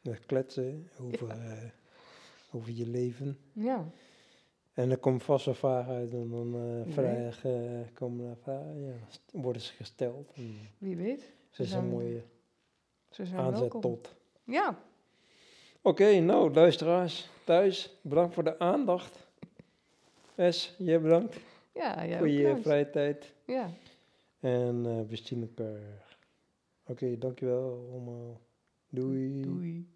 met 0.02 0.26
kletsen 0.26 0.88
over, 1.00 1.28
eh, 1.30 1.62
over 2.52 2.70
je 2.72 2.86
leven. 2.86 3.38
Ja, 3.52 3.84
En 4.72 4.90
er 4.90 4.98
komt 4.98 5.22
vast 5.22 5.44
wel 5.44 5.54
vragen 5.54 5.94
uit 5.94 6.12
en 6.12 6.28
dan 6.30 6.54
eh 6.54 6.92
vragen, 6.92 7.80
eh, 7.80 7.92
komen 7.94 8.30
er 8.30 8.36
vragen, 8.36 8.80
ja, 8.86 8.94
worden 9.32 9.62
ze 9.62 9.72
gesteld. 9.72 10.32
Wie 10.78 10.96
weet. 10.96 11.20
Ze 11.20 11.28
Ze 11.50 11.62
is 11.62 11.72
een 11.72 11.78
zijn, 11.80 11.88
mooie 11.88 12.24
ze 13.10 13.24
zijn 13.26 13.40
aanzet 13.40 13.58
welkom. 13.60 13.80
tot. 13.80 14.14
Ja, 14.44 14.82
Oké, 15.86 16.20
nou 16.20 16.52
luisteraars 16.52 17.28
thuis, 17.44 17.90
bedankt 18.02 18.34
voor 18.34 18.44
de 18.44 18.58
aandacht. 18.58 19.26
Es, 20.34 20.74
jij 20.78 21.00
bedankt 21.00 21.36
ja, 21.72 22.18
voor 22.18 22.28
je 22.28 22.42
bedankt. 22.42 22.62
vrije 22.62 22.90
tijd. 22.90 23.34
Ja, 23.46 23.70
En 24.40 24.86
eh, 24.86 25.08
we 25.08 25.16
zien 25.16 25.40
elkaar. 25.42 26.18
Oké, 26.86 27.18
dankjewel 27.18 27.88
allemaal. 27.92 28.40
Doei. 28.88 29.40
doei. 29.40 29.88